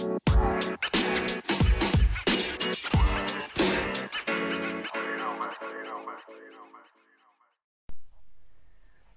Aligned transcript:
All 0.00 0.10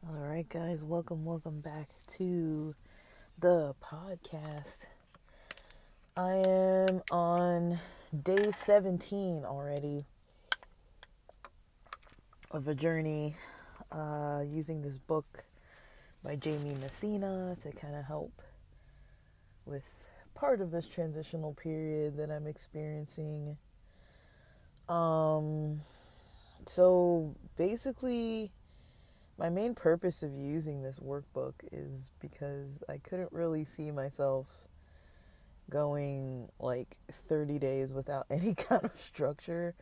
right, 0.09 0.49
guys, 0.49 0.83
welcome, 0.83 1.23
welcome 1.23 1.59
back 1.59 1.88
to 2.13 2.73
the 3.38 3.75
podcast. 3.79 4.88
I 6.17 6.31
am 6.47 7.04
on 7.12 7.79
day 8.24 8.52
17 8.52 9.46
already 9.46 10.06
of 12.50 12.68
a 12.68 12.74
journey 12.74 13.36
uh, 13.92 14.44
using 14.48 14.82
this 14.82 14.98
book 14.98 15.44
by 16.23 16.38
Jamie 16.38 16.76
Messina 16.82 17.55
to 17.62 17.72
kind 17.72 17.95
of 17.95 18.05
help 18.05 18.41
with 19.68 20.01
part 20.41 20.59
of 20.59 20.71
this 20.71 20.88
transitional 20.88 21.53
period 21.53 22.17
that 22.17 22.31
I'm 22.31 22.47
experiencing. 22.47 23.57
Um, 24.89 25.81
so 26.66 27.35
basically, 27.57 28.52
my 29.38 29.52
main 29.52 29.75
purpose 29.75 30.23
of 30.23 30.33
using 30.33 30.81
this 30.81 30.97
workbook 30.97 31.53
is 31.71 32.09
because 32.19 32.83
I 32.89 32.97
couldn't 32.97 33.31
really 33.31 33.66
see 33.66 33.91
myself 33.91 34.47
going 35.69 36.49
like 36.59 36.97
30 37.30 37.59
days 37.59 37.94
without 37.94 38.25
any 38.31 38.55
kind 38.55 38.83
of 38.83 38.97
structure. 38.97 39.75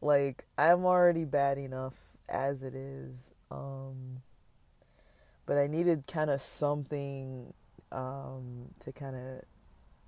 Like, 0.00 0.44
I'm 0.56 0.84
already 0.84 1.24
bad 1.24 1.58
enough 1.58 1.94
as 2.28 2.62
it 2.62 2.76
is. 2.76 3.32
Um, 3.50 4.22
but 5.44 5.58
I 5.58 5.66
needed 5.66 6.04
kind 6.06 6.30
of 6.30 6.40
something 6.40 7.52
um, 7.90 8.68
to 8.78 8.92
kind 8.92 9.16
of 9.16 9.44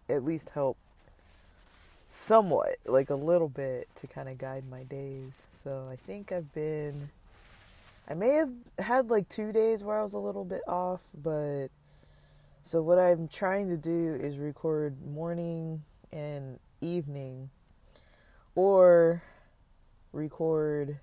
at 0.09 0.24
least 0.24 0.51
help 0.51 0.77
somewhat, 2.09 2.77
like 2.87 3.10
a 3.10 3.15
little 3.15 3.49
bit, 3.49 3.88
to 4.01 4.07
kind 4.07 4.29
of 4.29 4.38
guide 4.38 4.65
my 4.68 4.82
days. 4.85 5.43
So 5.63 5.88
I 5.90 5.96
think 5.96 6.32
I've 6.32 6.52
been. 6.54 7.10
I 8.09 8.15
may 8.15 8.30
have 8.30 8.52
had 8.79 9.10
like 9.10 9.29
two 9.29 9.52
days 9.52 9.82
where 9.82 9.98
I 9.98 10.02
was 10.02 10.15
a 10.15 10.18
little 10.18 10.45
bit 10.45 10.63
off, 10.68 11.01
but 11.23 11.68
so 12.63 12.80
what 12.82 12.98
I'm 12.98 13.26
trying 13.26 13.68
to 13.68 13.76
do 13.76 14.15
is 14.21 14.38
record 14.38 14.95
morning 15.04 15.82
and 16.13 16.60
evening, 16.80 17.51
or 18.54 19.23
record 20.13 20.98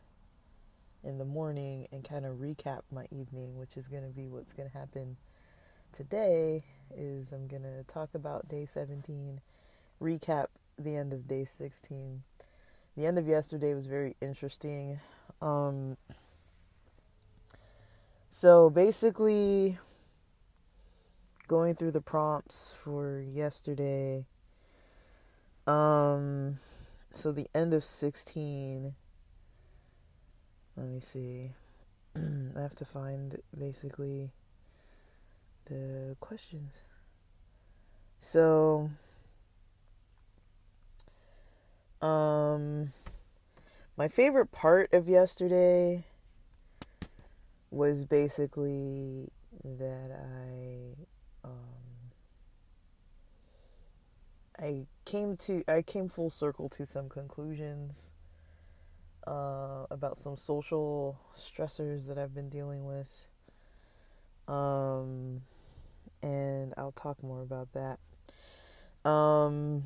in 1.04 1.18
the 1.18 1.26
morning 1.26 1.88
and 1.92 2.08
kind 2.08 2.26
of 2.26 2.38
recap 2.38 2.82
my 2.92 3.06
evening, 3.12 3.58
which 3.58 3.76
is 3.76 3.90
going 3.90 4.04
to 4.04 4.10
be 4.10 4.28
what's 4.28 4.54
going 4.54 4.70
to 4.70 4.78
happen 4.78 5.18
today 5.92 6.64
is 6.96 7.32
I'm 7.32 7.48
going 7.48 7.64
to 7.64 7.84
talk 7.88 8.10
about 8.14 8.48
day 8.48 8.66
17, 8.66 9.42
recap 10.02 10.48
the 10.78 10.96
end 10.96 11.14
of 11.14 11.28
day 11.28 11.46
16. 11.46 12.24
The 12.96 13.06
end 13.06 13.18
of 13.18 13.28
yesterday 13.28 13.74
was 13.74 13.88
very 13.88 14.16
interesting. 14.22 15.00
Um, 15.42 15.98
so 18.30 18.70
basically, 18.70 19.78
going 21.48 21.76
through 21.76 21.92
the 21.92 22.02
prompts 22.02 22.74
for 22.84 23.20
yesterday, 23.20 24.26
um, 25.68 26.60
so 27.12 27.32
the 27.32 27.48
end 27.56 27.74
of 27.74 27.84
16 27.84 28.96
let 30.76 30.88
me 30.88 31.00
see. 31.00 31.52
I 32.16 32.60
have 32.60 32.76
to 32.76 32.86
find 32.86 33.40
basically 33.58 34.32
the 35.66 36.16
questions. 36.20 36.84
So, 38.20 38.90
um, 42.02 42.94
my 43.98 44.08
favorite 44.08 44.52
part 44.52 44.94
of 44.94 45.08
yesterday 45.08 46.06
was 47.70 48.06
basically 48.06 49.30
that 49.64 50.12
I, 50.12 51.48
um, 51.48 52.12
I 54.60 54.86
came 55.06 55.36
to, 55.38 55.64
I 55.68 55.82
came 55.82 56.10
full 56.10 56.30
circle 56.30 56.70
to 56.70 56.86
some 56.86 57.10
conclusions 57.10 58.12
uh, 59.28 59.86
about 59.90 60.18
some 60.18 60.38
social 60.38 61.20
stressors 61.36 62.08
that 62.08 62.18
I've 62.18 62.34
been 62.34 62.50
dealing 62.50 62.86
with. 62.86 63.28
Um, 64.48 65.42
and 66.24 66.74
I'll 66.78 66.94
talk 66.94 67.22
more 67.22 67.42
about 67.42 67.68
that. 67.74 69.10
Um, 69.10 69.84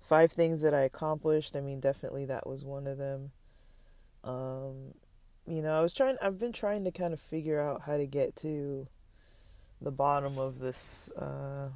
five 0.00 0.32
things 0.32 0.62
that 0.62 0.74
I 0.74 0.80
accomplished. 0.80 1.54
I 1.54 1.60
mean, 1.60 1.80
definitely 1.80 2.24
that 2.24 2.46
was 2.46 2.64
one 2.64 2.86
of 2.86 2.98
them. 2.98 3.30
Um, 4.24 4.94
you 5.46 5.62
know, 5.62 5.78
I 5.78 5.82
was 5.82 5.92
trying, 5.92 6.16
I've 6.20 6.38
been 6.38 6.52
trying 6.52 6.84
to 6.84 6.90
kind 6.90 7.12
of 7.12 7.20
figure 7.20 7.60
out 7.60 7.82
how 7.82 7.96
to 7.96 8.06
get 8.06 8.34
to 8.36 8.88
the 9.80 9.90
bottom 9.90 10.38
of 10.38 10.58
this, 10.58 11.10
uh, 11.12 11.68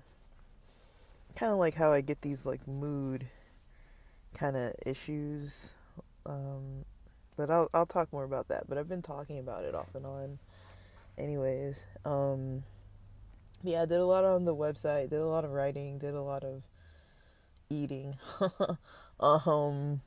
kind 1.37 1.53
of 1.53 1.59
like 1.59 1.75
how 1.75 1.93
I 1.93 2.01
get 2.01 2.23
these 2.23 2.45
like 2.47 2.67
mood 2.67 3.27
kind 4.35 4.57
of 4.57 4.75
issues. 4.85 5.75
Um, 6.27 6.85
but 7.37 7.51
I'll 7.51 7.69
I'll 7.73 7.87
talk 7.87 8.13
more 8.13 8.25
about 8.25 8.49
that. 8.49 8.69
But 8.69 8.79
I've 8.79 8.89
been 8.89 9.03
talking 9.03 9.39
about 9.39 9.65
it 9.65 9.75
off 9.75 9.95
and 9.95 10.07
on, 10.07 10.39
anyways. 11.23 11.87
Um, 12.05 12.65
yeah, 13.63 13.85
did 13.87 13.99
a 13.99 14.05
lot 14.05 14.25
on 14.25 14.45
the 14.45 14.55
website. 14.55 15.11
Did 15.11 15.21
a 15.21 15.27
lot 15.27 15.45
of 15.45 15.53
writing. 15.53 15.99
Did 15.99 16.15
a 16.15 16.23
lot 16.23 16.45
of 16.45 16.63
eating. 17.71 18.17
um, 19.21 20.01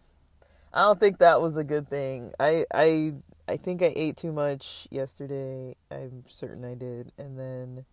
I 0.73 0.81
don't 0.81 0.99
think 0.99 1.19
that 1.19 1.41
was 1.41 1.57
a 1.57 1.63
good 1.63 1.87
thing. 1.89 2.33
I 2.39 2.65
I 2.73 3.13
I 3.47 3.57
think 3.57 3.81
I 3.81 3.93
ate 3.95 4.17
too 4.17 4.33
much 4.33 4.87
yesterday. 4.91 5.75
I'm 5.89 6.25
certain 6.27 6.65
I 6.65 6.75
did, 6.75 7.11
and 7.17 7.39
then 7.39 7.85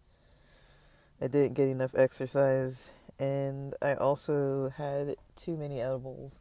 I 1.21 1.29
didn't 1.29 1.55
get 1.55 1.69
enough 1.69 1.95
exercise 1.95 2.91
and 3.23 3.75
I 3.81 3.95
also 3.95 4.71
had 4.71 5.15
too 5.37 5.57
many 5.57 5.81
edibles. 5.81 6.41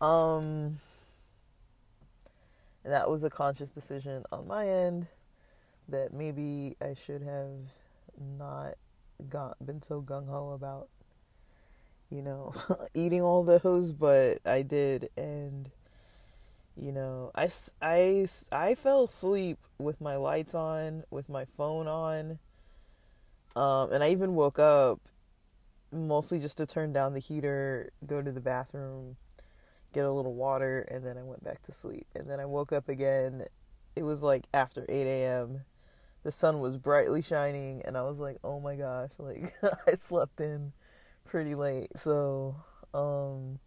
Um, 0.00 0.80
and 2.84 2.92
that 2.92 3.10
was 3.10 3.22
a 3.22 3.28
conscious 3.28 3.70
decision 3.70 4.24
on 4.32 4.46
my 4.46 4.66
end 4.66 5.08
that 5.88 6.12
maybe 6.12 6.76
I 6.80 6.94
should 6.94 7.22
have 7.22 7.72
not 8.38 8.74
got 9.28 9.64
been 9.64 9.82
so 9.82 10.02
gung 10.02 10.28
ho 10.28 10.50
about, 10.50 10.88
you 12.10 12.22
know, 12.22 12.54
eating 12.94 13.22
all 13.22 13.44
those, 13.44 13.92
but 13.92 14.38
I 14.44 14.62
did, 14.62 15.10
and 15.16 15.70
you 16.76 16.92
know, 16.92 17.30
I, 17.34 17.50
I, 17.80 18.26
I 18.52 18.74
fell 18.74 19.04
asleep 19.04 19.58
with 19.78 20.00
my 20.00 20.16
lights 20.16 20.54
on, 20.54 21.04
with 21.10 21.28
my 21.28 21.44
phone 21.44 21.86
on, 21.86 22.38
um, 23.54 23.92
and 23.92 24.04
I 24.04 24.10
even 24.10 24.34
woke 24.34 24.58
up 24.58 25.00
mostly 25.90 26.38
just 26.38 26.58
to 26.58 26.66
turn 26.66 26.92
down 26.92 27.14
the 27.14 27.20
heater, 27.20 27.90
go 28.06 28.20
to 28.20 28.30
the 28.30 28.40
bathroom, 28.40 29.16
get 29.92 30.04
a 30.04 30.12
little 30.12 30.34
water, 30.34 30.86
and 30.90 31.04
then 31.04 31.16
I 31.16 31.22
went 31.22 31.42
back 31.42 31.62
to 31.62 31.72
sleep. 31.72 32.06
And 32.14 32.28
then 32.28 32.38
I 32.40 32.44
woke 32.44 32.72
up 32.72 32.88
again. 32.88 33.46
It 33.94 34.02
was 34.02 34.22
like 34.22 34.44
after 34.52 34.84
8 34.88 35.06
a.m. 35.06 35.62
The 36.26 36.32
sun 36.32 36.58
was 36.58 36.76
brightly 36.76 37.22
shining, 37.22 37.82
and 37.84 37.96
I 37.96 38.02
was 38.02 38.18
like, 38.18 38.38
oh 38.42 38.58
my 38.58 38.74
gosh, 38.74 39.10
like 39.18 39.54
I 39.62 39.92
slept 39.92 40.40
in 40.40 40.72
pretty 41.24 41.54
late. 41.54 41.86
So, 41.94 42.56
um, 42.92 43.60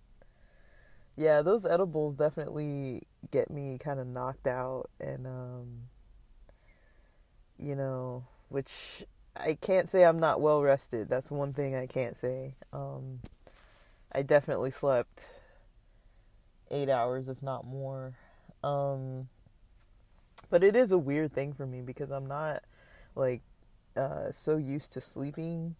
yeah, 1.15 1.41
those 1.41 1.65
edibles 1.65 2.15
definitely 2.15 3.03
get 3.31 3.49
me 3.49 3.77
kind 3.77 3.97
of 3.97 4.07
knocked 4.07 4.45
out, 4.45 4.89
and, 4.99 5.25
um, 5.25 5.67
you 7.57 7.77
know, 7.77 8.25
which 8.49 9.05
I 9.37 9.53
can't 9.53 9.87
say 9.87 10.03
I'm 10.03 10.19
not 10.19 10.41
well 10.41 10.61
rested. 10.61 11.07
That's 11.07 11.31
one 11.31 11.53
thing 11.53 11.75
I 11.77 11.87
can't 11.87 12.17
say. 12.17 12.55
Um, 12.73 13.21
I 14.13 14.21
definitely 14.21 14.71
slept 14.71 15.27
eight 16.69 16.89
hours, 16.89 17.29
if 17.29 17.41
not 17.41 17.65
more. 17.65 18.15
Um, 18.65 19.29
but 20.49 20.63
it 20.63 20.75
is 20.75 20.91
a 20.91 20.97
weird 20.97 21.33
thing 21.33 21.53
for 21.53 21.65
me 21.65 21.81
because 21.81 22.11
I'm 22.11 22.27
not 22.27 22.63
like 23.15 23.41
uh, 23.95 24.31
so 24.31 24.57
used 24.57 24.93
to 24.93 25.01
sleeping. 25.01 25.75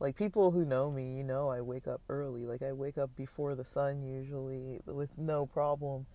Like 0.00 0.16
people 0.16 0.50
who 0.50 0.64
know 0.64 0.90
me, 0.90 1.16
you 1.16 1.24
know, 1.24 1.48
I 1.48 1.60
wake 1.60 1.86
up 1.86 2.02
early. 2.08 2.46
Like 2.46 2.62
I 2.62 2.72
wake 2.72 2.98
up 2.98 3.14
before 3.16 3.54
the 3.54 3.64
sun 3.64 4.02
usually 4.02 4.80
with 4.86 5.10
no 5.16 5.46
problem. 5.46 6.06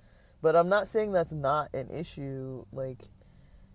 But 0.41 0.55
I'm 0.55 0.69
not 0.69 0.87
saying 0.87 1.11
that's 1.11 1.31
not 1.31 1.73
an 1.73 1.89
issue. 1.89 2.65
Like 2.71 3.09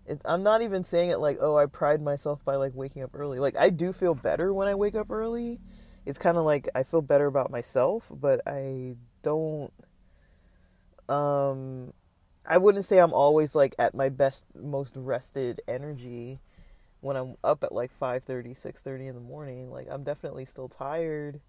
it, 0.05 0.21
I'm 0.25 0.43
not 0.43 0.61
even 0.61 0.83
saying 0.83 1.09
it 1.09 1.17
like, 1.17 1.37
oh, 1.41 1.57
I 1.57 1.65
pride 1.65 2.01
myself 2.01 2.43
by 2.45 2.55
like 2.55 2.73
waking 2.75 3.03
up 3.03 3.11
early. 3.13 3.39
Like 3.39 3.57
I 3.57 3.69
do 3.69 3.91
feel 3.91 4.15
better 4.15 4.53
when 4.53 4.67
I 4.67 4.75
wake 4.75 4.95
up 4.95 5.09
early. 5.09 5.59
It's 6.05 6.19
kind 6.19 6.37
of 6.37 6.45
like 6.45 6.69
I 6.75 6.83
feel 6.83 7.01
better 7.01 7.25
about 7.25 7.49
myself, 7.51 8.11
but 8.13 8.41
I 8.47 8.95
don't 9.23 9.73
um 11.09 11.93
I 12.47 12.57
wouldn't 12.57 12.85
say 12.85 12.99
I'm 12.99 13.13
always 13.13 13.55
like 13.55 13.75
at 13.79 13.93
my 13.93 14.09
best 14.09 14.45
most 14.55 14.95
rested 14.95 15.61
energy 15.67 16.39
when 17.01 17.15
I'm 17.15 17.35
up 17.43 17.63
at 17.63 17.71
like 17.71 17.91
5:30, 17.91 18.55
6:30 18.55 19.07
in 19.07 19.15
the 19.15 19.21
morning, 19.21 19.71
like 19.71 19.87
I'm 19.89 20.03
definitely 20.03 20.45
still 20.45 20.67
tired. 20.69 21.39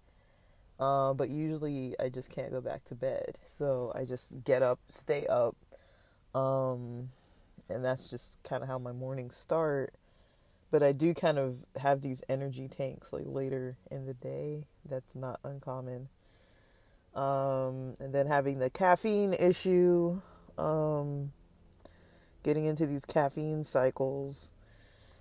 Uh, 0.79 1.13
but 1.13 1.29
usually 1.29 1.95
I 1.99 2.09
just 2.09 2.29
can't 2.29 2.51
go 2.51 2.61
back 2.61 2.85
to 2.85 2.95
bed. 2.95 3.39
So 3.47 3.91
I 3.95 4.05
just 4.05 4.43
get 4.43 4.61
up, 4.61 4.79
stay 4.89 5.25
up. 5.25 5.55
Um, 6.35 7.09
and 7.69 7.83
that's 7.83 8.07
just 8.07 8.41
kind 8.43 8.61
of 8.61 8.69
how 8.69 8.77
my 8.77 8.91
mornings 8.91 9.35
start. 9.35 9.93
But 10.69 10.83
I 10.83 10.91
do 10.91 11.13
kind 11.13 11.39
of 11.39 11.65
have 11.77 12.01
these 12.01 12.21
energy 12.29 12.67
tanks 12.67 13.11
like 13.11 13.25
later 13.25 13.77
in 13.89 14.05
the 14.05 14.13
day. 14.13 14.65
That's 14.87 15.15
not 15.15 15.39
uncommon. 15.43 16.09
Um, 17.15 17.95
and 17.99 18.13
then 18.13 18.27
having 18.27 18.59
the 18.59 18.69
caffeine 18.69 19.33
issue, 19.33 20.21
um, 20.57 21.31
getting 22.43 22.65
into 22.65 22.85
these 22.85 23.05
caffeine 23.05 23.63
cycles, 23.63 24.51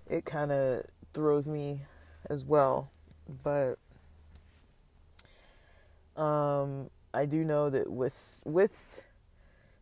it 0.08 0.24
kind 0.24 0.52
of 0.52 0.84
throws 1.12 1.48
me 1.48 1.82
as 2.30 2.44
well. 2.44 2.90
But 3.42 3.76
um, 6.16 6.90
I 7.12 7.26
do 7.26 7.44
know 7.44 7.70
that 7.70 7.90
with 7.90 8.40
with 8.44 9.02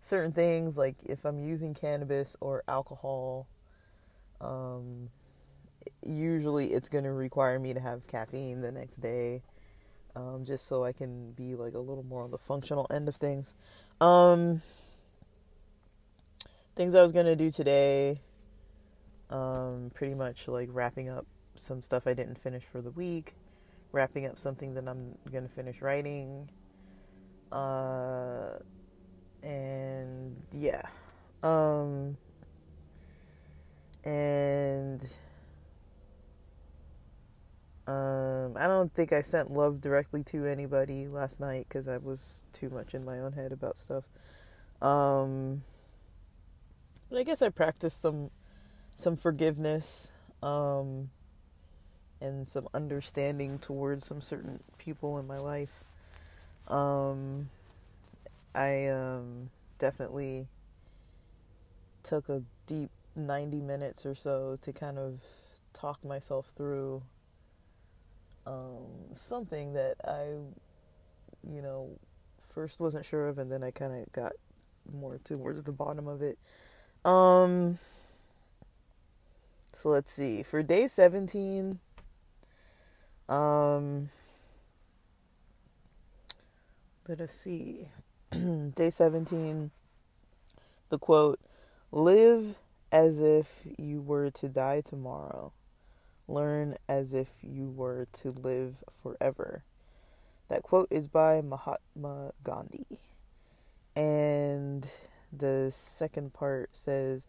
certain 0.01 0.33
things, 0.33 0.77
like 0.77 0.97
if 1.05 1.25
I'm 1.25 1.39
using 1.39 1.75
cannabis 1.75 2.37
or 2.41 2.63
alcohol, 2.69 3.47
um, 4.41 5.11
usually 6.05 6.73
it's 6.73 6.89
going 6.89 7.05
to 7.05 7.13
require 7.13 7.59
me 7.59 7.75
to 7.75 7.81
have 7.81 8.07
caffeine 8.07 8.61
the 8.61 8.73
next 8.73 8.97
day 8.97 9.43
um, 10.17 10.45
just 10.45 10.67
so 10.67 10.85
I 10.85 10.93
can 10.93 11.33
be 11.33 11.55
like 11.55 11.75
a 11.75 11.79
little 11.79 12.05
more 12.05 12.23
on 12.23 12.31
the 12.31 12.39
functional 12.39 12.87
end 12.91 13.09
of 13.09 13.17
things. 13.17 13.55
Um, 14.01 14.63
things 16.77 16.95
I 16.95 17.03
was 17.03 17.13
gonna 17.13 17.37
do 17.37 17.51
today, 17.51 18.21
um, 19.31 19.91
pretty 19.95 20.15
much 20.15 20.49
like 20.49 20.69
wrapping 20.73 21.09
up 21.09 21.27
some 21.57 21.83
stuff 21.83 22.07
I 22.07 22.15
didn't 22.15 22.39
finish 22.39 22.65
for 22.65 22.81
the 22.81 22.91
week, 22.91 23.35
wrapping 23.93 24.27
up 24.27 24.39
something 24.39 24.75
that 24.75 24.89
I'm 24.89 25.17
gonna 25.33 25.49
finish 25.49 25.81
writing, 25.81 26.49
uh, 27.53 28.59
and 29.43 30.37
yeah, 30.53 30.83
um, 31.43 32.17
and 34.05 35.01
um, 37.87 38.57
I 38.57 38.67
don't 38.67 38.93
think 38.95 39.13
I 39.13 39.21
sent 39.21 39.51
love 39.51 39.81
directly 39.81 40.23
to 40.25 40.47
anybody 40.47 41.07
last 41.07 41.39
night 41.39 41.67
because 41.69 41.87
I 41.87 41.99
was 41.99 42.45
too 42.53 42.71
much 42.71 42.95
in 42.95 43.05
my 43.05 43.21
own 43.21 43.33
head 43.33 43.53
about 43.53 43.77
stuff. 43.77 44.05
Um, 44.81 45.63
but 47.15 47.21
I 47.21 47.23
guess 47.23 47.43
I 47.43 47.49
practiced 47.49 48.01
some 48.01 48.33
some 48.97 49.17
forgiveness 49.17 50.11
um, 50.43 51.11
and 52.21 52.49
some 52.49 52.67
understanding 52.75 53.61
towards 53.61 54.05
some 54.05 54.21
certain 54.21 54.59
people 54.79 55.21
in 55.21 55.27
my 55.29 55.39
life. 55.39 55.85
Um, 56.67 57.51
I 58.53 58.89
um, 58.89 59.51
definitely 59.79 60.49
took 62.03 62.29
a 62.29 62.43
deep 62.67 62.91
90 63.15 63.61
minutes 63.61 64.05
or 64.05 64.17
so 64.17 64.59
to 64.63 64.73
kind 64.73 64.99
of 64.99 65.21
talk 65.73 66.05
myself 66.05 66.53
through 66.57 67.01
um, 68.45 68.89
something 69.13 69.73
that 69.75 69.95
I, 70.05 70.31
you 71.49 71.63
know, 71.63 71.91
first 72.53 72.81
wasn't 72.81 73.05
sure 73.05 73.29
of, 73.29 73.39
and 73.39 73.53
then 73.53 73.63
I 73.63 73.71
kind 73.71 74.03
of 74.03 74.11
got 74.11 74.33
more 74.93 75.21
towards 75.23 75.63
the 75.63 75.73
bottom 75.73 76.09
of 76.09 76.21
it. 76.21 76.39
Um, 77.05 77.79
so 79.73 79.91
let's 79.91 80.11
see. 80.13 80.43
For 80.43 80.63
day 80.63 80.89
17, 80.89 81.79
um, 83.29 84.11
let 87.07 87.21
us 87.21 87.33
see. 87.33 87.89
day 88.31 88.91
17, 88.91 89.71
the 90.89 90.99
quote, 90.99 91.39
live 91.93 92.57
as 92.91 93.21
if 93.21 93.67
you 93.77 94.01
were 94.01 94.31
to 94.31 94.49
die 94.49 94.81
tomorrow. 94.81 95.53
Learn 96.27 96.77
as 96.89 97.13
if 97.13 97.29
you 97.43 97.69
were 97.69 98.07
to 98.13 98.31
live 98.31 98.83
forever. 98.91 99.63
That 100.49 100.63
quote 100.63 100.89
is 100.91 101.09
by 101.09 101.43
Mahatma 101.43 102.33
Gandhi. 102.43 102.87
And 103.95 104.87
the 105.39 105.71
second 105.71 106.33
part 106.33 106.71
says, 106.73 107.27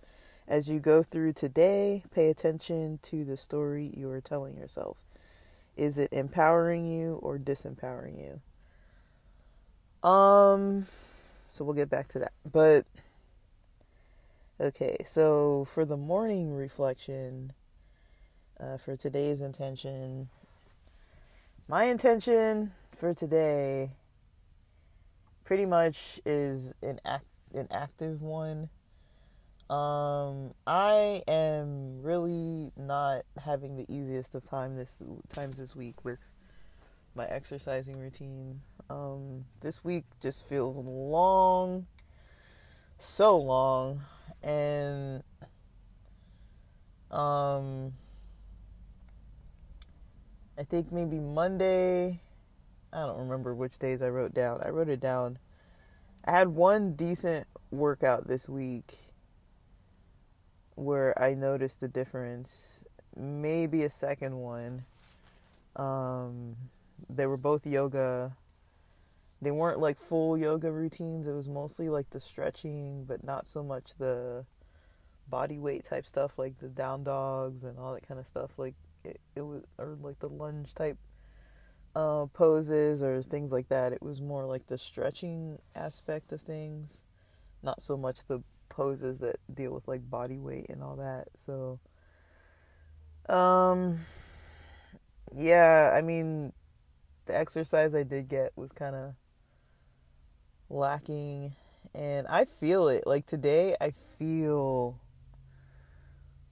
As 0.47 0.69
you 0.69 0.79
go 0.79 1.03
through 1.03 1.33
today, 1.33 2.03
pay 2.13 2.29
attention 2.29 2.99
to 3.03 3.23
the 3.23 3.37
story 3.37 3.91
you 3.95 4.09
are 4.09 4.21
telling 4.21 4.57
yourself. 4.57 4.97
Is 5.75 5.97
it 5.97 6.13
empowering 6.13 6.87
you 6.87 7.19
or 7.21 7.37
disempowering 7.37 8.17
you? 10.03 10.09
Um, 10.09 10.87
so 11.49 11.65
we'll 11.65 11.75
get 11.75 11.89
back 11.89 12.07
to 12.09 12.19
that. 12.19 12.33
But, 12.49 12.85
okay, 14.61 14.97
so 15.03 15.65
for 15.65 15.83
the 15.83 15.97
morning 15.97 16.53
reflection, 16.53 17.51
uh, 18.59 18.77
for 18.77 18.95
today's 18.95 19.41
intention. 19.41 20.29
My 21.67 21.85
intention 21.85 22.71
for 22.95 23.13
today 23.13 23.91
pretty 25.43 25.65
much 25.65 26.19
is 26.25 26.73
an 26.81 26.99
act 27.05 27.25
an 27.55 27.67
active 27.71 28.21
one. 28.21 28.69
Um, 29.69 30.53
I 30.67 31.23
am 31.27 32.03
really 32.03 32.71
not 32.77 33.23
having 33.43 33.77
the 33.77 33.91
easiest 33.91 34.35
of 34.35 34.43
time 34.43 34.75
this 34.75 34.99
times 35.29 35.57
this 35.57 35.75
week 35.75 36.05
with 36.05 36.19
my 37.15 37.25
exercising 37.25 37.99
routine. 37.99 38.61
Um, 38.89 39.45
this 39.61 39.83
week 39.83 40.03
just 40.21 40.47
feels 40.47 40.77
long, 40.77 41.87
so 42.99 43.37
long, 43.37 44.01
and 44.43 45.23
um, 47.09 47.93
I 50.57 50.63
think 50.63 50.91
maybe 50.91 51.19
Monday. 51.19 52.19
I 52.93 53.05
don't 53.05 53.17
remember 53.17 53.55
which 53.55 53.79
days 53.79 54.01
I 54.01 54.09
wrote 54.09 54.33
down. 54.33 54.61
I 54.63 54.69
wrote 54.69 54.89
it 54.89 54.99
down. 54.99 55.39
I 56.27 56.31
had 56.31 56.47
one 56.47 56.93
decent 56.93 57.45
workout 57.69 58.27
this 58.27 58.49
week 58.49 58.97
where 60.73 61.17
I 61.21 61.35
noticed 61.35 61.83
a 61.83 61.87
difference. 61.87 62.83
Maybe 63.15 63.83
a 63.83 63.89
second 63.91 64.35
one. 64.35 64.85
Um, 65.75 66.55
they 67.09 67.27
were 67.27 67.37
both 67.37 67.67
yoga. 67.67 68.35
They 69.39 69.51
weren't 69.51 69.79
like 69.79 69.99
full 69.99 70.35
yoga 70.35 70.71
routines. 70.71 71.27
It 71.27 71.33
was 71.33 71.47
mostly 71.47 71.89
like 71.89 72.09
the 72.09 72.19
stretching, 72.19 73.05
but 73.05 73.23
not 73.23 73.47
so 73.47 73.61
much 73.61 73.95
the 73.99 74.45
body 75.27 75.59
weight 75.59 75.85
type 75.85 76.07
stuff 76.07 76.37
like 76.37 76.59
the 76.59 76.67
down 76.69 77.03
dogs 77.03 77.63
and 77.63 77.77
all 77.77 77.93
that 77.93 78.07
kind 78.07 78.19
of 78.19 78.27
stuff. 78.27 78.51
Like 78.57 78.73
it, 79.03 79.21
it 79.35 79.41
was 79.41 79.61
or 79.77 79.95
like 80.01 80.17
the 80.19 80.29
lunge 80.29 80.73
type 80.73 80.97
uh, 81.95 82.25
poses 82.27 83.01
or 83.01 83.21
things 83.21 83.51
like 83.51 83.69
that. 83.69 83.93
It 83.93 84.01
was 84.01 84.21
more 84.21 84.45
like 84.45 84.67
the 84.67 84.77
stretching 84.77 85.59
aspect 85.75 86.31
of 86.33 86.41
things, 86.41 87.03
not 87.63 87.81
so 87.81 87.97
much 87.97 88.25
the 88.27 88.43
poses 88.69 89.19
that 89.19 89.37
deal 89.53 89.71
with 89.73 89.87
like 89.87 90.09
body 90.09 90.37
weight 90.39 90.67
and 90.69 90.83
all 90.83 90.97
that. 90.97 91.27
So, 91.35 91.79
um, 93.29 93.99
yeah, 95.35 95.91
I 95.93 96.01
mean, 96.01 96.53
the 97.25 97.37
exercise 97.37 97.95
I 97.95 98.03
did 98.03 98.27
get 98.29 98.53
was 98.55 98.71
kind 98.71 98.95
of 98.95 99.13
lacking, 100.69 101.53
and 101.93 102.27
I 102.27 102.45
feel 102.45 102.87
it. 102.87 103.05
Like 103.07 103.25
today, 103.25 103.75
I 103.79 103.93
feel. 104.17 104.99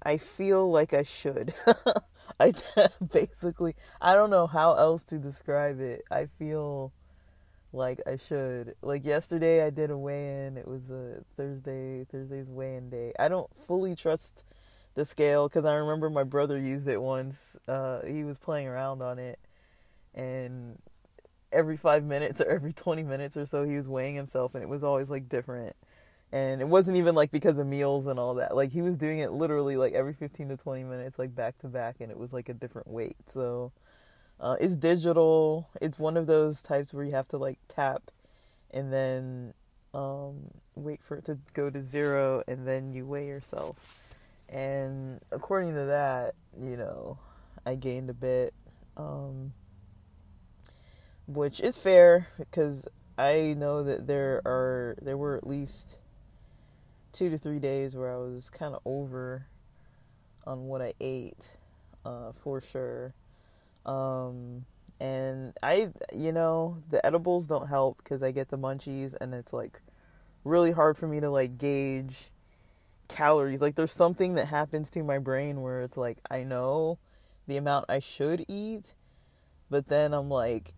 I 0.03 0.17
feel 0.17 0.69
like 0.69 0.93
I 0.93 1.03
should. 1.03 1.53
I 2.39 2.53
basically 3.11 3.75
I 4.01 4.13
don't 4.15 4.29
know 4.29 4.47
how 4.47 4.75
else 4.75 5.03
to 5.05 5.17
describe 5.17 5.79
it. 5.79 6.03
I 6.11 6.25
feel 6.25 6.91
like 7.71 8.01
I 8.07 8.17
should. 8.17 8.75
Like 8.81 9.05
yesterday 9.05 9.65
I 9.65 9.69
did 9.69 9.89
a 9.91 9.97
weigh-in. 9.97 10.57
It 10.57 10.67
was 10.67 10.89
a 10.89 11.23
Thursday, 11.37 12.05
Thursday's 12.05 12.49
weigh-in 12.49 12.89
day. 12.89 13.13
I 13.19 13.29
don't 13.29 13.49
fully 13.67 13.95
trust 13.95 14.43
the 14.95 15.05
scale 15.05 15.49
cuz 15.49 15.65
I 15.65 15.75
remember 15.75 16.09
my 16.09 16.23
brother 16.23 16.57
used 16.59 16.87
it 16.87 17.01
once. 17.01 17.37
Uh 17.67 18.01
he 18.05 18.23
was 18.23 18.37
playing 18.37 18.67
around 18.67 19.01
on 19.01 19.19
it 19.19 19.39
and 20.13 20.77
every 21.51 21.77
5 21.77 22.03
minutes 22.03 22.41
or 22.41 22.45
every 22.45 22.73
20 22.73 23.03
minutes 23.03 23.37
or 23.37 23.45
so 23.45 23.63
he 23.63 23.75
was 23.75 23.87
weighing 23.87 24.15
himself 24.15 24.55
and 24.55 24.63
it 24.63 24.69
was 24.69 24.83
always 24.83 25.09
like 25.09 25.29
different 25.29 25.75
and 26.33 26.61
it 26.61 26.67
wasn't 26.67 26.97
even 26.97 27.13
like 27.13 27.29
because 27.29 27.59
of 27.59 27.67
meals 27.67 28.07
and 28.07 28.19
all 28.19 28.33
that. 28.33 28.55
Like 28.55 28.71
he 28.71 28.81
was 28.81 28.97
doing 28.97 29.19
it 29.19 29.31
literally 29.31 29.77
like 29.77 29.93
every 29.93 30.13
15 30.13 30.49
to 30.49 30.57
20 30.57 30.83
minutes 30.83 31.19
like 31.19 31.35
back 31.35 31.59
to 31.59 31.67
back 31.67 31.97
and 31.99 32.11
it 32.11 32.17
was 32.17 32.33
like 32.33 32.49
a 32.49 32.55
different 32.55 32.87
weight. 32.87 33.15
So 33.27 33.71
uh, 34.39 34.55
it's 34.59 34.75
digital. 34.75 35.69
It's 35.79 35.99
one 35.99 36.17
of 36.17 36.25
those 36.25 36.63
types 36.63 36.91
where 36.91 37.05
you 37.05 37.11
have 37.11 37.27
to 37.29 37.37
like 37.37 37.59
tap 37.67 38.09
and 38.71 38.91
then 38.91 39.53
um, 39.93 40.49
wait 40.73 41.03
for 41.03 41.17
it 41.17 41.25
to 41.25 41.37
go 41.53 41.69
to 41.69 41.83
zero 41.83 42.43
and 42.47 42.67
then 42.67 42.93
you 42.93 43.05
weigh 43.05 43.27
yourself. 43.27 44.01
And 44.49 45.21
according 45.31 45.75
to 45.75 45.85
that, 45.85 46.33
you 46.59 46.77
know, 46.77 47.19
I 47.63 47.75
gained 47.75 48.09
a 48.09 48.13
bit, 48.15 48.55
um, 48.97 49.53
which 51.27 51.59
is 51.59 51.77
fair 51.77 52.29
because 52.39 52.87
I 53.19 53.53
know 53.55 53.83
that 53.83 54.07
there 54.07 54.41
are 54.45 54.95
there 54.99 55.15
were 55.15 55.37
at 55.37 55.45
least 55.45 55.97
two 57.13 57.29
to 57.29 57.37
three 57.37 57.59
days 57.59 57.95
where 57.95 58.11
I 58.11 58.17
was 58.17 58.49
kind 58.49 58.75
of 58.75 58.81
over 58.83 59.45
on 60.45 60.67
what 60.67 60.81
I 60.81 60.93
ate, 60.99 61.47
uh, 62.03 62.33
for 62.33 62.59
sure. 62.59 63.13
Um, 63.85 64.65
and 64.99 65.53
I, 65.61 65.91
you 66.13 66.31
know, 66.31 66.77
the 66.89 67.05
edibles 67.05 67.47
don't 67.47 67.67
help 67.67 67.97
because 68.03 68.23
I 68.23 68.31
get 68.31 68.49
the 68.49 68.57
munchies, 68.57 69.13
and 69.21 69.33
it's 69.33 69.53
like 69.53 69.79
really 70.43 70.71
hard 70.71 70.97
for 70.97 71.07
me 71.07 71.19
to 71.19 71.29
like 71.29 71.57
gauge 71.57 72.31
calories. 73.07 73.61
Like 73.61 73.75
there's 73.75 73.91
something 73.91 74.35
that 74.35 74.47
happens 74.47 74.89
to 74.91 75.03
my 75.03 75.19
brain 75.19 75.61
where 75.61 75.81
it's 75.81 75.97
like 75.97 76.17
I 76.29 76.43
know 76.43 76.99
the 77.47 77.57
amount 77.57 77.85
I 77.89 77.99
should 77.99 78.45
eat, 78.47 78.93
but 79.69 79.87
then 79.87 80.13
I'm 80.13 80.29
like 80.29 80.73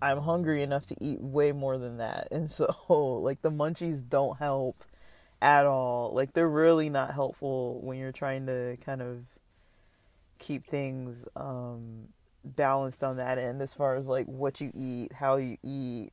I'm 0.00 0.18
hungry 0.18 0.62
enough 0.62 0.86
to 0.86 0.96
eat 1.00 1.20
way 1.20 1.52
more 1.52 1.78
than 1.78 1.98
that. 1.98 2.28
And 2.32 2.50
so 2.50 3.20
like 3.22 3.42
the 3.42 3.50
munchies 3.50 4.08
don't 4.08 4.38
help 4.38 4.76
at 5.44 5.66
all. 5.66 6.10
Like 6.14 6.32
they're 6.32 6.48
really 6.48 6.88
not 6.88 7.12
helpful 7.12 7.78
when 7.82 7.98
you're 7.98 8.12
trying 8.12 8.46
to 8.46 8.78
kind 8.84 9.02
of 9.02 9.18
keep 10.38 10.66
things 10.66 11.26
um 11.36 12.08
balanced 12.44 13.04
on 13.04 13.16
that 13.18 13.38
end 13.38 13.62
as 13.62 13.72
far 13.72 13.94
as 13.96 14.08
like 14.08 14.26
what 14.26 14.60
you 14.60 14.72
eat, 14.74 15.12
how 15.12 15.36
you 15.36 15.58
eat. 15.62 16.12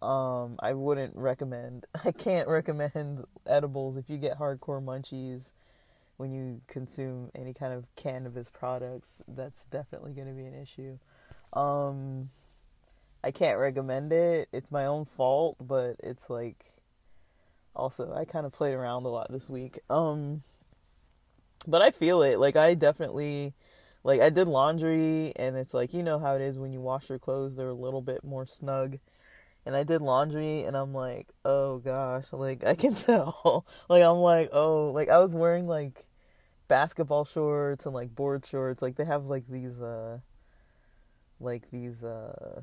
Um, 0.00 0.56
I 0.60 0.72
wouldn't 0.72 1.14
recommend. 1.14 1.84
I 2.04 2.12
can't 2.12 2.48
recommend 2.48 3.26
edibles 3.46 3.98
if 3.98 4.08
you 4.08 4.16
get 4.16 4.38
hardcore 4.38 4.82
munchies 4.82 5.52
when 6.16 6.32
you 6.32 6.62
consume 6.66 7.30
any 7.34 7.52
kind 7.52 7.74
of 7.74 7.84
cannabis 7.94 8.48
products. 8.48 9.08
That's 9.28 9.64
definitely 9.70 10.12
going 10.12 10.28
to 10.28 10.34
be 10.34 10.46
an 10.46 10.54
issue. 10.54 10.98
Um, 11.52 12.30
I 13.22 13.30
can't 13.30 13.58
recommend 13.58 14.14
it. 14.14 14.48
It's 14.50 14.72
my 14.72 14.86
own 14.86 15.04
fault, 15.04 15.56
but 15.60 15.96
it's 16.02 16.30
like 16.30 16.70
also 17.74 18.12
I 18.14 18.24
kind 18.24 18.46
of 18.46 18.52
played 18.52 18.74
around 18.74 19.04
a 19.04 19.08
lot 19.08 19.30
this 19.30 19.48
week. 19.48 19.78
Um, 19.88 20.42
but 21.66 21.82
I 21.82 21.90
feel 21.90 22.22
it. 22.22 22.38
Like 22.38 22.56
I 22.56 22.74
definitely 22.74 23.54
like 24.02 24.20
I 24.20 24.30
did 24.30 24.48
laundry 24.48 25.32
and 25.36 25.56
it's 25.56 25.74
like 25.74 25.92
you 25.92 26.02
know 26.02 26.18
how 26.18 26.34
it 26.34 26.40
is 26.40 26.58
when 26.58 26.72
you 26.72 26.80
wash 26.80 27.08
your 27.08 27.18
clothes 27.18 27.56
they're 27.56 27.68
a 27.68 27.74
little 27.74 28.00
bit 28.00 28.24
more 28.24 28.46
snug 28.46 28.98
and 29.66 29.76
I 29.76 29.82
did 29.82 30.00
laundry 30.00 30.62
and 30.62 30.76
I'm 30.76 30.94
like 30.94 31.32
oh 31.44 31.78
gosh 31.78 32.24
like 32.32 32.64
I 32.64 32.74
can 32.74 32.94
tell 33.06 33.66
like 33.88 34.02
I'm 34.02 34.18
like 34.18 34.50
oh 34.52 34.90
like 34.90 35.08
I 35.08 35.18
was 35.18 35.34
wearing 35.34 35.66
like 35.66 36.06
basketball 36.68 37.24
shorts 37.24 37.84
and 37.84 37.94
like 37.94 38.14
board 38.14 38.46
shorts 38.46 38.80
like 38.80 38.96
they 38.96 39.04
have 39.04 39.26
like 39.26 39.46
these 39.48 39.80
uh 39.80 40.18
like 41.40 41.70
these 41.70 42.04
uh 42.04 42.62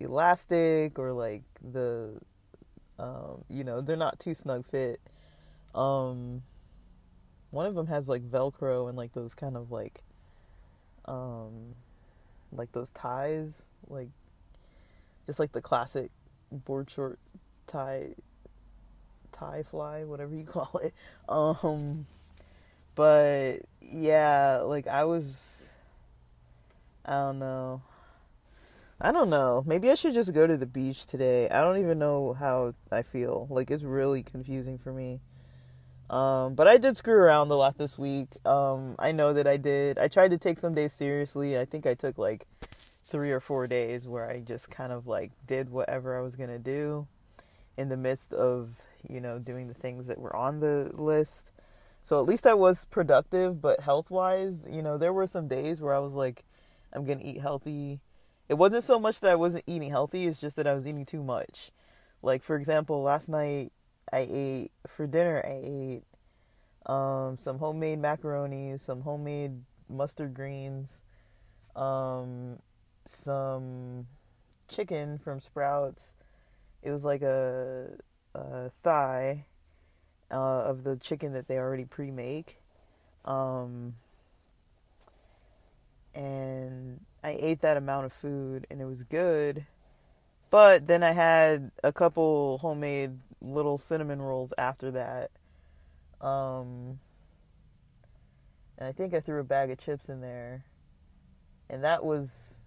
elastic 0.00 0.98
or 0.98 1.12
like 1.12 1.42
the 1.62 2.18
um 2.98 3.44
you 3.48 3.64
know 3.64 3.80
they're 3.80 3.96
not 3.96 4.18
too 4.18 4.34
snug 4.34 4.64
fit 4.64 5.00
um 5.74 6.42
one 7.50 7.66
of 7.66 7.74
them 7.74 7.86
has 7.86 8.08
like 8.08 8.22
velcro 8.22 8.88
and 8.88 8.96
like 8.96 9.12
those 9.12 9.34
kind 9.34 9.56
of 9.56 9.70
like 9.70 10.02
um, 11.06 11.74
like 12.52 12.72
those 12.72 12.90
ties, 12.90 13.66
like 13.88 14.08
just 15.26 15.38
like 15.38 15.52
the 15.52 15.62
classic 15.62 16.10
board 16.50 16.90
short 16.90 17.18
tie, 17.66 18.08
tie 19.32 19.62
fly, 19.62 20.04
whatever 20.04 20.34
you 20.34 20.44
call 20.44 20.80
it. 20.82 20.94
Um, 21.28 22.06
but 22.94 23.58
yeah, 23.80 24.58
like 24.64 24.86
I 24.86 25.04
was, 25.04 25.68
I 27.04 27.12
don't 27.12 27.38
know. 27.38 27.82
I 29.00 29.12
don't 29.12 29.28
know. 29.28 29.62
Maybe 29.66 29.90
I 29.90 29.94
should 29.94 30.14
just 30.14 30.32
go 30.32 30.46
to 30.46 30.56
the 30.56 30.66
beach 30.66 31.04
today. 31.04 31.50
I 31.50 31.60
don't 31.60 31.78
even 31.78 31.98
know 31.98 32.32
how 32.32 32.72
I 32.90 33.02
feel. 33.02 33.46
Like 33.50 33.70
it's 33.70 33.82
really 33.82 34.22
confusing 34.22 34.78
for 34.78 34.92
me. 34.92 35.20
Um, 36.08 36.54
but 36.54 36.66
I 36.66 36.78
did 36.78 36.96
screw 36.96 37.14
around 37.14 37.50
a 37.50 37.56
lot 37.56 37.76
this 37.76 37.98
week. 37.98 38.28
Um, 38.46 38.94
I 38.98 39.12
know 39.12 39.34
that 39.34 39.46
I 39.46 39.58
did. 39.58 39.98
I 39.98 40.08
tried 40.08 40.30
to 40.30 40.38
take 40.38 40.58
some 40.58 40.72
days 40.72 40.94
seriously. 40.94 41.58
I 41.58 41.66
think 41.66 41.84
I 41.84 41.94
took 41.94 42.16
like 42.16 42.46
three 43.04 43.32
or 43.32 43.40
four 43.40 43.66
days 43.66 44.08
where 44.08 44.30
I 44.30 44.40
just 44.40 44.70
kind 44.70 44.92
of 44.92 45.06
like 45.06 45.32
did 45.46 45.68
whatever 45.68 46.16
I 46.16 46.22
was 46.22 46.34
gonna 46.34 46.58
do 46.58 47.06
in 47.76 47.88
the 47.90 47.96
midst 47.96 48.32
of, 48.32 48.70
you 49.08 49.20
know, 49.20 49.38
doing 49.38 49.68
the 49.68 49.74
things 49.74 50.06
that 50.06 50.18
were 50.18 50.34
on 50.34 50.60
the 50.60 50.90
list. 50.94 51.50
So 52.02 52.18
at 52.18 52.26
least 52.26 52.46
I 52.46 52.54
was 52.54 52.86
productive, 52.86 53.60
but 53.60 53.80
health 53.80 54.10
wise, 54.10 54.66
you 54.70 54.80
know, 54.80 54.96
there 54.96 55.12
were 55.12 55.26
some 55.26 55.48
days 55.48 55.82
where 55.82 55.92
I 55.92 55.98
was 55.98 56.12
like, 56.12 56.44
I'm 56.92 57.04
gonna 57.04 57.22
eat 57.22 57.40
healthy. 57.40 58.00
It 58.48 58.54
wasn't 58.54 58.84
so 58.84 58.98
much 58.98 59.20
that 59.20 59.30
I 59.30 59.34
wasn't 59.34 59.64
eating 59.66 59.90
healthy, 59.90 60.26
it's 60.26 60.40
just 60.40 60.56
that 60.56 60.66
I 60.66 60.74
was 60.74 60.86
eating 60.86 61.04
too 61.06 61.22
much. 61.22 61.72
Like, 62.22 62.42
for 62.42 62.56
example, 62.56 63.02
last 63.02 63.28
night 63.28 63.72
I 64.12 64.26
ate 64.30 64.72
for 64.86 65.06
dinner. 65.06 65.42
I 65.44 65.60
ate 65.64 66.02
um, 66.86 67.36
some 67.36 67.58
homemade 67.58 67.98
macaroni, 67.98 68.76
some 68.78 69.02
homemade 69.02 69.62
mustard 69.88 70.34
greens, 70.34 71.02
um, 71.74 72.58
some 73.04 74.06
chicken 74.68 75.18
from 75.18 75.40
Sprouts. 75.40 76.14
It 76.82 76.90
was 76.90 77.04
like 77.04 77.22
a, 77.22 77.88
a 78.34 78.70
thigh 78.82 79.44
uh, 80.30 80.34
of 80.34 80.84
the 80.84 80.96
chicken 80.96 81.32
that 81.32 81.48
they 81.48 81.58
already 81.58 81.84
pre-make. 81.84 82.56
Um, 83.24 83.94
and 86.16 86.98
I 87.22 87.36
ate 87.38 87.60
that 87.60 87.76
amount 87.76 88.06
of 88.06 88.12
food 88.12 88.66
and 88.70 88.80
it 88.80 88.86
was 88.86 89.04
good. 89.04 89.66
But 90.50 90.86
then 90.86 91.02
I 91.02 91.12
had 91.12 91.70
a 91.84 91.92
couple 91.92 92.58
homemade 92.58 93.18
little 93.42 93.78
cinnamon 93.78 94.22
rolls 94.22 94.52
after 94.56 94.90
that. 94.92 95.30
Um, 96.20 96.98
and 98.78 98.88
I 98.88 98.92
think 98.92 99.12
I 99.12 99.20
threw 99.20 99.40
a 99.40 99.44
bag 99.44 99.70
of 99.70 99.78
chips 99.78 100.08
in 100.08 100.20
there. 100.20 100.64
And 101.68 101.84
that 101.84 102.04
was 102.04 102.60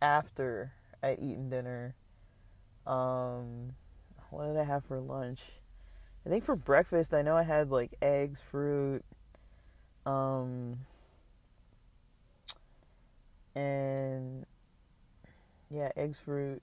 after 0.00 0.72
I'd 1.02 1.18
eaten 1.18 1.50
dinner. 1.50 1.96
Um, 2.86 3.74
what 4.30 4.46
did 4.46 4.56
I 4.58 4.64
have 4.64 4.84
for 4.84 5.00
lunch? 5.00 5.40
I 6.24 6.28
think 6.28 6.44
for 6.44 6.54
breakfast, 6.54 7.12
I 7.12 7.22
know 7.22 7.36
I 7.36 7.42
had 7.42 7.70
like 7.70 7.94
eggs, 8.00 8.40
fruit, 8.40 9.04
um, 10.06 10.78
and 13.54 14.46
yeah, 15.70 15.90
eggs, 15.96 16.18
fruit, 16.18 16.62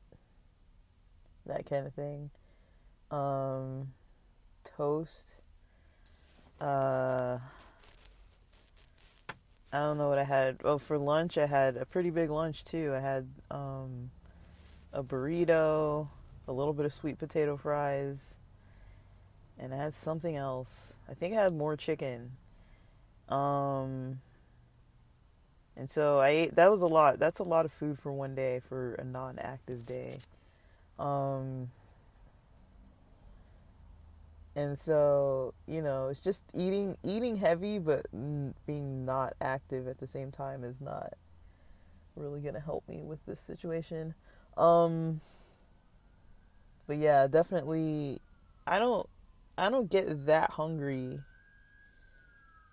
that 1.46 1.66
kind 1.66 1.88
of 1.88 1.94
thing 1.94 2.30
um, 3.12 3.92
toast. 4.64 5.36
Uh, 6.60 7.38
I 9.74 9.80
don't 9.80 9.98
know 9.98 10.10
what 10.10 10.18
I 10.18 10.24
had. 10.24 10.64
Well, 10.64 10.80
for 10.80 10.98
lunch, 10.98 11.38
I 11.38 11.46
had 11.46 11.78
a 11.78 11.86
pretty 11.86 12.10
big 12.10 12.30
lunch 12.30 12.64
too. 12.64 12.94
I 12.96 13.00
had 13.00 13.28
um, 13.50 14.12
a 14.94 15.04
burrito, 15.04 16.08
a 16.48 16.52
little 16.52 16.74
bit 16.74 16.86
of 16.86 16.94
sweet 16.94 17.20
potato 17.20 17.58
fries, 17.58 18.36
and 19.60 19.74
I 19.74 19.78
had 19.78 19.94
something 19.94 20.36
else. 20.36 20.94
I 21.10 21.14
think 21.14 21.36
I 21.36 21.44
had 21.44 21.54
more 21.54 21.76
chicken. 21.76 22.32
Um, 23.30 24.20
and 25.78 25.90
so 25.90 26.20
I 26.20 26.30
ate. 26.30 26.56
That 26.56 26.70
was 26.70 26.82
a 26.82 26.88
lot. 26.88 27.20
That's 27.20 27.40
a 27.40 27.44
lot 27.44 27.66
of 27.66 27.72
food 27.72 28.00
for 28.00 28.12
one 28.12 28.36
day 28.36 28.62
for 28.68 28.96
a 28.96 29.04
non-active 29.04 29.86
day. 29.86 30.18
Um, 31.00 31.70
and 34.56 34.78
so 34.78 35.54
you 35.68 35.82
know 35.82 36.10
it's 36.10 36.20
just 36.20 36.44
eating 36.54 36.98
eating 37.04 37.38
heavy 37.38 37.80
but 37.80 38.06
being 38.12 39.06
not 39.06 39.34
active 39.40 39.88
at 39.88 39.98
the 40.00 40.08
same 40.08 40.32
time 40.32 40.64
is 40.64 40.82
not 40.82 41.14
really 42.16 42.42
gonna 42.42 42.60
help 42.60 42.88
me 42.88 43.02
with 43.02 43.26
this 43.26 43.40
situation 43.40 44.14
um 44.58 45.22
but 46.88 46.98
yeah 46.98 47.28
definitely 47.28 48.20
i 48.68 48.78
don't 48.78 49.08
i 49.58 49.70
don't 49.70 49.90
get 49.90 50.26
that 50.26 50.50
hungry 50.52 51.20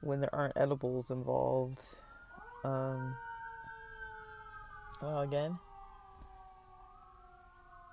when 0.00 0.21
there 0.21 0.35
aren't 0.35 0.57
edibles 0.57 1.11
involved 1.11 1.87
um 2.65 3.15
well 5.00 5.21
again 5.21 5.59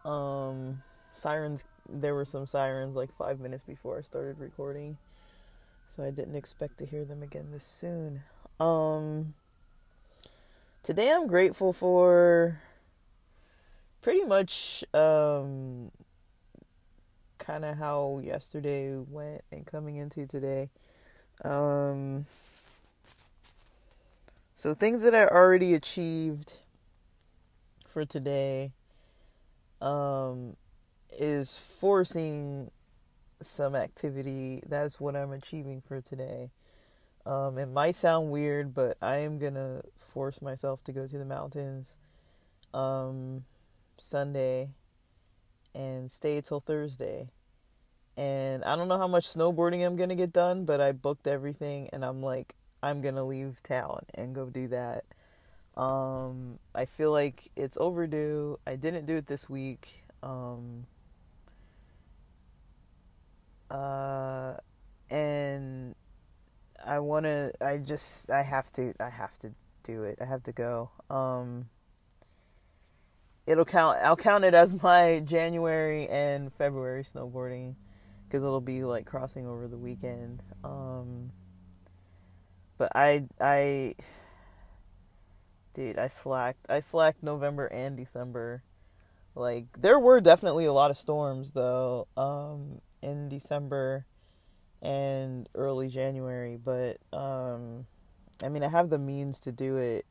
um 0.03 0.81
sirens 1.13 1.65
there 1.89 2.15
were 2.15 2.25
some 2.25 2.47
sirens 2.47 2.95
like 2.95 3.11
five 3.13 3.39
minutes 3.39 3.63
before 3.63 3.97
I 3.97 4.01
started 4.01 4.39
recording, 4.39 4.97
so 5.87 6.03
I 6.03 6.09
didn't 6.09 6.35
expect 6.35 6.77
to 6.79 6.85
hear 6.85 7.05
them 7.05 7.21
again 7.21 7.49
this 7.51 7.63
soon. 7.63 8.23
Um, 8.59 9.33
today 10.83 11.11
I'm 11.11 11.27
grateful 11.27 11.73
for 11.73 12.59
pretty 14.01 14.23
much 14.25 14.83
um, 14.93 15.91
kind 17.37 17.65
of 17.65 17.77
how 17.77 18.21
yesterday 18.23 18.95
went 18.95 19.41
and 19.51 19.65
coming 19.65 19.97
into 19.97 20.25
today. 20.25 20.69
Um, 21.43 22.25
so 24.65 24.73
things 24.73 25.03
that 25.03 25.13
I 25.13 25.27
already 25.27 25.75
achieved 25.75 26.53
for 27.87 28.03
today 28.03 28.71
um, 29.79 30.55
is 31.19 31.55
forcing 31.55 32.71
some 33.41 33.75
activity. 33.75 34.63
That's 34.67 34.99
what 34.99 35.15
I'm 35.15 35.33
achieving 35.33 35.83
for 35.87 36.01
today. 36.01 36.49
Um, 37.27 37.59
it 37.59 37.67
might 37.67 37.93
sound 37.93 38.31
weird, 38.31 38.73
but 38.73 38.97
I 39.03 39.17
am 39.17 39.37
gonna 39.37 39.83
force 39.99 40.41
myself 40.41 40.83
to 40.85 40.91
go 40.91 41.05
to 41.05 41.15
the 41.15 41.25
mountains 41.25 41.95
um, 42.73 43.45
Sunday 43.99 44.69
and 45.75 46.09
stay 46.09 46.41
till 46.41 46.59
Thursday. 46.59 47.29
And 48.17 48.63
I 48.63 48.75
don't 48.75 48.87
know 48.87 48.97
how 48.97 49.07
much 49.07 49.29
snowboarding 49.29 49.85
I'm 49.85 49.95
gonna 49.95 50.15
get 50.15 50.33
done, 50.33 50.65
but 50.65 50.81
I 50.81 50.91
booked 50.91 51.27
everything, 51.27 51.87
and 51.93 52.03
I'm 52.03 52.23
like, 52.23 52.55
I'm 52.81 53.01
gonna 53.01 53.23
leave 53.23 53.61
town 53.63 54.05
and 54.13 54.35
go 54.35 54.45
do 54.47 54.67
that. 54.69 55.05
Um, 55.77 56.59
I 56.73 56.85
feel 56.85 57.11
like 57.11 57.51
it's 57.55 57.77
overdue. 57.79 58.59
I 58.65 58.75
didn't 58.75 59.05
do 59.05 59.17
it 59.17 59.27
this 59.27 59.49
week. 59.49 60.05
Um, 60.23 60.85
uh, 63.69 64.55
and 65.09 65.95
I 66.85 66.99
want 66.99 67.25
to. 67.25 67.51
I 67.61 67.77
just. 67.77 68.29
I 68.29 68.43
have 68.43 68.71
to. 68.73 68.93
I 68.99 69.09
have 69.09 69.37
to 69.39 69.51
do 69.83 70.03
it. 70.03 70.19
I 70.21 70.25
have 70.25 70.43
to 70.43 70.51
go. 70.51 70.91
Um, 71.09 71.69
it'll 73.45 73.65
count. 73.65 73.99
I'll 74.01 74.15
count 74.15 74.45
it 74.45 74.53
as 74.53 74.73
my 74.81 75.19
January 75.19 76.07
and 76.07 76.53
February 76.53 77.03
snowboarding 77.03 77.75
because 78.27 78.43
it'll 78.43 78.61
be 78.61 78.83
like 78.83 79.05
crossing 79.05 79.45
over 79.45 79.67
the 79.67 79.77
weekend. 79.77 80.41
Um, 80.63 81.31
but 82.77 82.91
I. 82.95 83.25
I. 83.39 83.95
Dude, 85.73 85.99
I 85.99 86.07
slacked. 86.07 86.65
I 86.69 86.79
slacked 86.79 87.21
November 87.21 87.67
and 87.67 87.97
December. 87.97 88.63
Like 89.35 89.81
there 89.81 89.99
were 89.99 90.21
definitely 90.21 90.65
a 90.65 90.73
lot 90.73 90.91
of 90.91 90.97
storms 90.97 91.51
though. 91.51 92.07
Um, 92.15 92.81
in 93.05 93.29
December 93.29 94.05
and 94.81 95.47
early 95.53 95.89
January, 95.89 96.57
but 96.57 96.97
um, 97.13 97.85
I 98.43 98.49
mean, 98.49 98.63
I 98.63 98.67
have 98.67 98.89
the 98.89 98.97
means 98.97 99.39
to 99.41 99.51
do 99.51 99.77
it, 99.77 100.05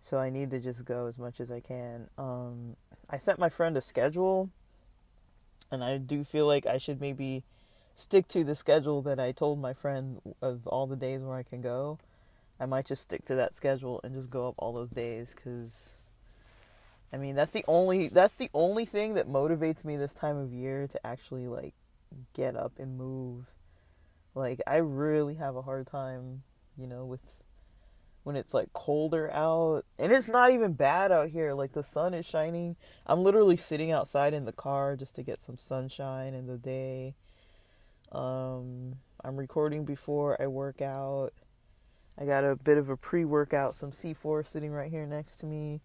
so 0.00 0.18
I 0.18 0.30
need 0.30 0.50
to 0.50 0.58
just 0.58 0.84
go 0.84 1.06
as 1.06 1.18
much 1.18 1.40
as 1.40 1.50
I 1.50 1.60
can. 1.60 2.08
Um, 2.16 2.76
I 3.08 3.18
sent 3.18 3.38
my 3.38 3.48
friend 3.48 3.76
a 3.76 3.80
schedule, 3.80 4.50
and 5.70 5.84
I 5.84 5.98
do 5.98 6.24
feel 6.24 6.46
like 6.46 6.66
I 6.66 6.78
should 6.78 7.00
maybe 7.00 7.44
stick 7.96 8.28
to 8.28 8.44
the 8.44 8.54
schedule 8.54 9.02
that 9.02 9.18
I 9.18 9.32
told 9.32 9.58
my 9.58 9.72
friend 9.72 10.20
of 10.40 10.66
all 10.66 10.86
the 10.86 10.96
days 10.96 11.22
where 11.22 11.36
I 11.36 11.42
can 11.42 11.62
go. 11.62 11.98
I 12.60 12.66
might 12.66 12.86
just 12.86 13.02
stick 13.02 13.24
to 13.24 13.34
that 13.34 13.56
schedule 13.56 14.00
and 14.04 14.14
just 14.14 14.30
go 14.30 14.46
up 14.48 14.54
all 14.58 14.72
those 14.72 14.90
days 14.90 15.34
because 15.34 15.96
I 17.12 17.16
mean 17.16 17.34
that's 17.34 17.50
the 17.50 17.64
only 17.66 18.08
that's 18.08 18.36
the 18.36 18.50
only 18.54 18.84
thing 18.84 19.14
that 19.14 19.28
motivates 19.28 19.84
me 19.84 19.96
this 19.96 20.14
time 20.14 20.36
of 20.36 20.52
year 20.52 20.86
to 20.86 21.06
actually 21.06 21.48
like 21.48 21.74
get 22.34 22.54
up 22.54 22.72
and 22.78 22.96
move. 22.96 23.46
Like 24.34 24.60
I 24.66 24.76
really 24.76 25.34
have 25.34 25.56
a 25.56 25.62
hard 25.62 25.86
time, 25.86 26.42
you 26.76 26.86
know, 26.86 27.04
with 27.06 27.20
when 28.24 28.36
it's 28.36 28.52
like 28.52 28.72
colder 28.72 29.30
out 29.32 29.84
and 29.98 30.12
it's 30.12 30.28
not 30.28 30.50
even 30.50 30.74
bad 30.74 31.12
out 31.12 31.30
here. 31.30 31.54
Like 31.54 31.72
the 31.72 31.82
sun 31.82 32.12
is 32.12 32.26
shining. 32.26 32.76
I'm 33.06 33.22
literally 33.22 33.56
sitting 33.56 33.90
outside 33.90 34.34
in 34.34 34.44
the 34.44 34.52
car 34.52 34.96
just 34.96 35.14
to 35.16 35.22
get 35.22 35.40
some 35.40 35.56
sunshine 35.56 36.34
in 36.34 36.46
the 36.46 36.58
day. 36.58 37.14
Um 38.16 38.96
I'm 39.22 39.36
recording 39.36 39.84
before 39.84 40.40
I 40.40 40.46
work 40.46 40.80
out. 40.80 41.32
I 42.18 42.24
got 42.24 42.44
a 42.44 42.56
bit 42.56 42.78
of 42.78 42.88
a 42.88 42.96
pre-workout, 42.96 43.74
some 43.74 43.90
C4 43.90 44.46
sitting 44.46 44.70
right 44.70 44.90
here 44.90 45.04
next 45.04 45.38
to 45.38 45.46
me. 45.46 45.80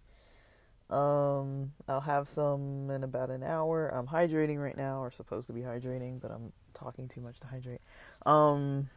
Um, 0.91 1.71
I'll 1.87 2.01
have 2.01 2.27
some 2.27 2.89
in 2.91 3.03
about 3.03 3.31
an 3.31 3.43
hour. 3.43 3.89
I'm 3.89 4.05
hydrating 4.05 4.61
right 4.61 4.77
now, 4.77 5.01
or 5.01 5.09
supposed 5.09 5.47
to 5.47 5.53
be 5.53 5.61
hydrating, 5.61 6.21
but 6.21 6.31
I'm 6.31 6.53
talking 6.73 7.07
too 7.07 7.21
much 7.21 7.39
to 7.39 7.47
hydrate. 7.47 7.81
Um, 8.25 8.89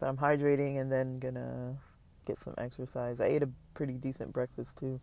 but 0.00 0.08
I'm 0.08 0.16
hydrating 0.16 0.80
and 0.80 0.90
then 0.90 1.18
gonna 1.18 1.76
get 2.26 2.38
some 2.38 2.54
exercise. 2.58 3.20
I 3.20 3.26
ate 3.26 3.42
a 3.42 3.50
pretty 3.74 3.94
decent 3.94 4.32
breakfast 4.32 4.78
too. 4.78 4.98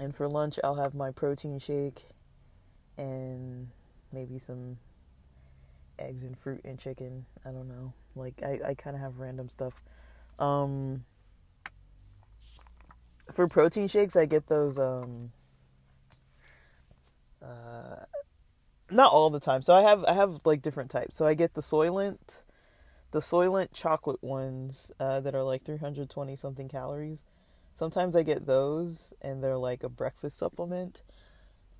And 0.00 0.14
for 0.14 0.26
lunch, 0.26 0.58
I'll 0.64 0.76
have 0.76 0.94
my 0.94 1.10
protein 1.10 1.58
shake 1.58 2.04
and 2.96 3.68
maybe 4.12 4.38
some 4.38 4.78
eggs 5.98 6.22
and 6.22 6.38
fruit 6.38 6.60
and 6.64 6.78
chicken. 6.78 7.26
I 7.44 7.50
don't 7.50 7.68
know. 7.68 7.92
Like 8.14 8.42
I, 8.42 8.60
I 8.68 8.74
kind 8.74 8.96
of 8.96 9.02
have 9.02 9.18
random 9.18 9.48
stuff. 9.48 9.82
Um, 10.38 11.04
for 13.32 13.48
protein 13.48 13.88
shakes, 13.88 14.16
I 14.16 14.26
get 14.26 14.46
those. 14.48 14.78
Um, 14.78 15.32
uh, 17.42 18.04
not 18.90 19.12
all 19.12 19.30
the 19.30 19.40
time. 19.40 19.62
So 19.62 19.74
I 19.74 19.82
have 19.82 20.04
I 20.04 20.14
have 20.14 20.40
like 20.44 20.62
different 20.62 20.90
types. 20.90 21.16
So 21.16 21.26
I 21.26 21.34
get 21.34 21.54
the 21.54 21.60
Soylent, 21.60 22.42
the 23.10 23.20
Soylent 23.20 23.68
chocolate 23.72 24.22
ones 24.22 24.92
uh, 24.98 25.20
that 25.20 25.34
are 25.34 25.42
like 25.42 25.64
320 25.64 26.36
something 26.36 26.68
calories. 26.68 27.24
Sometimes 27.74 28.16
I 28.16 28.22
get 28.22 28.46
those, 28.46 29.12
and 29.22 29.42
they're 29.42 29.58
like 29.58 29.82
a 29.82 29.88
breakfast 29.88 30.38
supplement. 30.38 31.02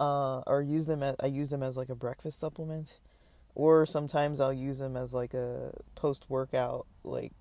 Uh, 0.00 0.42
or 0.46 0.62
use 0.62 0.86
them 0.86 1.02
as 1.02 1.16
I 1.18 1.26
use 1.26 1.50
them 1.50 1.62
as 1.62 1.76
like 1.76 1.88
a 1.88 1.94
breakfast 1.96 2.38
supplement, 2.38 2.98
or 3.58 3.84
sometimes 3.84 4.40
I'll 4.40 4.52
use 4.52 4.78
them 4.78 4.96
as 4.96 5.12
like 5.12 5.34
a 5.34 5.72
post 5.96 6.24
workout 6.28 6.86
like 7.02 7.32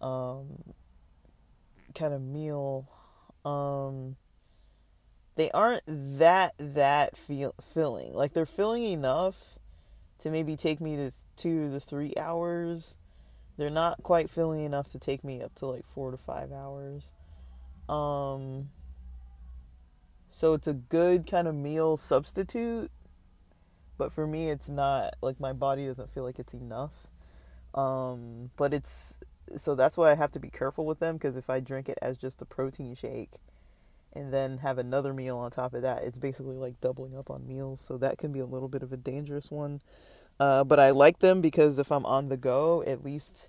um 0.00 0.46
kind 1.94 2.14
of 2.14 2.22
meal. 2.22 2.88
Um, 3.44 4.16
they 5.34 5.50
aren't 5.50 5.82
that 5.86 6.54
that 6.58 7.16
feel 7.16 7.54
filling. 7.74 8.14
Like 8.14 8.32
they're 8.32 8.46
filling 8.46 8.84
enough 8.84 9.58
to 10.20 10.30
maybe 10.30 10.56
take 10.56 10.80
me 10.80 10.96
to 10.96 11.10
two 11.36 11.72
to 11.72 11.80
three 11.80 12.14
hours. 12.16 12.96
They're 13.56 13.70
not 13.70 14.02
quite 14.04 14.30
filling 14.30 14.64
enough 14.64 14.92
to 14.92 14.98
take 15.00 15.24
me 15.24 15.42
up 15.42 15.54
to 15.56 15.66
like 15.66 15.84
four 15.84 16.12
to 16.12 16.16
five 16.16 16.52
hours. 16.52 17.12
Um, 17.88 18.68
so 20.28 20.54
it's 20.54 20.66
a 20.66 20.74
good 20.74 21.26
kind 21.26 21.48
of 21.48 21.54
meal 21.54 21.96
substitute, 21.96 22.90
but 23.98 24.12
for 24.12 24.26
me, 24.26 24.50
it's 24.50 24.68
not 24.68 25.14
like 25.22 25.40
my 25.40 25.52
body 25.52 25.86
doesn't 25.86 26.10
feel 26.10 26.24
like 26.24 26.38
it's 26.38 26.54
enough. 26.54 26.92
Um, 27.74 28.50
but 28.56 28.72
it's 28.72 29.18
so 29.56 29.74
that's 29.74 29.96
why 29.96 30.10
I 30.10 30.14
have 30.14 30.32
to 30.32 30.40
be 30.40 30.48
careful 30.48 30.86
with 30.86 30.98
them 30.98 31.16
because 31.16 31.36
if 31.36 31.48
I 31.48 31.60
drink 31.60 31.88
it 31.88 31.98
as 32.02 32.18
just 32.18 32.42
a 32.42 32.44
protein 32.44 32.94
shake 32.94 33.34
and 34.12 34.32
then 34.32 34.58
have 34.58 34.78
another 34.78 35.12
meal 35.12 35.36
on 35.36 35.50
top 35.50 35.74
of 35.74 35.82
that, 35.82 36.02
it's 36.02 36.18
basically 36.18 36.56
like 36.56 36.80
doubling 36.80 37.16
up 37.16 37.30
on 37.30 37.46
meals. 37.46 37.80
So 37.80 37.98
that 37.98 38.18
can 38.18 38.32
be 38.32 38.40
a 38.40 38.46
little 38.46 38.68
bit 38.68 38.82
of 38.82 38.92
a 38.92 38.96
dangerous 38.96 39.50
one. 39.50 39.82
Uh, 40.40 40.64
but 40.64 40.80
I 40.80 40.90
like 40.90 41.20
them 41.20 41.40
because 41.40 41.78
if 41.78 41.92
I'm 41.92 42.04
on 42.06 42.28
the 42.28 42.36
go, 42.36 42.82
at 42.86 43.04
least 43.04 43.48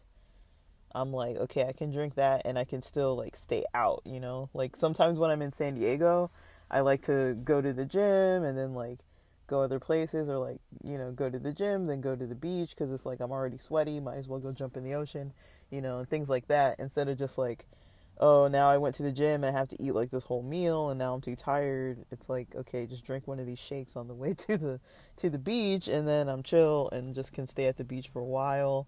I'm 0.94 1.12
like, 1.12 1.38
okay, 1.38 1.66
I 1.66 1.74
can 1.74 1.92
drink 1.92 2.16
that 2.16 2.42
and 2.46 2.58
I 2.58 2.64
can 2.64 2.82
still 2.82 3.16
like 3.16 3.36
stay 3.36 3.66
out, 3.74 4.02
you 4.06 4.20
know? 4.20 4.50
Like 4.54 4.76
sometimes 4.76 5.20
when 5.20 5.32
I'm 5.32 5.42
in 5.42 5.52
San 5.52 5.76
Diego, 5.76 6.32
I 6.70 6.82
like 6.82 7.02
to 7.04 7.36
go 7.44 7.62
to 7.62 7.74
the 7.74 7.86
gym 7.86 8.44
and 8.44 8.58
then 8.58 8.74
like 8.74 9.00
go 9.48 9.62
other 9.62 9.80
places 9.80 10.30
or 10.30 10.38
like, 10.38 10.60
you 10.84 10.98
know, 10.98 11.12
go 11.12 11.30
to 11.30 11.40
the 11.40 11.54
gym, 11.54 11.88
then 11.88 12.02
go 12.02 12.16
to 12.16 12.26
the 12.28 12.36
beach 12.36 12.72
because 12.72 12.92
it's 12.92 13.06
like 13.06 13.20
I'm 13.20 13.32
already 13.32 13.58
sweaty, 13.58 14.00
might 14.00 14.18
as 14.18 14.28
well 14.28 14.40
go 14.40 14.52
jump 14.52 14.78
in 14.78 14.84
the 14.84 14.94
ocean 14.94 15.34
you 15.70 15.82
know, 15.82 16.00
and 16.00 16.10
things 16.10 16.30
like 16.30 16.48
that 16.48 16.80
instead 16.80 17.10
of 17.10 17.18
just 17.18 17.38
like, 17.38 17.66
oh, 18.20 18.48
now 18.48 18.70
I 18.70 18.78
went 18.78 18.96
to 18.96 19.04
the 19.04 19.12
gym 19.12 19.44
and 19.44 19.56
I 19.56 19.58
have 19.58 19.68
to 19.70 19.82
eat 19.82 19.94
like 19.94 20.12
this 20.12 20.24
whole 20.24 20.42
meal 20.42 20.90
and 20.90 20.98
now 20.98 21.14
I'm 21.14 21.22
too 21.22 21.36
tired. 21.36 22.06
It's 22.12 22.30
like, 22.30 22.48
okay, 22.56 22.86
just 22.86 23.06
drink 23.06 23.28
one 23.28 23.40
of 23.40 23.46
these 23.46 23.60
shakes 23.60 23.96
on 23.96 24.08
the 24.08 24.14
way 24.14 24.34
to 24.48 24.58
the 24.58 24.80
to 25.18 25.30
the 25.30 25.38
beach 25.38 25.88
and 25.88 26.08
then 26.08 26.30
I'm 26.30 26.44
chill 26.44 26.90
and 26.92 27.14
just 27.14 27.34
can 27.34 27.48
stay 27.48 27.66
at 27.66 27.78
the 27.78 27.84
beach 27.84 28.08
for 28.10 28.20
a 28.20 28.26
while 28.26 28.88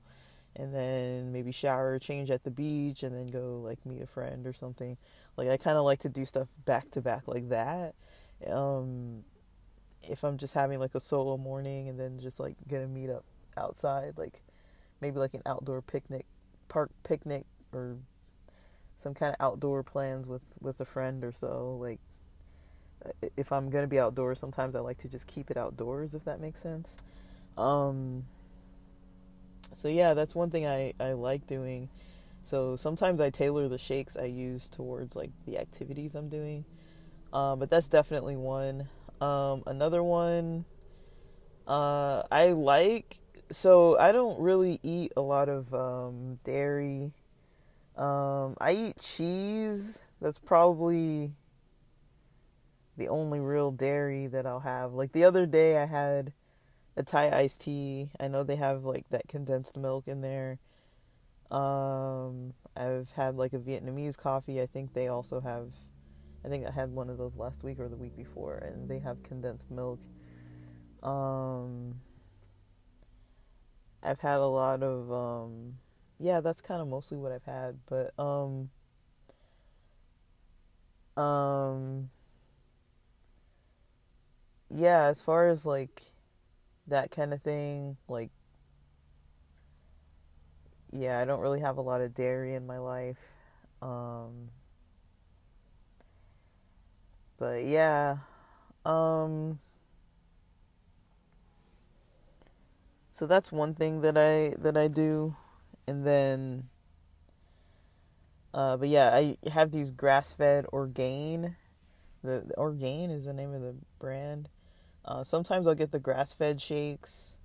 and 0.56 0.74
then 0.74 1.32
maybe 1.32 1.52
shower, 1.52 2.00
change 2.00 2.32
at 2.32 2.44
the 2.44 2.52
beach 2.52 3.04
and 3.04 3.16
then 3.16 3.28
go 3.28 3.62
like 3.64 3.86
meet 3.86 4.02
a 4.02 4.08
friend 4.08 4.48
or 4.48 4.54
something. 4.54 4.98
Like 5.38 5.50
I 5.50 5.58
kind 5.58 5.78
of 5.78 5.86
like 5.86 6.00
to 6.00 6.10
do 6.10 6.26
stuff 6.26 6.48
back 6.66 6.90
to 6.92 7.02
back 7.02 7.28
like 7.28 7.50
that. 7.50 7.94
Um 8.48 9.24
if 10.10 10.24
I'm 10.24 10.38
just 10.38 10.54
having 10.54 10.80
like 10.80 10.96
a 10.96 11.00
solo 11.00 11.38
morning 11.38 11.90
and 11.90 12.00
then 12.00 12.20
just 12.20 12.40
like 12.40 12.56
gonna 12.68 12.88
meet 12.88 13.10
up 13.10 13.24
outside 13.58 14.14
like 14.18 14.42
maybe 15.02 15.20
like 15.20 15.34
an 15.34 15.42
outdoor 15.46 15.82
picnic 15.82 16.26
park 16.68 16.92
picnic 17.04 17.46
or 17.74 17.98
some 18.98 19.14
kind 19.14 19.34
of 19.34 19.44
outdoor 19.44 19.84
plans 19.84 20.28
with 20.28 20.42
with 20.62 20.80
a 20.80 20.86
friend 20.86 21.24
or 21.24 21.32
so 21.32 21.78
like 21.80 22.00
if 23.38 23.52
i'm 23.52 23.70
to 23.70 23.88
be 23.88 24.00
outdoors 24.00 24.40
sometimes 24.40 24.76
i 24.76 24.80
like 24.80 24.98
to 24.98 25.08
just 25.08 25.26
keep 25.28 25.50
it 25.50 25.58
outdoors 25.58 26.14
if 26.14 26.26
that 26.26 26.40
makes 26.40 26.62
sense. 26.62 26.98
Um 27.58 28.26
so 29.72 29.88
yeah 29.88 30.14
that's 30.14 30.36
one 30.36 30.50
thing 30.50 30.66
i 30.66 30.94
i 31.00 31.14
like 31.14 31.48
doing. 31.48 31.90
So 32.44 32.76
sometimes 32.76 33.22
i 33.22 33.30
tailor 33.30 33.68
the 33.68 33.78
shakes 33.78 34.18
i 34.18 34.26
use 34.26 34.70
towards 34.70 35.16
like 35.16 35.32
the 35.46 35.58
activities 35.58 36.16
i'm 36.16 36.30
doing. 36.30 36.66
Um 37.32 37.60
but 37.60 37.70
that's 37.70 37.88
definitely 37.88 38.36
one 38.36 38.90
um 39.22 39.64
another 39.68 40.02
one 40.02 40.66
uh 41.68 42.24
i 42.32 42.50
like 42.50 43.20
so 43.52 43.98
I 43.98 44.12
don't 44.12 44.40
really 44.40 44.80
eat 44.84 45.14
a 45.18 45.22
lot 45.22 45.50
of 45.50 45.74
um, 45.74 46.40
dairy. 46.44 47.14
Um, 47.98 48.56
I 48.60 48.74
eat 48.74 49.00
cheese. 49.00 50.00
That's 50.22 50.40
probably 50.40 51.34
the 52.98 53.08
only 53.08 53.40
real 53.40 53.72
dairy 53.72 54.28
that 54.28 54.46
I'll 54.46 54.60
have. 54.60 54.94
Like 54.94 55.14
the 55.14 55.24
other 55.24 55.46
day, 55.46 55.78
I 55.78 55.86
had 55.86 56.34
a 56.96 57.04
Thai 57.04 57.32
iced 57.32 57.62
tea. 57.62 58.12
I 58.20 58.28
know 58.28 58.44
they 58.44 58.58
have 58.58 58.84
like 58.84 59.10
that 59.10 59.28
condensed 59.28 59.78
milk 59.78 60.08
in 60.08 60.22
there. 60.22 60.60
Um, 61.50 62.54
I've 62.76 63.12
had 63.14 63.36
like 63.36 63.54
a 63.54 63.60
Vietnamese 63.60 64.18
coffee. 64.18 64.62
I 64.62 64.68
think 64.68 64.94
they 64.94 65.08
also 65.08 65.40
have. 65.40 65.74
I 66.44 66.48
think 66.48 66.66
I 66.66 66.72
had 66.72 66.92
one 66.92 67.10
of 67.10 67.18
those 67.18 67.38
last 67.38 67.64
week 67.64 67.80
or 67.80 67.88
the 67.90 67.98
week 67.98 68.16
before, 68.16 68.58
and 68.58 68.90
they 68.90 69.00
have 69.00 69.22
condensed 69.24 69.70
milk. 69.70 70.00
Um, 71.04 71.96
I've 74.02 74.20
had 74.20 74.40
a 74.40 74.46
lot 74.46 74.82
of 74.82 75.12
um, 75.12 75.76
yeah, 76.20 76.42
that's 76.42 76.62
kind 76.62 76.82
of 76.82 76.88
mostly 76.88 77.18
what 77.18 77.32
I've 77.32 77.44
had, 77.46 77.78
but 77.88 78.14
um, 78.20 78.70
um, 81.22 82.10
yeah, 84.70 85.06
as 85.06 85.22
far 85.22 85.50
as 85.50 85.66
like 85.66 86.04
that 86.88 87.12
kind 87.12 87.34
of 87.34 87.42
thing, 87.42 87.98
like 88.08 88.32
yeah, 90.92 91.20
I 91.20 91.26
don't 91.26 91.40
really 91.40 91.60
have 91.60 91.78
a 91.78 91.82
lot 91.82 92.02
of 92.02 92.14
dairy 92.16 92.56
in 92.56 92.66
my 92.66 92.80
life. 92.80 93.18
Um, 93.82 94.50
but 97.40 97.64
yeah, 97.64 98.18
um, 98.86 99.60
so 103.12 103.26
that's 103.26 103.52
one 103.52 103.74
thing 103.74 104.02
that 104.02 104.18
I 104.18 104.56
that 104.62 104.76
I 104.76 104.88
do, 104.88 105.36
and 105.88 106.06
then, 106.06 106.68
uh, 108.54 108.78
but 108.78 108.90
yeah, 108.90 109.16
I 109.16 109.38
have 109.50 109.72
these 109.72 109.92
grass-fed 109.92 110.66
Orgain. 110.72 111.56
The, 112.24 112.44
the 112.48 112.56
Orgain 112.58 113.10
is 113.10 113.26
the 113.26 113.34
name 113.34 113.54
of 113.54 113.62
the 113.62 113.76
brand. 114.00 114.50
Uh, 115.06 115.24
sometimes 115.24 115.66
I'll 115.66 115.76
get 115.76 115.92
the 115.92 116.00
grass-fed 116.00 116.62
shakes. 116.62 117.38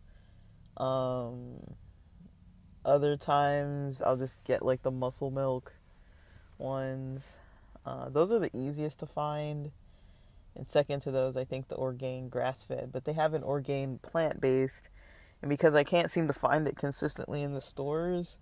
Um, 0.76 1.76
other 2.84 3.16
times 3.16 4.02
I'll 4.02 4.16
just 4.16 4.42
get 4.44 4.64
like 4.64 4.82
the 4.82 4.90
muscle 4.90 5.30
milk 5.30 5.72
ones. 6.58 7.38
Uh, 7.86 8.08
those 8.08 8.32
are 8.32 8.38
the 8.38 8.50
easiest 8.56 8.98
to 9.00 9.06
find. 9.06 9.70
And 10.56 10.68
second 10.68 11.00
to 11.00 11.10
those, 11.10 11.36
I 11.36 11.44
think 11.44 11.68
the 11.68 11.74
Orgain 11.74 12.28
grass 12.28 12.62
fed, 12.62 12.90
but 12.92 13.04
they 13.04 13.12
have 13.12 13.34
an 13.34 13.42
Orgain 13.42 13.98
plant 13.98 14.40
based. 14.40 14.88
And 15.42 15.48
because 15.48 15.74
I 15.74 15.84
can't 15.84 16.10
seem 16.10 16.26
to 16.28 16.32
find 16.32 16.66
it 16.68 16.76
consistently 16.76 17.42
in 17.42 17.52
the 17.52 17.60
stores, 17.60 18.38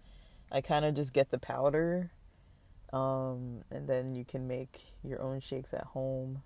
I 0.50 0.60
kind 0.60 0.84
of 0.84 0.94
just 0.94 1.12
get 1.12 1.30
the 1.30 1.38
powder. 1.38 2.10
Um, 2.92 3.62
and 3.70 3.88
then 3.88 4.14
you 4.14 4.24
can 4.24 4.46
make 4.46 4.92
your 5.02 5.22
own 5.22 5.40
shakes 5.40 5.72
at 5.72 5.84
home. 5.84 6.42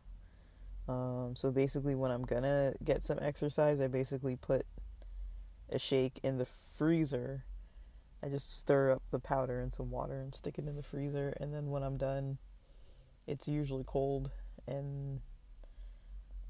Um, 0.89 1.35
so 1.35 1.51
basically, 1.51 1.97
when 1.97 2.13
I'm 2.13 2.23
gonna 2.23 2.75
get 2.85 3.03
some 3.03 3.19
exercise, 3.21 3.81
I 3.81 3.89
basically 3.89 4.37
put 4.37 4.65
a 5.69 5.81
shake 5.81 6.21
in 6.23 6.39
the 6.39 6.47
freezer 6.77 7.45
I 8.23 8.29
just 8.29 8.59
stir 8.59 8.91
up 8.91 9.03
the 9.11 9.19
powder 9.19 9.61
and 9.61 9.73
some 9.73 9.91
water 9.91 10.21
and 10.21 10.35
stick 10.35 10.59
it 10.59 10.67
in 10.67 10.77
the 10.77 10.83
freezer. 10.83 11.35
And 11.41 11.53
then 11.53 11.71
when 11.71 11.83
I'm 11.83 11.97
done, 11.97 12.39
it's 13.27 13.47
usually 13.47 13.85
cold 13.87 14.31
and 14.67 15.21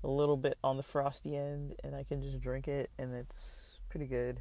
a 0.05 0.09
little 0.09 0.37
bit 0.37 0.59
on 0.63 0.77
the 0.77 0.83
frosty 0.83 1.37
end, 1.37 1.75
and 1.83 1.95
I 1.95 2.05
can 2.05 2.23
just 2.23 2.41
drink 2.41 2.69
it, 2.69 2.91
and 2.99 3.15
it's 3.15 3.79
pretty 3.89 4.07
good. 4.07 4.41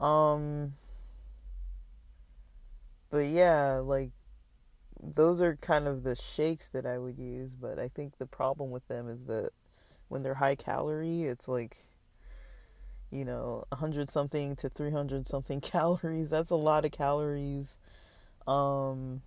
Um, 0.00 0.74
but 3.10 3.26
yeah, 3.26 3.80
like 3.82 4.10
those 5.02 5.40
are 5.40 5.56
kind 5.56 5.86
of 5.86 6.02
the 6.02 6.16
shakes 6.16 6.68
that 6.70 6.86
I 6.86 6.98
would 6.98 7.18
use. 7.18 7.54
But 7.54 7.78
I 7.78 7.88
think 7.88 8.18
the 8.18 8.26
problem 8.26 8.70
with 8.70 8.86
them 8.88 9.08
is 9.08 9.24
that 9.24 9.50
when 10.08 10.22
they're 10.22 10.34
high 10.34 10.56
calorie, 10.56 11.24
it's 11.24 11.48
like 11.48 11.84
you 13.14 13.24
know, 13.24 13.64
100 13.68 14.10
something 14.10 14.56
to 14.56 14.68
300 14.68 15.28
something 15.28 15.60
calories. 15.62 16.30
That's 16.30 16.50
a 16.50 16.56
lot 16.56 16.84
of 16.84 16.90
calories. 16.90 17.78
Um, 18.46 19.22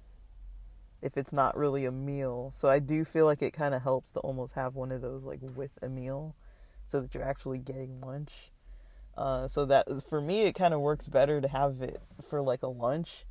if 1.02 1.18
it's 1.18 1.34
not 1.34 1.56
really 1.56 1.86
a 1.86 1.92
meal. 1.92 2.52
So 2.54 2.70
I 2.70 2.80
do 2.80 3.06
feel 3.06 3.26
like 3.26 3.42
it 3.42 3.52
kind 3.52 3.76
of 3.76 3.82
helps 3.82 4.12
to 4.12 4.20
almost 4.20 4.54
have 4.54 4.76
one 4.76 4.92
of 4.92 5.02
those 5.02 5.24
like 5.24 5.40
with 5.56 5.72
a 5.82 5.90
meal 5.90 6.36
so 6.88 7.02
that 7.02 7.14
you're 7.14 7.24
actually 7.24 7.60
getting 7.60 8.02
lunch. 8.02 8.52
Uh, 9.16 9.48
so 9.48 9.66
that 9.66 9.88
for 10.08 10.22
me, 10.22 10.42
it 10.42 10.54
kind 10.54 10.74
of 10.74 10.80
works 10.80 11.08
better 11.08 11.42
to 11.42 11.48
have 11.48 11.82
it 11.82 12.02
for 12.22 12.42
like 12.42 12.64
a 12.64 12.68
lunch. 12.68 13.26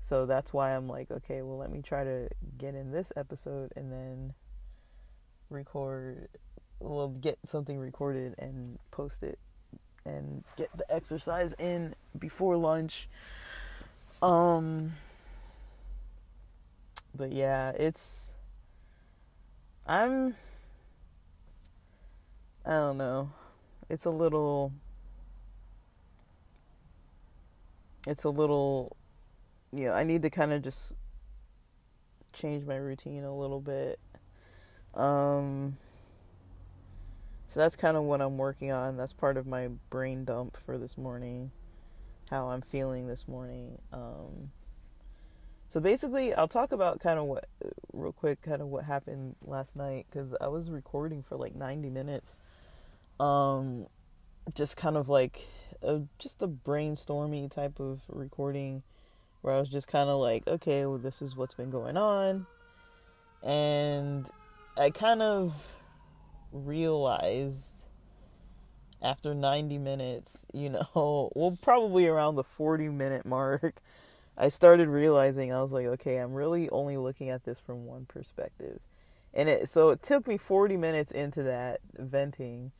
So 0.00 0.26
that's 0.26 0.52
why 0.52 0.74
I'm 0.74 0.88
like, 0.88 1.10
okay, 1.10 1.42
well, 1.42 1.58
let 1.58 1.70
me 1.70 1.80
try 1.80 2.04
to 2.04 2.28
get 2.58 2.74
in 2.74 2.90
this 2.90 3.12
episode 3.16 3.72
and 3.76 3.92
then 3.92 4.34
record, 5.48 6.28
well, 6.80 7.08
get 7.08 7.38
something 7.44 7.78
recorded 7.78 8.34
and 8.38 8.78
post 8.90 9.22
it 9.22 9.38
and 10.04 10.44
get 10.56 10.72
the 10.72 10.92
exercise 10.92 11.54
in 11.58 11.94
before 12.18 12.56
lunch. 12.56 13.08
Um 14.20 14.94
but 17.14 17.32
yeah, 17.32 17.70
it's 17.70 18.34
I'm 19.86 20.36
I 22.64 22.70
don't 22.70 22.98
know. 22.98 23.30
It's 23.88 24.04
a 24.04 24.10
little 24.10 24.72
it's 28.06 28.24
a 28.24 28.30
little 28.30 28.96
you 29.72 29.86
know, 29.86 29.92
I 29.92 30.04
need 30.04 30.22
to 30.22 30.30
kind 30.30 30.52
of 30.52 30.62
just 30.62 30.94
change 32.32 32.66
my 32.66 32.76
routine 32.76 33.24
a 33.24 33.34
little 33.34 33.60
bit. 33.60 33.98
Um 34.94 35.76
so 37.52 37.60
that's 37.60 37.76
kind 37.76 37.98
of 37.98 38.04
what 38.04 38.22
I'm 38.22 38.38
working 38.38 38.72
on. 38.72 38.96
That's 38.96 39.12
part 39.12 39.36
of 39.36 39.46
my 39.46 39.68
brain 39.90 40.24
dump 40.24 40.56
for 40.56 40.78
this 40.78 40.96
morning, 40.96 41.50
how 42.30 42.48
I'm 42.48 42.62
feeling 42.62 43.08
this 43.08 43.28
morning. 43.28 43.78
Um, 43.92 44.52
so 45.72 45.80
basically, 45.80 46.34
I'll 46.34 46.48
talk 46.48 46.70
about 46.72 47.00
kind 47.00 47.18
of 47.18 47.24
what, 47.24 47.46
real 47.94 48.12
quick, 48.12 48.42
kind 48.42 48.60
of 48.60 48.68
what 48.68 48.84
happened 48.84 49.36
last 49.46 49.74
night 49.74 50.04
because 50.10 50.34
I 50.38 50.48
was 50.48 50.68
recording 50.68 51.22
for 51.22 51.36
like 51.36 51.54
90 51.54 51.88
minutes. 51.88 52.36
Um, 53.18 53.86
just 54.54 54.76
kind 54.76 54.98
of 54.98 55.08
like 55.08 55.48
a, 55.80 56.02
just 56.18 56.42
a 56.42 56.46
brainstormy 56.46 57.50
type 57.50 57.80
of 57.80 58.02
recording 58.10 58.82
where 59.40 59.54
I 59.54 59.60
was 59.60 59.70
just 59.70 59.88
kind 59.88 60.10
of 60.10 60.20
like, 60.20 60.46
okay, 60.46 60.84
well, 60.84 60.98
this 60.98 61.22
is 61.22 61.36
what's 61.36 61.54
been 61.54 61.70
going 61.70 61.96
on. 61.96 62.44
And 63.42 64.28
I 64.76 64.90
kind 64.90 65.22
of 65.22 65.54
realized 66.52 67.86
after 69.00 69.34
90 69.34 69.78
minutes, 69.78 70.44
you 70.52 70.68
know, 70.68 71.30
well, 71.34 71.56
probably 71.62 72.06
around 72.08 72.34
the 72.34 72.44
40 72.44 72.90
minute 72.90 73.24
mark, 73.24 73.80
I 74.36 74.48
started 74.48 74.88
realizing 74.88 75.52
I 75.52 75.62
was 75.62 75.72
like, 75.72 75.86
okay, 75.86 76.16
I'm 76.18 76.32
really 76.32 76.68
only 76.70 76.96
looking 76.96 77.28
at 77.30 77.44
this 77.44 77.60
from 77.60 77.86
one 77.86 78.06
perspective. 78.06 78.80
And 79.34 79.48
it 79.48 79.68
so 79.68 79.90
it 79.90 80.02
took 80.02 80.26
me 80.26 80.36
40 80.36 80.76
minutes 80.76 81.10
into 81.10 81.42
that 81.44 81.80
venting 81.96 82.72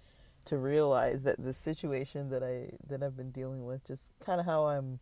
to 0.45 0.59
realize 0.59 1.25
that 1.25 1.43
the 1.43 1.53
situation 1.53 2.31
that 2.31 2.43
I 2.43 2.73
that 2.89 3.03
I've 3.03 3.17
been 3.17 3.31
dealing 3.31 3.65
with 3.65 3.87
just 3.87 4.13
kind 4.21 4.41
of 4.41 4.47
how 4.47 4.67
I'm 4.67 4.99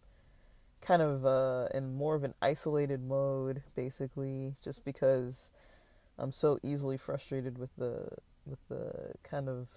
kind 0.80 1.02
of 1.02 1.26
uh, 1.26 1.68
in 1.74 1.94
more 1.94 2.14
of 2.14 2.24
an 2.24 2.34
isolated 2.40 3.02
mode 3.02 3.62
basically 3.74 4.54
just 4.62 4.84
because 4.84 5.50
I'm 6.18 6.32
so 6.32 6.58
easily 6.62 6.96
frustrated 6.96 7.58
with 7.58 7.74
the 7.76 8.08
with 8.46 8.58
the 8.68 9.12
kind 9.22 9.48
of 9.48 9.68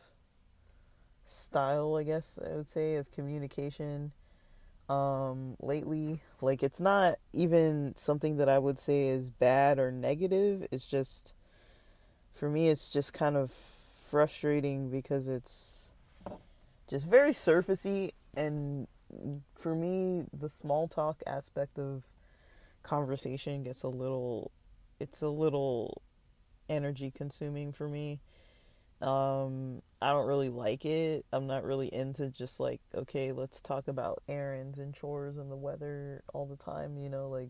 style, 1.25 1.95
I 1.95 2.03
guess 2.03 2.39
I 2.43 2.55
would 2.55 2.69
say, 2.69 2.95
of 2.95 3.11
communication 3.11 4.11
um, 4.89 5.55
lately. 5.59 6.21
Like, 6.41 6.63
it's 6.63 6.79
not 6.79 7.19
even 7.31 7.93
something 7.95 8.37
that 8.37 8.49
I 8.49 8.59
would 8.59 8.79
say 8.79 9.07
is 9.07 9.29
bad 9.29 9.79
or 9.79 9.91
negative. 9.91 10.67
It's 10.71 10.85
just, 10.85 11.33
for 12.33 12.49
me, 12.49 12.69
it's 12.69 12.89
just 12.89 13.13
kind 13.13 13.35
of 13.35 13.51
frustrating 13.51 14.89
because 14.89 15.27
it's 15.27 15.93
just 16.87 17.07
very 17.07 17.31
surfacey. 17.31 18.11
And 18.35 18.87
for 19.55 19.75
me, 19.75 20.25
the 20.31 20.49
small 20.49 20.87
talk 20.87 21.23
aspect 21.25 21.79
of 21.79 22.03
conversation 22.83 23.63
gets 23.63 23.83
a 23.83 23.87
little, 23.89 24.51
it's 24.99 25.21
a 25.21 25.29
little 25.29 26.01
energy 26.69 27.11
consuming 27.11 27.71
for 27.71 27.87
me. 27.87 28.19
Um, 29.03 29.81
I 30.01 30.11
don't 30.11 30.27
really 30.27 30.49
like 30.49 30.85
it. 30.85 31.25
I'm 31.33 31.45
not 31.45 31.63
really 31.63 31.93
into 31.93 32.29
just 32.29 32.59
like, 32.59 32.79
okay, 32.95 33.33
let's 33.33 33.61
talk 33.61 33.87
about 33.89 34.23
errands 34.29 34.79
and 34.79 34.93
chores 34.93 35.37
and 35.37 35.51
the 35.51 35.57
weather 35.57 36.23
all 36.33 36.45
the 36.45 36.55
time, 36.55 36.97
you 36.97 37.09
know, 37.09 37.29
like 37.29 37.49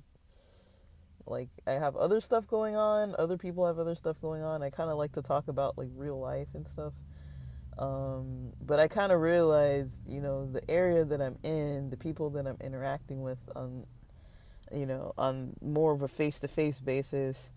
like 1.25 1.49
I 1.65 1.73
have 1.73 1.95
other 1.95 2.19
stuff 2.19 2.47
going 2.47 2.75
on, 2.75 3.15
other 3.17 3.37
people 3.37 3.65
have 3.65 3.79
other 3.79 3.95
stuff 3.95 4.19
going 4.19 4.43
on. 4.43 4.61
I 4.61 4.69
kind 4.71 4.89
of 4.89 4.97
like 4.97 5.13
to 5.13 5.21
talk 5.21 5.47
about 5.47 5.77
like 5.77 5.89
real 5.95 6.19
life 6.19 6.49
and 6.53 6.67
stuff. 6.67 6.93
Um, 7.77 8.51
but 8.61 8.79
I 8.79 8.87
kind 8.87 9.11
of 9.11 9.21
realized, 9.21 10.07
you 10.07 10.21
know, 10.21 10.49
the 10.51 10.69
area 10.69 11.05
that 11.05 11.21
I'm 11.21 11.37
in, 11.43 11.89
the 11.89 11.97
people 11.97 12.29
that 12.31 12.45
I'm 12.45 12.57
interacting 12.61 13.21
with 13.21 13.39
on, 13.55 13.85
you 14.71 14.85
know, 14.85 15.13
on 15.17 15.53
more 15.61 15.93
of 15.93 16.01
a 16.01 16.07
face 16.07 16.39
to 16.41 16.47
face 16.47 16.79
basis, 16.79 17.51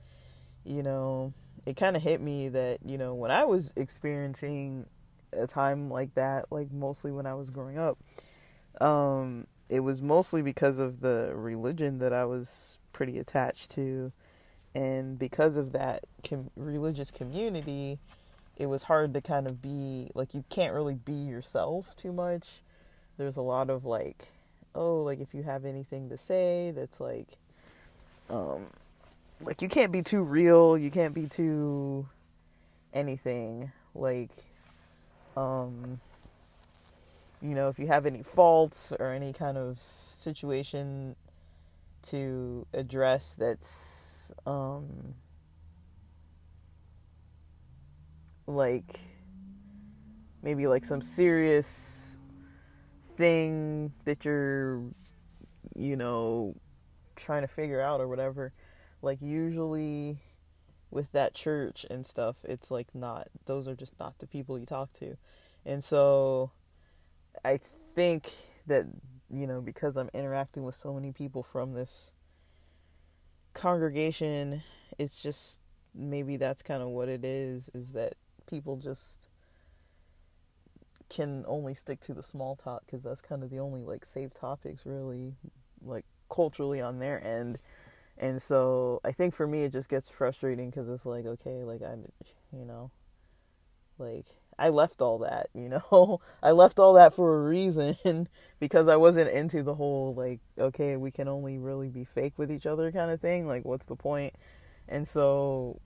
you 0.64 0.82
know, 0.82 1.34
it 1.66 1.76
kind 1.76 1.96
of 1.96 2.02
hit 2.02 2.20
me 2.20 2.48
that, 2.48 2.78
you 2.84 2.96
know, 2.96 3.12
when 3.12 3.30
I 3.30 3.44
was 3.44 3.72
experiencing 3.76 4.86
a 5.32 5.46
time 5.46 5.90
like 5.90 6.14
that, 6.14 6.46
like 6.50 6.72
mostly 6.72 7.10
when 7.10 7.26
I 7.26 7.34
was 7.34 7.50
growing 7.50 7.76
up, 7.76 7.98
um, 8.80 9.46
it 9.68 9.80
was 9.80 10.00
mostly 10.00 10.42
because 10.42 10.78
of 10.78 11.00
the 11.00 11.32
religion 11.34 11.98
that 11.98 12.12
I 12.12 12.24
was 12.24 12.78
pretty 12.92 13.18
attached 13.18 13.72
to. 13.72 14.12
And 14.74 15.18
because 15.18 15.56
of 15.56 15.72
that 15.72 16.04
com- 16.28 16.50
religious 16.54 17.10
community, 17.10 17.98
it 18.56 18.66
was 18.66 18.84
hard 18.84 19.12
to 19.14 19.20
kind 19.20 19.46
of 19.46 19.60
be 19.60 20.10
like 20.14 20.34
you 20.34 20.44
can't 20.48 20.72
really 20.72 20.94
be 20.94 21.12
yourself 21.12 21.96
too 21.96 22.12
much. 22.12 22.60
There's 23.18 23.36
a 23.36 23.42
lot 23.42 23.70
of 23.70 23.84
like, 23.84 24.28
oh, 24.74 25.02
like 25.02 25.20
if 25.20 25.34
you 25.34 25.42
have 25.42 25.64
anything 25.64 26.10
to 26.10 26.18
say 26.18 26.70
that's 26.70 27.00
like, 27.00 27.38
um, 28.30 28.66
like 29.40 29.62
you 29.62 29.68
can't 29.68 29.92
be 29.92 30.02
too 30.02 30.22
real. 30.22 30.76
You 30.76 30.90
can't 30.90 31.14
be 31.14 31.26
too 31.26 32.08
anything. 32.92 33.72
Like, 33.94 34.30
um, 35.36 36.00
you 37.40 37.54
know, 37.54 37.68
if 37.68 37.78
you 37.78 37.86
have 37.86 38.06
any 38.06 38.22
faults 38.22 38.92
or 38.98 39.12
any 39.12 39.32
kind 39.32 39.56
of 39.56 39.78
situation 40.08 41.16
to 42.02 42.64
address 42.72 43.34
that's 43.34 44.32
um 44.46 45.14
like 48.46 49.00
maybe 50.42 50.66
like 50.68 50.84
some 50.84 51.02
serious 51.02 52.18
thing 53.16 53.92
that 54.04 54.24
you're 54.24 54.82
you 55.74 55.96
know 55.96 56.54
trying 57.16 57.42
to 57.42 57.48
figure 57.48 57.80
out 57.80 58.00
or 58.00 58.06
whatever 58.06 58.52
like 59.06 59.22
usually 59.22 60.18
with 60.90 61.10
that 61.12 61.34
church 61.34 61.86
and 61.88 62.04
stuff 62.04 62.36
it's 62.44 62.70
like 62.70 62.94
not 62.94 63.28
those 63.46 63.66
are 63.66 63.74
just 63.74 63.98
not 63.98 64.18
the 64.18 64.26
people 64.26 64.58
you 64.58 64.66
talk 64.66 64.92
to. 64.92 65.16
And 65.64 65.82
so 65.82 66.50
i 67.44 67.58
think 67.94 68.30
that 68.66 68.86
you 69.30 69.46
know 69.46 69.60
because 69.60 69.96
i'm 69.96 70.10
interacting 70.14 70.64
with 70.64 70.74
so 70.74 70.92
many 70.92 71.12
people 71.12 71.42
from 71.42 71.72
this 71.72 72.12
congregation 73.54 74.62
it's 74.98 75.22
just 75.22 75.60
maybe 75.94 76.36
that's 76.36 76.62
kind 76.62 76.82
of 76.82 76.88
what 76.88 77.08
it 77.08 77.24
is 77.24 77.70
is 77.74 77.92
that 77.92 78.14
people 78.46 78.76
just 78.76 79.28
can 81.08 81.44
only 81.46 81.74
stick 81.74 82.00
to 82.00 82.12
the 82.12 82.22
small 82.22 82.56
talk 82.56 82.82
because 82.84 83.02
that's 83.02 83.20
kind 83.20 83.42
of 83.42 83.50
the 83.50 83.58
only 83.58 83.80
like 83.80 84.04
safe 84.04 84.34
topics 84.34 84.84
really 84.84 85.34
like 85.84 86.04
culturally 86.28 86.80
on 86.80 86.98
their 86.98 87.22
end 87.24 87.58
and 88.18 88.40
so 88.40 89.00
i 89.04 89.12
think 89.12 89.34
for 89.34 89.46
me 89.46 89.62
it 89.62 89.72
just 89.72 89.88
gets 89.88 90.08
frustrating 90.08 90.70
because 90.70 90.88
it's 90.88 91.06
like 91.06 91.26
okay 91.26 91.64
like 91.64 91.82
I'm, 91.82 92.10
you 92.52 92.64
know 92.64 92.90
like 93.98 94.26
i 94.58 94.68
left 94.68 95.02
all 95.02 95.18
that 95.18 95.48
you 95.54 95.68
know 95.68 96.20
i 96.42 96.50
left 96.50 96.78
all 96.78 96.94
that 96.94 97.14
for 97.14 97.36
a 97.36 97.48
reason 97.48 98.28
because 98.60 98.88
i 98.88 98.96
wasn't 98.96 99.30
into 99.30 99.62
the 99.62 99.74
whole 99.74 100.14
like 100.14 100.40
okay 100.58 100.96
we 100.96 101.10
can 101.10 101.28
only 101.28 101.58
really 101.58 101.88
be 101.88 102.04
fake 102.04 102.34
with 102.36 102.50
each 102.50 102.66
other 102.66 102.90
kind 102.92 103.10
of 103.10 103.20
thing 103.20 103.46
like 103.46 103.64
what's 103.64 103.86
the 103.86 103.96
point? 103.96 104.34
and 104.88 105.06
so 105.06 105.80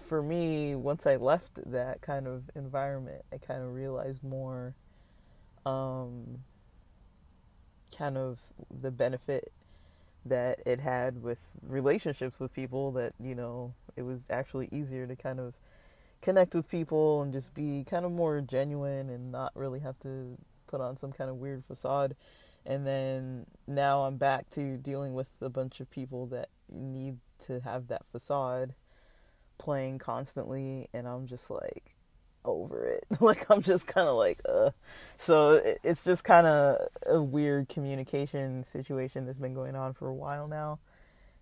for 0.00 0.22
me, 0.22 0.74
once 0.74 1.06
I 1.06 1.16
left 1.16 1.58
that 1.70 2.00
kind 2.00 2.26
of 2.26 2.44
environment, 2.54 3.24
I 3.32 3.38
kind 3.38 3.62
of 3.62 3.74
realized 3.74 4.24
more 4.24 4.74
um, 5.66 6.38
kind 7.96 8.16
of 8.16 8.40
the 8.70 8.90
benefit 8.90 9.52
that 10.24 10.60
it 10.66 10.80
had 10.80 11.22
with 11.22 11.40
relationships 11.62 12.38
with 12.38 12.52
people 12.52 12.92
that, 12.92 13.14
you 13.20 13.34
know, 13.34 13.74
it 13.96 14.02
was 14.02 14.26
actually 14.30 14.68
easier 14.70 15.06
to 15.06 15.16
kind 15.16 15.40
of 15.40 15.54
connect 16.20 16.54
with 16.54 16.68
people 16.68 17.22
and 17.22 17.32
just 17.32 17.52
be 17.54 17.84
kind 17.88 18.04
of 18.04 18.12
more 18.12 18.40
genuine 18.40 19.10
and 19.10 19.32
not 19.32 19.52
really 19.54 19.80
have 19.80 19.98
to 20.00 20.38
put 20.68 20.80
on 20.80 20.96
some 20.96 21.12
kind 21.12 21.28
of 21.28 21.36
weird 21.36 21.64
facade. 21.64 22.14
And 22.64 22.86
then 22.86 23.46
now 23.66 24.04
I'm 24.04 24.16
back 24.16 24.48
to 24.50 24.76
dealing 24.76 25.14
with 25.14 25.28
a 25.40 25.48
bunch 25.48 25.80
of 25.80 25.90
people 25.90 26.26
that 26.26 26.48
need 26.70 27.18
to 27.46 27.60
have 27.60 27.88
that 27.88 28.06
facade 28.06 28.74
playing 29.58 29.98
constantly 29.98 30.88
and 30.92 31.06
I'm 31.06 31.26
just 31.26 31.50
like 31.50 31.94
over 32.44 32.84
it. 32.84 33.04
like 33.20 33.50
I'm 33.50 33.62
just 33.62 33.86
kind 33.86 34.08
of 34.08 34.16
like 34.16 34.40
uh 34.48 34.70
so 35.18 35.60
it's 35.84 36.04
just 36.04 36.24
kind 36.24 36.46
of 36.46 36.88
a 37.06 37.22
weird 37.22 37.68
communication 37.68 38.64
situation 38.64 39.26
that's 39.26 39.38
been 39.38 39.54
going 39.54 39.76
on 39.76 39.94
for 39.94 40.08
a 40.08 40.14
while 40.14 40.48
now. 40.48 40.78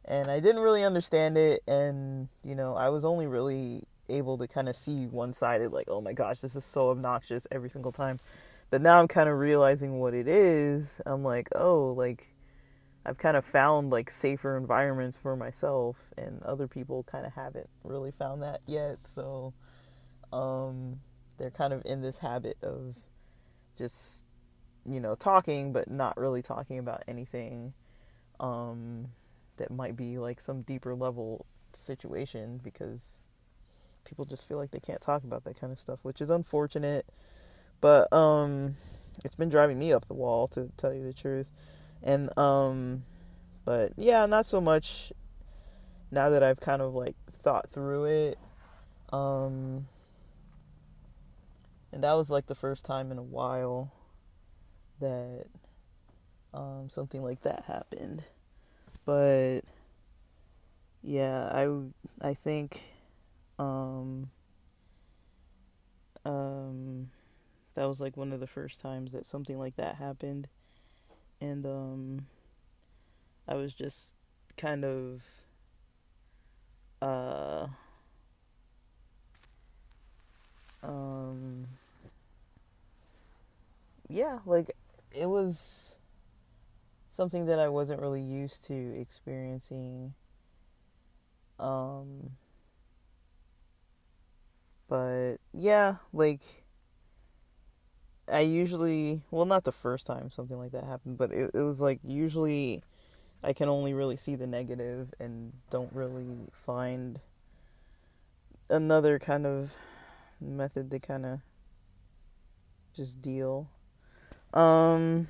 And 0.04 0.28
I 0.28 0.40
didn't 0.40 0.62
really 0.62 0.84
understand 0.84 1.36
it 1.36 1.62
and 1.66 2.28
you 2.44 2.54
know, 2.54 2.74
I 2.74 2.88
was 2.88 3.04
only 3.04 3.26
really 3.26 3.84
able 4.08 4.36
to 4.38 4.48
kind 4.48 4.68
of 4.68 4.74
see 4.76 5.06
one-sided 5.06 5.72
like 5.72 5.88
oh 5.88 6.00
my 6.00 6.12
gosh, 6.12 6.40
this 6.40 6.56
is 6.56 6.64
so 6.64 6.90
obnoxious 6.90 7.46
every 7.50 7.70
single 7.70 7.92
time. 7.92 8.18
But 8.70 8.82
now 8.82 9.00
I'm 9.00 9.08
kind 9.08 9.28
of 9.28 9.38
realizing 9.38 9.98
what 9.98 10.14
it 10.14 10.28
is. 10.28 11.00
I'm 11.04 11.24
like, 11.24 11.48
"Oh, 11.56 11.92
like 11.96 12.28
I've 13.04 13.18
kind 13.18 13.36
of 13.36 13.44
found 13.44 13.90
like 13.90 14.10
safer 14.10 14.56
environments 14.56 15.16
for 15.16 15.36
myself, 15.36 15.96
and 16.18 16.42
other 16.42 16.68
people 16.68 17.02
kind 17.04 17.24
of 17.26 17.32
haven't 17.32 17.68
really 17.82 18.10
found 18.10 18.42
that 18.42 18.60
yet. 18.66 19.06
So 19.06 19.54
um, 20.32 21.00
they're 21.38 21.50
kind 21.50 21.72
of 21.72 21.82
in 21.84 22.02
this 22.02 22.18
habit 22.18 22.56
of 22.62 22.96
just, 23.76 24.24
you 24.84 25.00
know, 25.00 25.14
talking, 25.14 25.72
but 25.72 25.90
not 25.90 26.16
really 26.16 26.42
talking 26.42 26.78
about 26.78 27.02
anything 27.08 27.72
um, 28.38 29.08
that 29.56 29.70
might 29.70 29.96
be 29.96 30.18
like 30.18 30.40
some 30.40 30.62
deeper 30.62 30.94
level 30.94 31.46
situation 31.72 32.60
because 32.62 33.22
people 34.04 34.24
just 34.24 34.46
feel 34.48 34.58
like 34.58 34.70
they 34.70 34.80
can't 34.80 35.00
talk 35.00 35.24
about 35.24 35.44
that 35.44 35.58
kind 35.60 35.72
of 35.72 35.78
stuff, 35.78 36.00
which 36.02 36.20
is 36.20 36.30
unfortunate. 36.30 37.06
But 37.80 38.12
um, 38.12 38.76
it's 39.24 39.34
been 39.34 39.48
driving 39.48 39.78
me 39.78 39.92
up 39.92 40.06
the 40.08 40.14
wall, 40.14 40.48
to 40.48 40.70
tell 40.76 40.92
you 40.92 41.04
the 41.04 41.12
truth 41.12 41.48
and 42.02 42.36
um 42.38 43.04
but 43.64 43.92
yeah 43.96 44.26
not 44.26 44.46
so 44.46 44.60
much 44.60 45.12
now 46.10 46.30
that 46.30 46.42
i've 46.42 46.60
kind 46.60 46.80
of 46.82 46.94
like 46.94 47.16
thought 47.42 47.68
through 47.70 48.04
it 48.04 48.38
um 49.12 49.86
and 51.92 52.02
that 52.04 52.14
was 52.14 52.30
like 52.30 52.46
the 52.46 52.54
first 52.54 52.84
time 52.84 53.10
in 53.10 53.18
a 53.18 53.22
while 53.22 53.92
that 55.00 55.46
um 56.52 56.88
something 56.90 57.22
like 57.22 57.42
that 57.42 57.64
happened. 57.66 58.24
But 59.04 59.62
yeah 61.02 61.48
i 61.52 62.28
i 62.28 62.34
think 62.34 62.82
um 63.58 64.28
um 66.26 67.08
that 67.74 67.86
was 67.86 68.00
like 68.00 68.16
one 68.16 68.32
of 68.32 68.40
the 68.40 68.46
first 68.46 68.80
times 68.80 69.12
that 69.12 69.24
something 69.24 69.58
like 69.58 69.76
that 69.76 69.96
happened. 69.96 70.48
And 71.40 71.64
um, 71.64 72.26
I 73.48 73.54
was 73.54 73.72
just 73.72 74.14
kind 74.56 74.84
of 74.84 75.22
uh, 77.00 77.68
um, 80.82 81.66
yeah, 84.08 84.38
like 84.46 84.70
it 85.12 85.26
was 85.26 85.98
something 87.10 87.46
that 87.46 87.58
I 87.58 87.68
wasn't 87.68 88.00
really 88.00 88.20
used 88.22 88.64
to 88.66 88.74
experiencing. 89.00 90.14
Um, 91.58 92.30
but 94.88 95.36
yeah, 95.52 95.96
like 96.12 96.42
I 98.30 98.40
usually, 98.40 99.22
well, 99.30 99.44
not 99.44 99.64
the 99.64 99.72
first 99.72 100.06
time 100.06 100.30
something 100.30 100.56
like 100.58 100.72
that 100.72 100.84
happened, 100.84 101.18
but 101.18 101.32
it, 101.32 101.50
it 101.54 101.60
was 101.62 101.80
like 101.80 101.98
usually 102.04 102.82
I 103.42 103.52
can 103.54 103.68
only 103.68 103.94
really 103.94 104.16
see 104.16 104.36
the 104.36 104.46
negative 104.46 105.14
and 105.20 105.52
don't 105.70 105.92
really 105.94 106.48
find 106.52 107.20
another 108.68 109.18
kind 109.18 109.46
of 109.46 109.76
method 110.40 110.90
to 110.90 110.98
kind 110.98 111.26
of 111.26 111.40
just 112.94 113.20
deal. 113.20 113.68
Um, 114.54 115.28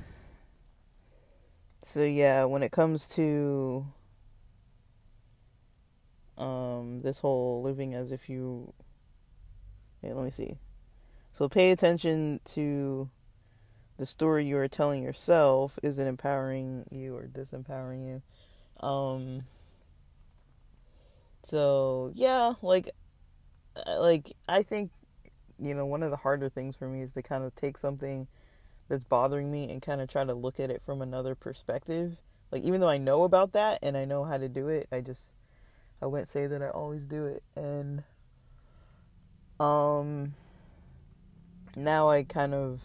so 1.82 2.02
yeah, 2.02 2.44
when 2.44 2.62
it 2.62 2.72
comes 2.72 3.08
to 3.10 3.86
um, 6.38 7.00
this 7.02 7.20
whole 7.20 7.62
living 7.62 7.94
as 7.94 8.12
if 8.12 8.28
you, 8.28 8.72
yeah, 10.02 10.14
let 10.14 10.24
me 10.24 10.30
see. 10.30 10.56
So 11.32 11.48
pay 11.48 11.70
attention 11.70 12.40
to 12.46 13.08
the 13.98 14.06
story 14.06 14.46
you 14.46 14.56
are 14.56 14.68
telling 14.68 15.02
yourself. 15.02 15.78
Is 15.82 15.98
it 15.98 16.06
empowering 16.06 16.86
you 16.90 17.14
or 17.14 17.28
disempowering 17.28 18.06
you? 18.06 18.86
Um, 18.86 19.42
so 21.42 22.10
yeah, 22.14 22.54
like, 22.62 22.90
uh, 23.76 24.00
like 24.00 24.32
I 24.48 24.62
think 24.62 24.90
you 25.60 25.74
know, 25.74 25.86
one 25.86 26.02
of 26.02 26.10
the 26.10 26.16
harder 26.16 26.48
things 26.48 26.76
for 26.76 26.88
me 26.88 27.02
is 27.02 27.12
to 27.12 27.22
kind 27.22 27.44
of 27.44 27.54
take 27.54 27.78
something 27.78 28.26
that's 28.88 29.04
bothering 29.04 29.50
me 29.50 29.70
and 29.70 29.80
kind 29.80 30.00
of 30.00 30.08
try 30.08 30.24
to 30.24 30.34
look 30.34 30.58
at 30.58 30.70
it 30.70 30.82
from 30.82 31.00
another 31.02 31.34
perspective. 31.34 32.16
Like 32.50 32.62
even 32.62 32.80
though 32.80 32.88
I 32.88 32.98
know 32.98 33.22
about 33.22 33.52
that 33.52 33.78
and 33.82 33.96
I 33.96 34.04
know 34.04 34.24
how 34.24 34.36
to 34.36 34.48
do 34.48 34.68
it, 34.68 34.88
I 34.90 35.00
just 35.00 35.34
I 36.02 36.06
wouldn't 36.06 36.28
say 36.28 36.46
that 36.46 36.62
I 36.62 36.68
always 36.68 37.06
do 37.06 37.26
it. 37.26 37.42
And 37.54 38.02
um 39.60 40.34
now 41.76 42.08
I 42.08 42.24
kind 42.24 42.54
of 42.54 42.80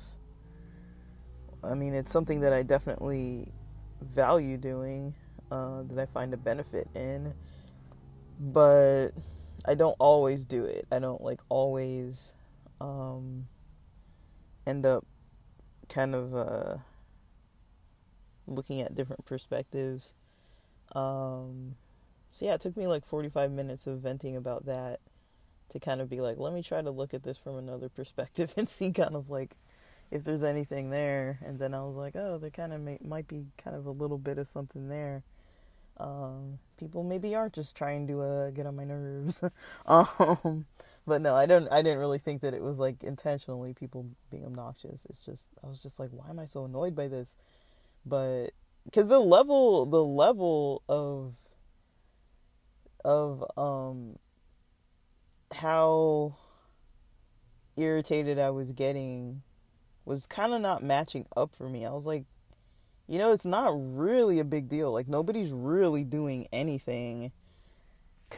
I 1.63 1.73
mean, 1.73 1.93
it's 1.93 2.11
something 2.11 2.41
that 2.41 2.53
I 2.53 2.61
definitely 2.61 3.47
value 4.01 4.57
doing, 4.57 5.15
uh, 5.49 5.81
that 5.89 5.99
I 5.99 6.05
find 6.05 6.31
a 6.33 6.37
benefit 6.37 6.87
in, 6.93 7.33
but 8.39 9.09
I 9.65 9.73
don't 9.73 9.95
always 9.99 10.45
do 10.45 10.65
it. 10.65 10.85
I 10.91 10.99
don't 10.99 11.21
like 11.21 11.41
always 11.49 12.35
um, 12.81 13.47
end 14.65 14.85
up 14.85 15.05
kind 15.89 16.15
of 16.15 16.35
uh, 16.35 16.77
looking 18.47 18.81
at 18.81 18.95
different 18.95 19.25
perspectives. 19.25 20.15
Um, 20.93 21.75
so 22.31 22.45
yeah, 22.45 22.55
it 22.55 22.61
took 22.61 22.77
me 22.77 22.87
like 22.87 23.05
45 23.05 23.51
minutes 23.51 23.87
of 23.87 23.99
venting 23.99 24.35
about 24.35 24.65
that 24.65 24.99
to 25.69 25.79
kind 25.79 26.01
of 26.01 26.09
be 26.09 26.21
like, 26.21 26.37
let 26.37 26.53
me 26.53 26.61
try 26.61 26.81
to 26.81 26.91
look 26.91 27.13
at 27.13 27.23
this 27.23 27.37
from 27.37 27.57
another 27.57 27.89
perspective 27.89 28.53
and 28.57 28.69
see 28.69 28.91
kind 28.91 29.15
of 29.15 29.29
like 29.29 29.55
if 30.11 30.23
there's 30.23 30.43
anything 30.43 30.89
there. 30.89 31.39
And 31.45 31.59
then 31.59 31.73
I 31.73 31.81
was 31.83 31.95
like, 31.95 32.15
oh, 32.15 32.37
there 32.37 32.49
kind 32.49 32.73
of 32.73 32.81
may, 32.81 32.97
might 33.03 33.27
be 33.27 33.45
kind 33.57 33.75
of 33.75 33.85
a 33.85 33.91
little 33.91 34.17
bit 34.17 34.37
of 34.37 34.47
something 34.47 34.89
there. 34.89 35.23
Um, 35.97 36.59
people 36.77 37.03
maybe 37.03 37.35
aren't 37.35 37.53
just 37.53 37.75
trying 37.75 38.07
to 38.07 38.21
uh, 38.21 38.49
get 38.51 38.65
on 38.65 38.75
my 38.75 38.83
nerves. 38.83 39.43
um, 39.85 40.65
but 41.05 41.21
no, 41.21 41.35
I 41.35 41.45
don't. 41.45 41.67
I 41.71 41.81
didn't 41.81 41.99
really 41.99 42.17
think 42.17 42.41
that 42.41 42.53
it 42.53 42.61
was 42.61 42.79
like 42.79 43.03
intentionally 43.03 43.73
people 43.73 44.07
being 44.31 44.45
obnoxious. 44.45 45.05
It's 45.09 45.19
just 45.19 45.47
I 45.63 45.67
was 45.67 45.81
just 45.81 45.99
like, 45.99 46.09
why 46.11 46.29
am 46.29 46.39
I 46.39 46.45
so 46.45 46.65
annoyed 46.65 46.95
by 46.95 47.07
this? 47.07 47.37
But 48.05 48.51
because 48.85 49.07
the 49.07 49.19
level, 49.19 49.85
the 49.85 50.03
level 50.03 50.83
of 50.89 51.35
of 53.03 53.43
um 53.55 54.17
how 55.53 56.35
irritated 57.77 58.39
I 58.39 58.49
was 58.49 58.71
getting 58.71 59.43
was 60.05 60.25
kind 60.25 60.53
of 60.53 60.61
not 60.61 60.83
matching 60.83 61.25
up 61.35 61.55
for 61.55 61.69
me. 61.69 61.85
I 61.85 61.91
was 61.91 62.05
like, 62.05 62.25
you 63.07 63.19
know, 63.19 63.31
it's 63.31 63.45
not 63.45 63.73
really 63.75 64.39
a 64.39 64.43
big 64.43 64.69
deal. 64.69 64.91
Like 64.91 65.07
nobody's 65.07 65.51
really 65.51 66.03
doing 66.03 66.47
anything 66.51 67.31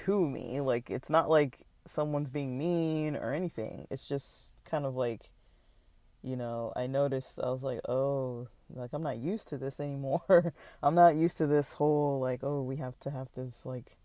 to 0.05 0.29
me. 0.29 0.59
Like 0.59 0.89
it's 0.89 1.09
not 1.09 1.29
like 1.29 1.59
someone's 1.87 2.29
being 2.29 2.57
mean 2.57 3.15
or 3.15 3.33
anything. 3.33 3.87
It's 3.89 4.07
just 4.07 4.53
kind 4.65 4.85
of 4.85 4.95
like 4.95 5.29
you 6.23 6.35
know, 6.35 6.73
I 6.75 6.87
noticed 6.87 7.39
I 7.41 7.49
was 7.49 7.63
like, 7.63 7.79
"Oh, 7.87 8.47
like 8.73 8.91
I'm 8.93 9.03
not 9.03 9.17
used 9.17 9.47
to 9.49 9.57
this 9.57 9.79
anymore. 9.79 10.53
I'm 10.83 10.95
not 10.95 11.15
used 11.15 11.37
to 11.37 11.47
this 11.47 11.73
whole 11.75 12.19
like, 12.19 12.41
oh, 12.43 12.61
we 12.63 12.77
have 12.77 12.99
to 13.01 13.11
have 13.11 13.29
this 13.35 13.65
like 13.65 13.97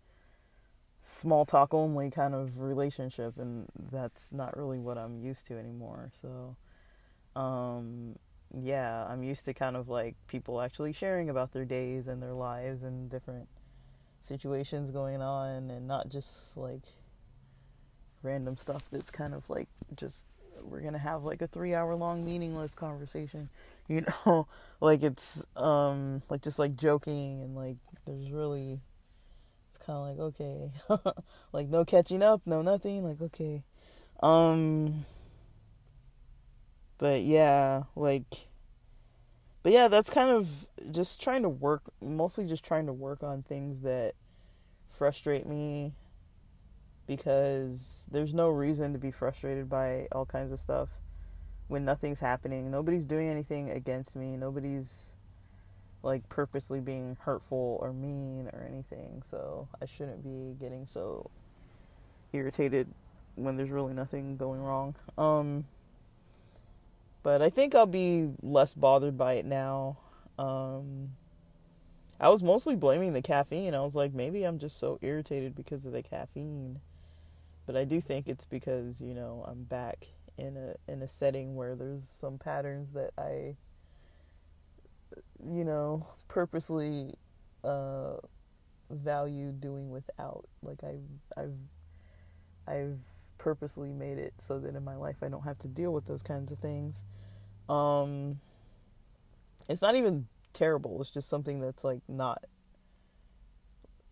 small 1.01 1.45
talk 1.45 1.73
only 1.73 2.09
kind 2.09 2.33
of 2.33 2.61
relationship 2.61 3.37
and 3.37 3.67
that's 3.91 4.31
not 4.31 4.55
really 4.55 4.79
what 4.79 4.97
I'm 4.97 5.19
used 5.19 5.47
to 5.47 5.57
anymore." 5.57 6.11
So 6.21 6.55
um 7.35 8.15
yeah, 8.55 9.05
I'm 9.09 9.23
used 9.23 9.45
to 9.45 9.53
kind 9.53 9.75
of 9.75 9.89
like 9.89 10.15
people 10.27 10.61
actually 10.61 10.93
sharing 10.93 11.29
about 11.29 11.51
their 11.53 11.65
days 11.65 12.07
and 12.07 12.21
their 12.21 12.33
lives 12.33 12.83
and 12.83 13.09
different 13.09 13.47
situations 14.19 14.91
going 14.91 15.21
on 15.21 15.69
and 15.71 15.87
not 15.87 16.09
just 16.09 16.55
like 16.55 16.83
random 18.23 18.57
stuff 18.57 18.89
that's 18.91 19.11
kind 19.11 19.33
of 19.33 19.47
like 19.49 19.67
just 19.95 20.25
we're 20.63 20.81
to 20.93 20.99
have 20.99 21.23
like 21.23 21.41
a 21.41 21.47
3 21.47 21.73
hour 21.73 21.95
long 21.95 22.25
meaningless 22.25 22.73
conversation. 22.73 23.49
You 23.89 24.05
know, 24.25 24.47
like 24.79 25.03
it's 25.03 25.45
um 25.57 26.21
like 26.29 26.41
just 26.41 26.57
like 26.57 26.77
joking 26.77 27.41
and 27.43 27.53
like 27.53 27.75
there's 28.05 28.31
really 28.31 28.79
it's 29.69 29.85
kind 29.85 29.99
of 29.99 30.07
like 30.07 30.19
okay. 30.39 30.71
like 31.51 31.67
no 31.67 31.83
catching 31.83 32.23
up, 32.23 32.41
no 32.45 32.61
nothing, 32.61 33.03
like 33.03 33.21
okay. 33.21 33.61
Um 34.21 35.05
but 36.97 37.23
yeah, 37.23 37.83
like 37.97 38.47
but 39.63 39.73
yeah, 39.73 39.89
that's 39.89 40.09
kind 40.09 40.29
of 40.29 40.47
just 40.89 41.21
trying 41.21 41.41
to 41.41 41.49
work 41.49 41.81
mostly 42.01 42.45
just 42.45 42.63
trying 42.63 42.85
to 42.85 42.93
work 42.93 43.21
on 43.21 43.43
things 43.43 43.81
that 43.81 44.15
frustrate 44.89 45.45
me 45.45 45.91
because 47.07 48.07
there's 48.11 48.33
no 48.33 48.49
reason 48.49 48.93
to 48.93 48.99
be 48.99 49.11
frustrated 49.11 49.69
by 49.69 50.07
all 50.11 50.25
kinds 50.25 50.51
of 50.51 50.59
stuff 50.59 50.89
when 51.67 51.85
nothing's 51.85 52.19
happening. 52.19 52.69
Nobody's 52.71 53.05
doing 53.05 53.29
anything 53.29 53.71
against 53.71 54.15
me. 54.15 54.37
Nobody's 54.37 55.13
like 56.01 56.27
purposely 56.29 56.79
being 56.79 57.17
hurtful 57.21 57.77
or 57.81 57.93
mean 57.93 58.49
or 58.53 58.67
anything. 58.69 59.21
So 59.23 59.67
I 59.81 59.85
shouldn't 59.85 60.23
be 60.23 60.55
getting 60.63 60.85
so 60.85 61.29
irritated 62.33 62.87
when 63.35 63.57
there's 63.57 63.71
really 63.71 63.93
nothing 63.93 64.37
going 64.37 64.61
wrong. 64.61 64.95
Um 65.17 65.65
but 67.23 67.41
I 67.41 67.49
think 67.49 67.73
I'll 67.73 67.85
be 67.85 68.29
less 68.41 68.73
bothered 68.73 69.17
by 69.17 69.35
it 69.35 69.45
now. 69.45 69.97
Um, 70.37 71.11
I 72.19 72.27
was 72.29 72.43
mostly 72.43 72.75
blaming 72.75 73.13
the 73.13 73.21
caffeine. 73.21 73.73
I 73.73 73.81
was 73.81 73.95
like, 73.95 74.13
maybe 74.13 74.43
I'm 74.43 74.59
just 74.59 74.77
so 74.77 74.99
irritated 75.01 75.55
because 75.55 75.85
of 75.85 75.93
the 75.93 76.03
caffeine. 76.03 76.81
But 77.65 77.75
I 77.75 77.85
do 77.85 78.01
think 78.01 78.27
it's 78.27 78.45
because, 78.45 79.01
you 79.01 79.13
know, 79.13 79.45
I'm 79.47 79.63
back 79.63 80.07
in 80.37 80.57
a 80.57 80.91
in 80.91 81.01
a 81.01 81.07
setting 81.07 81.55
where 81.55 81.75
there's 81.75 82.07
some 82.07 82.37
patterns 82.37 82.91
that 82.93 83.11
I 83.17 83.55
you 85.45 85.63
know, 85.63 86.07
purposely 86.27 87.13
uh 87.63 88.15
value 88.89 89.51
doing 89.51 89.89
without. 89.89 90.45
Like 90.61 90.83
I've 90.83 91.09
I've 91.37 91.57
I've 92.67 92.99
purposely 93.37 93.91
made 93.91 94.17
it 94.17 94.33
so 94.37 94.59
that 94.59 94.75
in 94.75 94.83
my 94.83 94.95
life 94.95 95.17
I 95.21 95.29
don't 95.29 95.43
have 95.43 95.59
to 95.59 95.67
deal 95.67 95.93
with 95.93 96.05
those 96.05 96.23
kinds 96.23 96.51
of 96.51 96.59
things. 96.59 97.03
Um, 97.69 98.39
it's 99.69 99.81
not 99.81 99.95
even 99.95 100.27
terrible. 100.53 100.99
It's 101.01 101.09
just 101.09 101.29
something 101.29 101.59
that's 101.59 101.83
like 101.83 102.01
not 102.07 102.45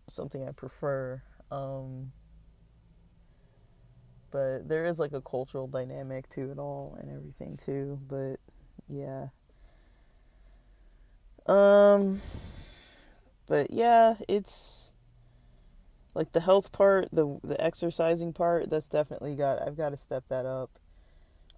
something 0.08 0.46
I 0.46 0.52
prefer. 0.52 1.22
Um, 1.50 2.12
but 4.32 4.68
there 4.68 4.84
is 4.84 4.98
like 4.98 5.12
a 5.12 5.20
cultural 5.20 5.66
dynamic 5.66 6.28
to 6.30 6.50
it 6.50 6.58
all 6.58 6.96
and 7.00 7.10
everything 7.10 7.56
too. 7.56 8.00
But 8.08 8.36
yeah. 8.88 9.28
Um, 11.46 12.20
but 13.46 13.70
yeah, 13.70 14.16
it's 14.28 14.90
like 16.14 16.32
the 16.32 16.40
health 16.40 16.72
part, 16.72 17.08
the 17.12 17.38
the 17.44 17.60
exercising 17.60 18.32
part, 18.32 18.70
that's 18.70 18.88
definitely 18.88 19.34
got 19.34 19.62
I've 19.62 19.76
got 19.76 19.90
to 19.90 19.96
step 19.96 20.24
that 20.28 20.46
up. 20.46 20.70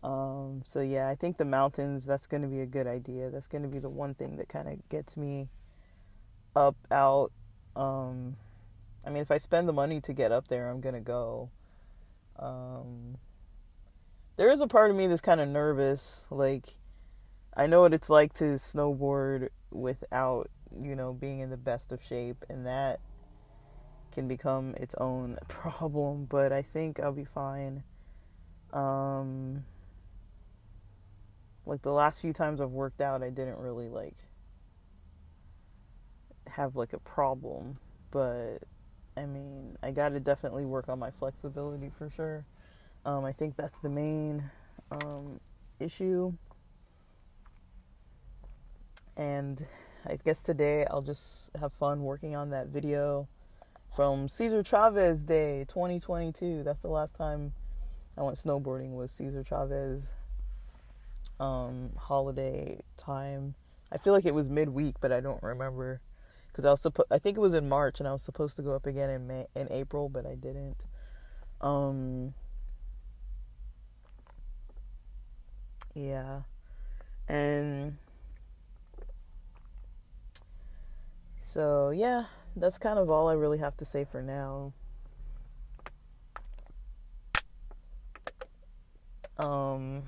Um, 0.02 0.62
so 0.64 0.80
yeah, 0.80 1.08
I 1.08 1.14
think 1.14 1.38
the 1.38 1.46
mountains 1.46 2.04
that's 2.04 2.26
going 2.26 2.42
to 2.42 2.48
be 2.48 2.60
a 2.60 2.66
good 2.66 2.86
idea. 2.86 3.30
That's 3.30 3.48
going 3.48 3.62
to 3.62 3.68
be 3.68 3.78
the 3.78 3.88
one 3.88 4.14
thing 4.14 4.36
that 4.36 4.48
kind 4.48 4.68
of 4.68 4.86
gets 4.90 5.16
me 5.16 5.48
up 6.54 6.76
out 6.90 7.32
um, 7.76 8.36
I 9.06 9.10
mean, 9.10 9.22
if 9.22 9.30
I 9.30 9.38
spend 9.38 9.68
the 9.68 9.72
money 9.72 10.00
to 10.02 10.12
get 10.12 10.32
up 10.32 10.48
there, 10.48 10.70
I'm 10.70 10.80
going 10.80 10.94
to 10.94 11.00
go. 11.00 11.50
Um, 12.38 13.18
there 14.36 14.50
is 14.50 14.60
a 14.60 14.66
part 14.66 14.90
of 14.90 14.96
me 14.96 15.06
that's 15.06 15.20
kind 15.20 15.40
of 15.40 15.48
nervous 15.48 16.26
like 16.30 16.74
I 17.56 17.66
know 17.66 17.82
what 17.82 17.94
it's 17.94 18.10
like 18.10 18.34
to 18.34 18.54
snowboard 18.54 19.50
without, 19.70 20.50
you 20.82 20.96
know, 20.96 21.12
being 21.12 21.38
in 21.38 21.50
the 21.50 21.56
best 21.56 21.92
of 21.92 22.02
shape 22.02 22.44
and 22.48 22.66
that 22.66 22.98
can 24.12 24.26
become 24.26 24.74
its 24.76 24.94
own 24.96 25.38
problem, 25.48 26.24
but 26.24 26.52
I 26.52 26.62
think 26.62 26.98
I'll 26.98 27.12
be 27.12 27.24
fine. 27.24 27.84
Um, 28.72 29.64
like 31.64 31.82
the 31.82 31.92
last 31.92 32.20
few 32.20 32.32
times 32.32 32.60
I've 32.60 32.70
worked 32.70 33.00
out, 33.00 33.22
I 33.22 33.30
didn't 33.30 33.58
really 33.58 33.88
like 33.88 34.16
have 36.48 36.74
like 36.74 36.92
a 36.92 36.98
problem, 36.98 37.78
but 38.10 38.58
I 39.16 39.26
mean, 39.26 39.76
I 39.82 39.90
got 39.90 40.10
to 40.10 40.20
definitely 40.20 40.64
work 40.64 40.88
on 40.88 40.98
my 40.98 41.10
flexibility 41.10 41.90
for 41.96 42.10
sure. 42.10 42.44
Um, 43.04 43.24
I 43.24 43.32
think 43.32 43.56
that's 43.56 43.80
the 43.80 43.88
main 43.88 44.42
um, 44.90 45.40
issue. 45.78 46.32
And 49.16 49.64
I 50.06 50.16
guess 50.16 50.42
today 50.42 50.86
I'll 50.90 51.02
just 51.02 51.50
have 51.60 51.72
fun 51.72 52.02
working 52.02 52.34
on 52.34 52.50
that 52.50 52.68
video 52.68 53.28
from 53.94 54.28
Cesar 54.28 54.62
Chavez 54.62 55.22
Day 55.22 55.64
2022. 55.68 56.64
That's 56.64 56.82
the 56.82 56.88
last 56.88 57.14
time 57.14 57.52
I 58.18 58.22
went 58.22 58.36
snowboarding 58.36 58.94
was 58.94 59.12
Cesar 59.12 59.44
Chavez 59.44 60.14
um, 61.38 61.90
holiday 61.96 62.80
time. 62.96 63.54
I 63.92 63.98
feel 63.98 64.12
like 64.12 64.24
it 64.24 64.34
was 64.34 64.50
midweek, 64.50 64.96
but 65.00 65.12
I 65.12 65.20
don't 65.20 65.42
remember 65.42 66.00
because 66.54 66.64
I 66.64 66.70
was 66.70 66.80
supposed. 66.80 67.08
I 67.12 67.18
think 67.18 67.36
it 67.36 67.40
was 67.40 67.54
in 67.54 67.68
March, 67.68 68.00
and 68.00 68.08
I 68.08 68.12
was 68.12 68.22
supposed 68.22 68.56
to 68.56 68.62
go 68.62 68.74
up 68.74 68.86
again 68.86 69.10
in 69.10 69.26
May 69.26 69.46
in 69.56 69.68
April, 69.72 70.08
but 70.08 70.26
I 70.26 70.36
didn't. 70.36 70.86
Um, 71.60 72.34
Yeah. 75.94 76.40
And 77.28 77.96
so, 81.40 81.90
yeah, 81.90 82.24
that's 82.56 82.78
kind 82.78 82.98
of 82.98 83.10
all 83.10 83.28
I 83.28 83.34
really 83.34 83.58
have 83.58 83.76
to 83.78 83.84
say 83.84 84.04
for 84.04 84.22
now. 84.22 84.72
Um 89.38 90.04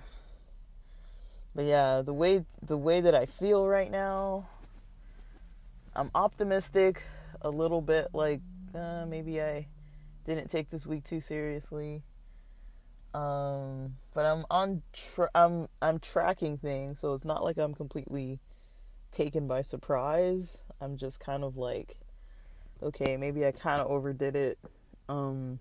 but 1.55 1.65
yeah, 1.65 2.03
the 2.03 2.13
way 2.13 2.45
the 2.63 2.77
way 2.77 3.01
that 3.01 3.15
I 3.15 3.27
feel 3.27 3.67
right 3.67 3.91
now, 3.91 4.47
I'm 5.97 6.11
optimistic 6.15 7.03
a 7.41 7.51
little 7.51 7.81
bit 7.81 8.09
like 8.13 8.41
uh, 8.75 9.07
maybe 9.07 9.41
I 9.41 9.67
didn't 10.27 10.51
take 10.51 10.71
this 10.71 10.87
week 10.87 11.05
too 11.05 11.21
seriously. 11.21 12.03
Um, 13.15 13.97
but 14.13 14.27
I'm 14.27 14.45
on 14.51 14.83
tra- 14.93 15.31
I'm 15.35 15.69
I'm 15.81 15.99
tracking 15.99 16.59
things, 16.59 17.01
so 17.01 17.15
it's 17.15 17.25
not 17.25 17.43
like 17.43 17.57
I'm 17.57 17.75
completely 17.75 18.41
taken 19.11 19.47
by 19.47 19.63
surprise. 19.63 20.65
I'm 20.83 20.99
just 20.99 21.19
kind 21.19 21.43
of 21.43 21.57
like 21.57 21.97
okay, 22.83 23.17
maybe 23.17 23.47
I 23.47 23.53
kind 23.53 23.81
of 23.81 23.87
overdid 23.91 24.37
it. 24.37 24.59
Um, 25.09 25.61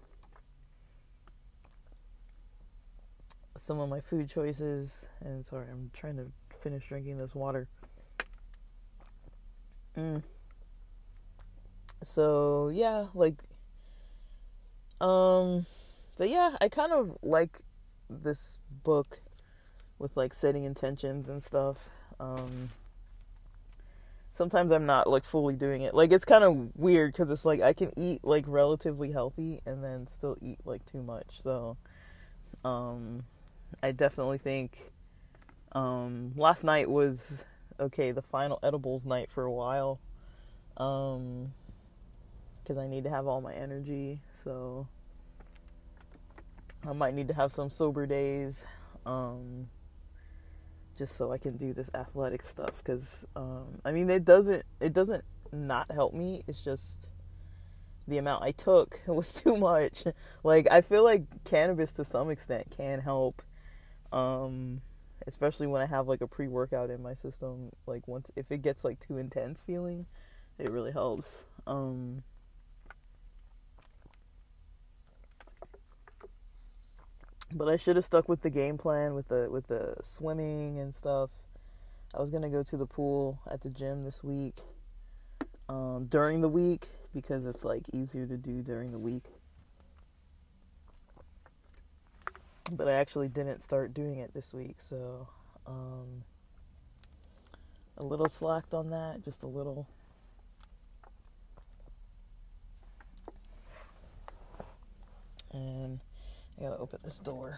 some 3.57 3.79
of 3.79 3.87
my 3.87 4.01
food 4.01 4.29
choices, 4.29 5.07
and 5.21 5.45
sorry, 5.45 5.67
I'm 5.71 5.91
trying 5.93 6.17
to 6.17 6.25
finish 6.59 6.87
drinking 6.87 7.19
this 7.19 7.33
water. 7.33 7.69
Mm. 9.97 10.23
So 12.03 12.69
yeah, 12.73 13.07
like, 13.13 13.35
um, 15.01 15.65
but 16.17 16.29
yeah, 16.29 16.55
I 16.61 16.69
kind 16.69 16.91
of 16.91 17.17
like 17.21 17.59
this 18.09 18.59
book 18.83 19.21
with 19.99 20.15
like 20.15 20.33
setting 20.33 20.63
intentions 20.63 21.29
and 21.29 21.41
stuff. 21.41 21.77
Um, 22.19 22.69
sometimes 24.33 24.71
I'm 24.71 24.85
not 24.85 25.09
like 25.09 25.23
fully 25.23 25.55
doing 25.55 25.81
it. 25.81 25.93
Like 25.93 26.11
it's 26.11 26.25
kind 26.25 26.43
of 26.43 26.75
weird 26.75 27.13
because 27.13 27.31
it's 27.31 27.45
like 27.45 27.61
I 27.61 27.73
can 27.73 27.91
eat 27.97 28.23
like 28.23 28.45
relatively 28.47 29.11
healthy 29.11 29.61
and 29.65 29.83
then 29.83 30.07
still 30.07 30.37
eat 30.41 30.59
like 30.65 30.85
too 30.85 31.01
much. 31.01 31.41
So, 31.41 31.77
um, 32.63 33.23
I 33.81 33.91
definitely 33.91 34.37
think 34.37 34.77
um, 35.71 36.33
last 36.35 36.63
night 36.63 36.89
was 36.89 37.45
okay. 37.79 38.11
The 38.11 38.21
final 38.21 38.59
edibles 38.63 39.05
night 39.05 39.29
for 39.31 39.43
a 39.43 39.51
while, 39.51 39.99
Um, 40.77 41.53
because 42.63 42.77
I 42.77 42.87
need 42.87 43.03
to 43.03 43.09
have 43.09 43.27
all 43.27 43.41
my 43.41 43.53
energy. 43.53 44.21
So 44.33 44.87
I 46.87 46.93
might 46.93 47.13
need 47.13 47.27
to 47.27 47.33
have 47.33 47.51
some 47.51 47.69
sober 47.69 48.05
days. 48.05 48.65
Um, 49.05 49.67
just 50.97 51.15
so 51.15 51.31
I 51.31 51.37
can 51.37 51.57
do 51.57 51.73
this 51.73 51.89
athletic 51.93 52.41
stuff 52.41 52.77
because 52.77 53.25
um, 53.35 53.81
I 53.83 53.91
mean 53.91 54.09
it 54.09 54.23
doesn't 54.25 54.63
it 54.79 54.93
doesn't 54.93 55.23
not 55.51 55.91
help 55.91 56.13
me. 56.13 56.43
It's 56.47 56.63
just 56.63 57.09
the 58.07 58.17
amount 58.17 58.43
I 58.43 58.51
took 58.51 59.01
was 59.07 59.33
too 59.33 59.57
much. 59.57 60.03
like 60.43 60.67
I 60.71 60.81
feel 60.81 61.03
like 61.03 61.23
cannabis 61.43 61.91
to 61.93 62.05
some 62.05 62.29
extent 62.29 62.67
can 62.75 62.99
help, 63.01 63.41
um, 64.11 64.81
especially 65.27 65.67
when 65.67 65.81
I 65.81 65.85
have 65.85 66.07
like 66.07 66.21
a 66.21 66.27
pre 66.27 66.47
workout 66.47 66.89
in 66.89 67.01
my 67.01 67.13
system. 67.13 67.71
Like 67.85 68.07
once 68.07 68.31
if 68.35 68.51
it 68.51 68.61
gets 68.61 68.83
like 68.83 68.99
too 68.99 69.17
intense 69.17 69.61
feeling, 69.61 70.05
it 70.57 70.69
really 70.69 70.91
helps. 70.91 71.43
Um, 71.67 72.23
but 77.51 77.67
I 77.67 77.77
should 77.77 77.95
have 77.95 78.05
stuck 78.05 78.27
with 78.27 78.41
the 78.41 78.49
game 78.49 78.77
plan 78.77 79.13
with 79.13 79.27
the 79.27 79.49
with 79.49 79.67
the 79.67 79.95
swimming 80.03 80.79
and 80.79 80.93
stuff. 80.93 81.29
I 82.13 82.19
was 82.19 82.29
gonna 82.29 82.49
go 82.49 82.63
to 82.63 82.77
the 82.77 82.85
pool 82.85 83.39
at 83.49 83.61
the 83.61 83.69
gym 83.69 84.03
this 84.03 84.23
week 84.23 84.55
um, 85.67 86.03
during 86.03 86.41
the 86.41 86.49
week 86.49 86.87
because 87.13 87.45
it's 87.45 87.63
like 87.63 87.83
easier 87.93 88.25
to 88.25 88.37
do 88.37 88.61
during 88.61 88.91
the 88.91 88.99
week. 88.99 89.23
But 92.75 92.89
I 92.89 92.93
actually 92.93 93.29
didn't 93.29 93.61
start 93.61 93.93
doing 93.93 94.19
it 94.19 94.33
this 94.33 94.53
week, 94.53 94.75
so 94.81 95.29
um, 95.65 96.25
a 97.97 98.05
little 98.05 98.27
slacked 98.27 98.73
on 98.73 98.89
that, 98.89 99.23
just 99.23 99.43
a 99.43 99.47
little. 99.47 99.87
And 105.53 106.01
I 106.59 106.63
gotta 106.63 106.77
open 106.77 106.99
this 107.03 107.19
door 107.19 107.57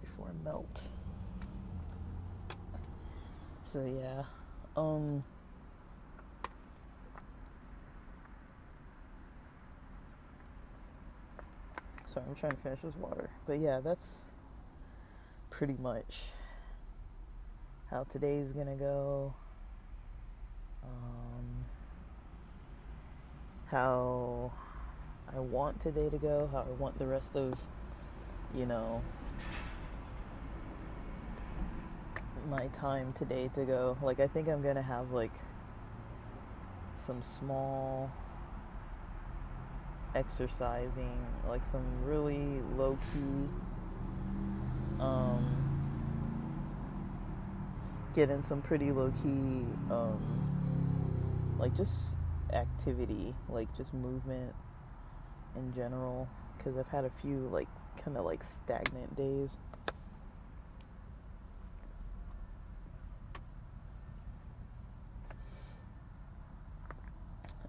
before 0.00 0.30
I 0.30 0.44
melt. 0.44 0.88
So 3.62 3.84
yeah, 3.84 4.24
um. 4.76 5.22
Sorry, 12.16 12.26
I'm 12.30 12.34
trying 12.34 12.52
to 12.52 12.62
finish 12.62 12.78
this 12.80 12.96
water. 12.96 13.28
But 13.46 13.58
yeah, 13.58 13.80
that's 13.84 14.32
pretty 15.50 15.76
much 15.78 16.22
how 17.90 18.04
today's 18.04 18.54
gonna 18.54 18.74
go. 18.74 19.34
Um, 20.82 21.66
how 23.66 24.50
I 25.36 25.40
want 25.40 25.78
today 25.78 26.08
to 26.08 26.16
go, 26.16 26.48
how 26.50 26.60
I 26.60 26.72
want 26.80 26.98
the 26.98 27.06
rest 27.06 27.36
of, 27.36 27.60
you 28.54 28.64
know, 28.64 29.02
my 32.48 32.68
time 32.68 33.12
today 33.12 33.50
to 33.52 33.66
go. 33.66 33.98
Like, 34.00 34.20
I 34.20 34.26
think 34.26 34.48
I'm 34.48 34.62
gonna 34.62 34.80
have 34.80 35.10
like 35.10 35.34
some 36.96 37.20
small 37.20 38.10
exercising, 40.16 41.26
like 41.48 41.64
some 41.66 41.84
really 42.04 42.60
low 42.76 42.98
key, 43.12 43.48
um, 44.98 45.44
getting 48.14 48.42
some 48.42 48.62
pretty 48.62 48.90
low 48.90 49.12
key, 49.22 49.66
um, 49.90 51.54
like 51.58 51.76
just 51.76 52.16
activity, 52.52 53.34
like 53.50 53.74
just 53.76 53.92
movement 53.92 54.54
in 55.54 55.74
general 55.74 56.26
because 56.56 56.78
I've 56.78 56.88
had 56.88 57.04
a 57.04 57.10
few 57.20 57.48
like 57.52 57.68
kind 58.02 58.16
of 58.16 58.24
like 58.24 58.42
stagnant 58.42 59.14
days. 59.16 59.58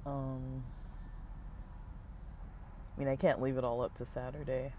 Um, 0.05 0.63
I 2.97 2.99
mean, 2.99 3.07
I 3.09 3.15
can't 3.15 3.41
leave 3.41 3.57
it 3.57 3.63
all 3.63 3.81
up 3.81 3.93
to 3.95 4.05
Saturday 4.05 4.73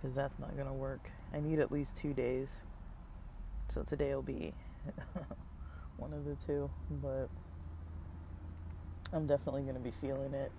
because 0.00 0.16
that's 0.16 0.38
not 0.38 0.54
going 0.56 0.66
to 0.66 0.74
work. 0.74 1.10
I 1.32 1.40
need 1.40 1.60
at 1.60 1.70
least 1.70 1.96
two 1.96 2.12
days. 2.12 2.48
So 3.68 3.82
today 3.82 4.14
will 4.14 4.22
be 4.22 4.52
one 5.96 6.12
of 6.12 6.24
the 6.24 6.34
two, 6.34 6.68
but 7.02 7.28
I'm 9.12 9.26
definitely 9.26 9.62
going 9.62 9.76
to 9.76 9.80
be 9.80 9.92
feeling 9.92 10.34
it. 10.34 10.50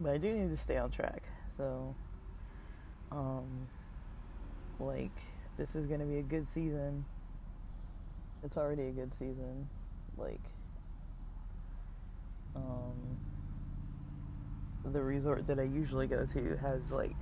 but 0.00 0.12
I 0.12 0.16
do 0.16 0.32
need 0.32 0.50
to 0.50 0.56
stay 0.56 0.78
on 0.78 0.90
track. 0.90 1.22
So, 1.56 1.94
um, 3.12 3.68
like, 4.78 5.10
this 5.58 5.76
is 5.76 5.86
going 5.86 6.00
to 6.00 6.06
be 6.06 6.18
a 6.18 6.22
good 6.22 6.48
season. 6.48 7.04
It's 8.42 8.56
already 8.56 8.84
a 8.84 8.92
good 8.92 9.12
season. 9.12 9.68
Like, 10.16 10.40
um, 12.56 13.18
the 14.84 15.02
resort 15.02 15.46
that 15.46 15.58
I 15.58 15.64
usually 15.64 16.06
go 16.06 16.24
to 16.24 16.56
has, 16.56 16.92
like, 16.92 17.16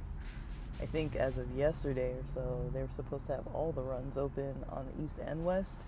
I 0.81 0.87
think 0.87 1.16
as 1.16 1.39
of 1.39 1.51
yesterday 1.57 2.12
or 2.12 2.24
so, 2.33 2.70
they 2.72 2.81
were 2.81 2.89
supposed 2.95 3.26
to 3.26 3.37
have 3.37 3.47
all 3.49 3.72
the 3.72 3.83
runs 3.83 4.16
open 4.16 4.55
on 4.70 4.87
the 4.87 5.05
east 5.05 5.18
and 5.24 5.45
west. 5.45 5.83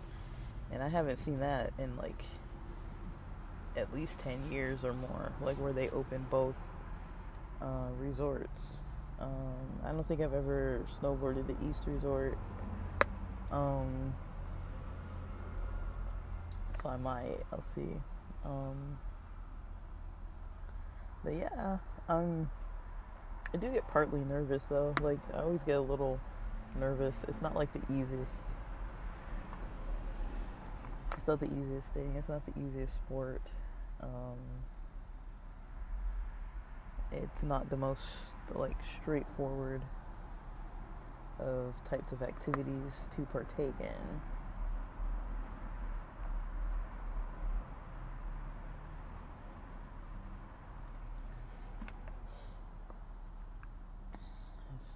And 0.72 0.82
I 0.82 0.88
haven't 0.88 1.16
seen 1.16 1.40
that 1.40 1.72
in, 1.78 1.96
like, 1.96 2.24
at 3.76 3.92
least 3.94 4.20
10 4.20 4.50
years 4.50 4.84
or 4.84 4.92
more, 4.92 5.32
like, 5.40 5.56
where 5.56 5.72
they 5.72 5.88
open 5.90 6.26
both 6.30 6.56
uh, 7.62 7.88
resorts. 7.98 8.80
Um, 9.20 9.80
I 9.84 9.92
don't 9.92 10.06
think 10.08 10.20
I've 10.20 10.32
ever 10.32 10.80
snowboarded 11.00 11.46
the 11.46 11.68
East 11.68 11.84
Resort. 11.86 12.38
Um, 13.52 14.14
so 16.82 16.88
I 16.88 16.96
might. 16.96 17.38
I'll 17.52 17.60
see. 17.60 17.88
Um, 18.44 18.98
but 21.24 21.34
yeah, 21.34 21.78
um, 22.08 22.50
I 23.52 23.56
do 23.56 23.68
get 23.68 23.86
partly 23.88 24.20
nervous 24.20 24.64
though. 24.66 24.94
Like 25.00 25.18
I 25.34 25.40
always 25.40 25.64
get 25.64 25.76
a 25.76 25.80
little 25.80 26.20
nervous. 26.78 27.24
It's 27.28 27.42
not 27.42 27.54
like 27.54 27.72
the 27.72 27.80
easiest. 27.92 28.46
It's 31.16 31.28
not 31.28 31.40
the 31.40 31.46
easiest 31.46 31.92
thing. 31.92 32.14
It's 32.16 32.28
not 32.28 32.42
the 32.46 32.52
easiest 32.60 32.94
sport. 32.94 33.42
Um, 34.02 34.38
it's 37.12 37.42
not 37.42 37.68
the 37.68 37.76
most 37.76 38.36
like 38.54 38.76
straightforward 38.84 39.82
of 41.38 41.74
types 41.88 42.12
of 42.12 42.22
activities 42.22 43.08
to 43.16 43.22
partake 43.22 43.74
in. 43.80 44.20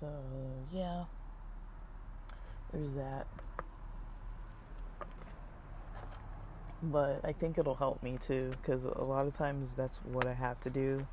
So, 0.01 0.09
yeah, 0.72 1.05
there's 2.72 2.95
that. 2.95 3.26
But 6.82 7.20
I 7.24 7.32
think 7.32 7.59
it'll 7.59 7.74
help 7.74 8.03
me 8.03 8.18
too, 8.20 8.51
because 8.61 8.84
a 8.84 9.05
lot 9.05 9.26
of 9.26 9.34
times 9.34 9.74
that's 9.76 9.99
what 9.99 10.26
I 10.26 10.34
have 10.34 10.61
to 10.61 10.70
do 10.70 11.07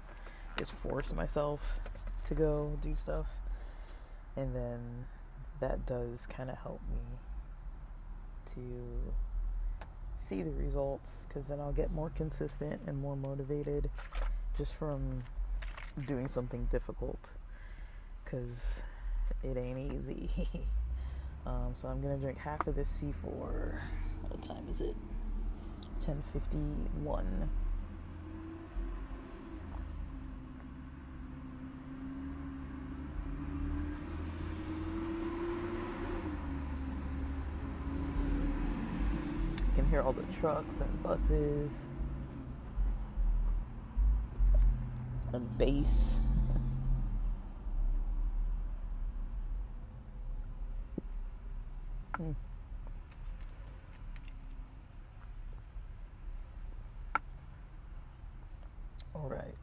is 0.60 0.70
force 0.70 1.14
myself 1.14 1.80
to 2.26 2.34
go 2.34 2.78
do 2.82 2.96
stuff. 2.96 3.28
And 4.36 4.56
then 4.56 5.06
that 5.60 5.86
does 5.86 6.26
kind 6.26 6.50
of 6.50 6.58
help 6.58 6.82
me 6.90 7.18
to 8.54 9.14
see 10.18 10.42
the 10.42 10.52
results 10.52 11.26
because 11.28 11.48
then 11.48 11.60
I'll 11.60 11.72
get 11.72 11.92
more 11.92 12.10
consistent 12.10 12.82
and 12.88 12.98
more 12.98 13.16
motivated 13.16 13.90
just 14.58 14.76
from 14.76 15.24
doing 16.08 16.28
something 16.28 16.68
difficult 16.72 17.32
because 18.32 18.82
it 19.44 19.58
ain't 19.58 19.94
easy. 19.94 20.30
um, 21.46 21.72
so 21.74 21.88
I'm 21.88 22.02
gonna 22.02 22.18
drink 22.18 22.38
half 22.38 22.66
of 22.68 22.76
this 22.76 23.04
C4. 23.04 23.82
What 24.30 24.42
time 24.42 24.68
is 24.70 24.82
it? 24.82 24.96
10:51. 26.00 27.50
You 39.60 39.76
can 39.76 39.90
hear 39.90 40.02
all 40.02 40.14
the 40.14 40.24
trucks 40.34 40.80
and 40.80 41.04
buses 41.04 41.72
and 45.34 45.58
bass. 45.58 46.21
Hmm. 52.22 52.32
All 59.16 59.28
right. 59.28 59.56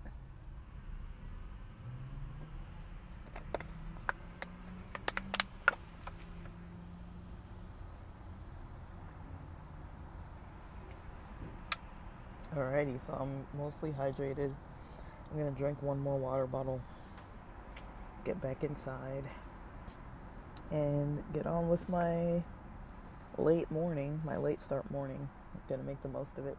Alrighty, 12.57 13.01
so 13.07 13.13
I'm 13.21 13.47
mostly 13.57 13.91
hydrated. 13.93 14.53
I'm 15.31 15.39
gonna 15.39 15.53
drink 15.53 15.81
one 15.81 16.01
more 16.01 16.19
water 16.19 16.49
bottle, 16.49 16.81
get 18.25 18.41
back 18.43 18.65
inside, 18.65 19.23
and 20.71 21.23
get 21.33 21.47
on 21.47 21.69
with 21.69 21.89
my 21.89 22.43
late 23.37 23.71
morning, 23.71 24.21
my 24.25 24.37
late 24.37 24.61
start 24.61 24.91
morning. 24.91 25.29
I'm 25.55 25.61
gonna 25.69 25.83
make 25.83 26.03
the 26.03 26.09
most 26.09 26.39
of 26.39 26.47
it. 26.47 26.57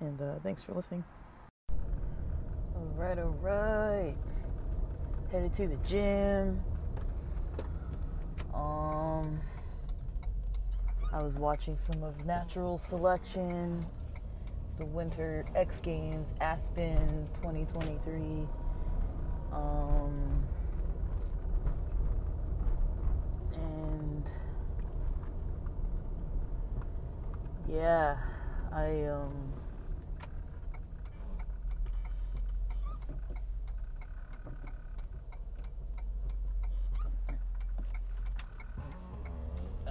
And 0.00 0.20
uh, 0.20 0.34
thanks 0.42 0.62
for 0.62 0.72
listening. 0.74 1.04
All 1.70 2.92
right, 2.96 3.18
all 3.18 3.36
right. 3.40 4.14
Headed 5.32 5.54
to 5.54 5.66
the 5.66 5.76
gym. 5.88 6.62
Um, 8.54 9.40
I 11.12 11.22
was 11.22 11.36
watching 11.36 11.76
some 11.76 12.02
of 12.02 12.24
Natural 12.26 12.78
Selection. 12.78 13.84
It's 14.66 14.76
the 14.76 14.86
Winter 14.86 15.44
X 15.54 15.80
Games 15.80 16.34
Aspen 16.40 17.28
2023. 17.34 18.46
Um, 19.52 20.44
and 23.54 24.30
yeah, 27.68 28.16
I 28.72 29.04
um 29.04 29.52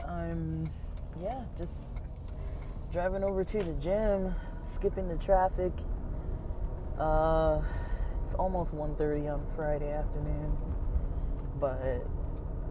I'm, 0.07 0.69
yeah, 1.21 1.43
just 1.57 1.75
driving 2.91 3.23
over 3.23 3.43
to 3.43 3.57
the 3.57 3.73
gym, 3.73 4.33
skipping 4.65 5.07
the 5.07 5.17
traffic. 5.17 5.73
Uh, 6.97 7.61
it's 8.23 8.33
almost 8.35 8.75
1.30 8.75 9.33
on 9.33 9.45
Friday 9.55 9.91
afternoon, 9.91 10.57
but 11.59 12.05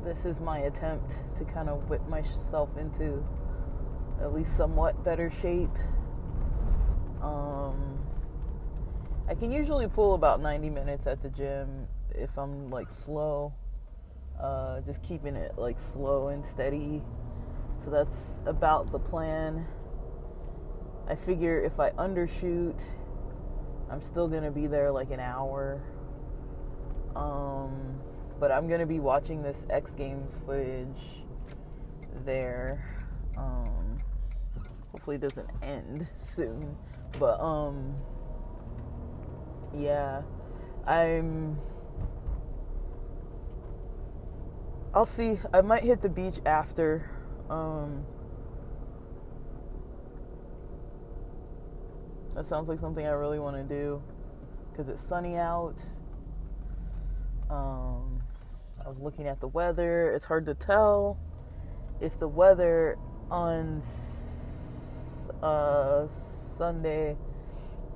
this 0.04 0.24
is 0.24 0.40
my 0.40 0.60
attempt 0.60 1.16
to 1.36 1.44
kind 1.44 1.68
of 1.68 1.88
whip 1.88 2.06
myself 2.08 2.76
into 2.78 3.24
at 4.20 4.34
least 4.34 4.56
somewhat 4.56 5.04
better 5.04 5.30
shape. 5.30 5.76
Um, 7.22 7.98
I 9.28 9.34
can 9.34 9.50
usually 9.50 9.88
pull 9.88 10.14
about 10.14 10.40
90 10.40 10.70
minutes 10.70 11.06
at 11.06 11.22
the 11.22 11.30
gym 11.30 11.88
if 12.14 12.38
I'm 12.38 12.68
like 12.68 12.90
slow, 12.90 13.52
uh, 14.40 14.80
just 14.82 15.02
keeping 15.02 15.36
it 15.36 15.56
like 15.56 15.80
slow 15.80 16.28
and 16.28 16.44
steady 16.44 17.02
so 17.84 17.90
that's 17.90 18.40
about 18.46 18.92
the 18.92 18.98
plan. 18.98 19.66
I 21.06 21.14
figure 21.14 21.60
if 21.62 21.78
I 21.78 21.90
undershoot, 21.90 22.82
I'm 23.90 24.00
still 24.00 24.26
gonna 24.26 24.50
be 24.50 24.66
there 24.66 24.90
like 24.90 25.10
an 25.10 25.20
hour. 25.20 25.82
Um, 27.14 28.00
but 28.40 28.50
I'm 28.50 28.68
gonna 28.68 28.86
be 28.86 29.00
watching 29.00 29.42
this 29.42 29.66
X 29.68 29.94
Games 29.94 30.40
footage 30.46 31.24
there. 32.24 32.96
Um, 33.36 33.83
hopefully 35.04 35.18
doesn't 35.18 35.50
end 35.62 36.06
soon. 36.16 36.76
But 37.18 37.38
um, 37.38 37.94
yeah, 39.76 40.22
I'm. 40.86 41.58
I'll 44.94 45.04
see. 45.04 45.38
I 45.52 45.60
might 45.60 45.82
hit 45.82 46.00
the 46.00 46.08
beach 46.08 46.38
after 46.46 47.10
um, 47.50 48.06
that 52.34 52.46
sounds 52.46 52.70
like 52.70 52.78
something 52.78 53.04
I 53.06 53.10
really 53.10 53.38
want 53.38 53.56
to 53.56 53.62
do 53.62 54.02
because 54.70 54.88
it's 54.88 55.02
sunny 55.02 55.36
out. 55.36 55.76
Um, 57.50 58.22
I 58.82 58.88
was 58.88 59.00
looking 59.00 59.26
at 59.26 59.40
the 59.40 59.48
weather. 59.48 60.12
It's 60.12 60.24
hard 60.24 60.46
to 60.46 60.54
tell 60.54 61.18
if 62.00 62.18
the 62.18 62.28
weather 62.28 62.96
on 63.30 63.82
uh, 65.44 66.08
Sunday, 66.08 67.16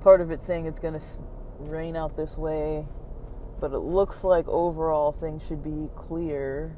part 0.01 0.21
of 0.21 0.29
it 0.31 0.41
saying 0.41 0.67
it's 0.67 0.79
going 0.79 0.93
to 0.93 1.05
rain 1.59 1.95
out 1.95 2.15
this 2.15 2.37
way, 2.37 2.85
but 3.59 3.73
it 3.73 3.79
looks 3.79 4.23
like 4.23 4.47
overall 4.47 5.11
things 5.11 5.45
should 5.45 5.63
be 5.63 5.89
clear. 5.95 6.77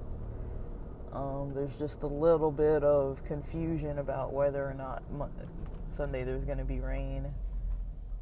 Um, 1.12 1.52
there's 1.54 1.76
just 1.76 2.04
a 2.04 2.08
little 2.08 2.52
bit 2.52 2.84
of 2.84 3.24
confusion 3.26 4.00
about 4.00 4.32
whether 4.32 4.66
or 4.66 4.74
not 4.74 5.04
Monday, 5.12 5.44
Sunday 5.88 6.24
there's 6.24 6.46
going 6.46 6.58
to 6.58 6.64
be 6.64 6.80
rain. 6.80 7.28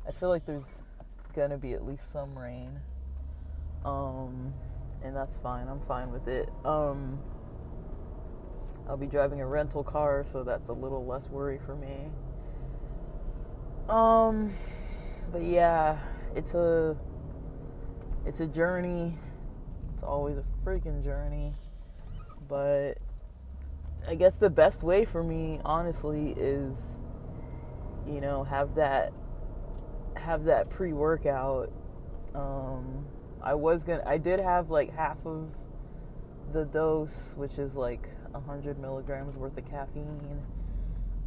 I 0.07 0.11
feel 0.11 0.29
like 0.29 0.47
there's 0.47 0.79
going 1.35 1.51
to 1.51 1.57
be 1.57 1.73
at 1.73 1.85
least 1.85 2.11
some 2.11 2.37
rain. 2.37 2.79
Um, 3.85 4.53
and 5.03 5.15
that's 5.15 5.37
fine. 5.37 5.67
I'm 5.67 5.81
fine 5.81 6.11
with 6.11 6.27
it. 6.27 6.49
Um, 6.65 7.19
I'll 8.87 8.97
be 8.97 9.05
driving 9.05 9.39
a 9.39 9.45
rental 9.45 9.83
car, 9.83 10.23
so 10.25 10.43
that's 10.43 10.69
a 10.69 10.73
little 10.73 11.05
less 11.05 11.29
worry 11.29 11.59
for 11.63 11.75
me. 11.75 12.09
Um, 13.89 14.53
but 15.31 15.41
yeah, 15.41 15.97
it's 16.35 16.53
a 16.53 16.95
it's 18.25 18.39
a 18.39 18.47
journey. 18.47 19.17
It's 19.93 20.03
always 20.03 20.37
a 20.37 20.43
freaking 20.63 21.03
journey. 21.03 21.53
But 22.47 22.99
I 24.07 24.15
guess 24.15 24.37
the 24.37 24.49
best 24.49 24.83
way 24.83 25.05
for 25.05 25.23
me, 25.23 25.59
honestly, 25.65 26.35
is 26.37 26.99
you 28.07 28.21
know 28.21 28.43
have 28.43 28.75
that 28.75 29.11
have 30.15 30.45
that 30.45 30.69
pre 30.69 30.93
workout. 30.93 31.71
Um, 32.35 33.05
I 33.41 33.55
was 33.55 33.83
gonna, 33.83 34.03
I 34.05 34.17
did 34.17 34.39
have 34.39 34.69
like 34.69 34.93
half 34.95 35.25
of 35.25 35.49
the 36.53 36.65
dose, 36.65 37.33
which 37.37 37.57
is 37.57 37.75
like 37.75 38.07
100 38.31 38.79
milligrams 38.79 39.35
worth 39.35 39.57
of 39.57 39.65
caffeine. 39.65 40.41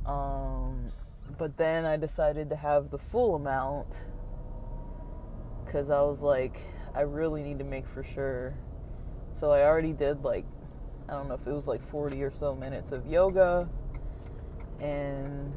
Um, 0.07 0.93
but 1.39 1.57
then 1.57 1.85
I 1.85 1.97
decided 1.97 2.51
to 2.51 2.57
have 2.57 2.91
the 2.91 2.99
full 2.99 3.35
amount 3.35 4.07
because 5.64 5.91
I 5.91 6.01
was 6.03 6.22
like, 6.22 6.61
I 6.95 7.03
really 7.03 7.43
need 7.43 7.59
to 7.59 7.64
make 7.64 7.87
for 7.87 8.03
sure. 8.03 8.55
So 9.35 9.51
I 9.51 9.62
already 9.62 9.93
did 9.93 10.22
like, 10.22 10.45
I 11.09 11.12
don't 11.12 11.28
know 11.28 11.35
if 11.35 11.47
it 11.47 11.53
was 11.53 11.66
like 11.66 11.83
40 11.83 12.22
or 12.22 12.30
so 12.30 12.55
minutes 12.55 12.93
of 12.93 13.07
yoga, 13.07 13.68
and 14.80 15.53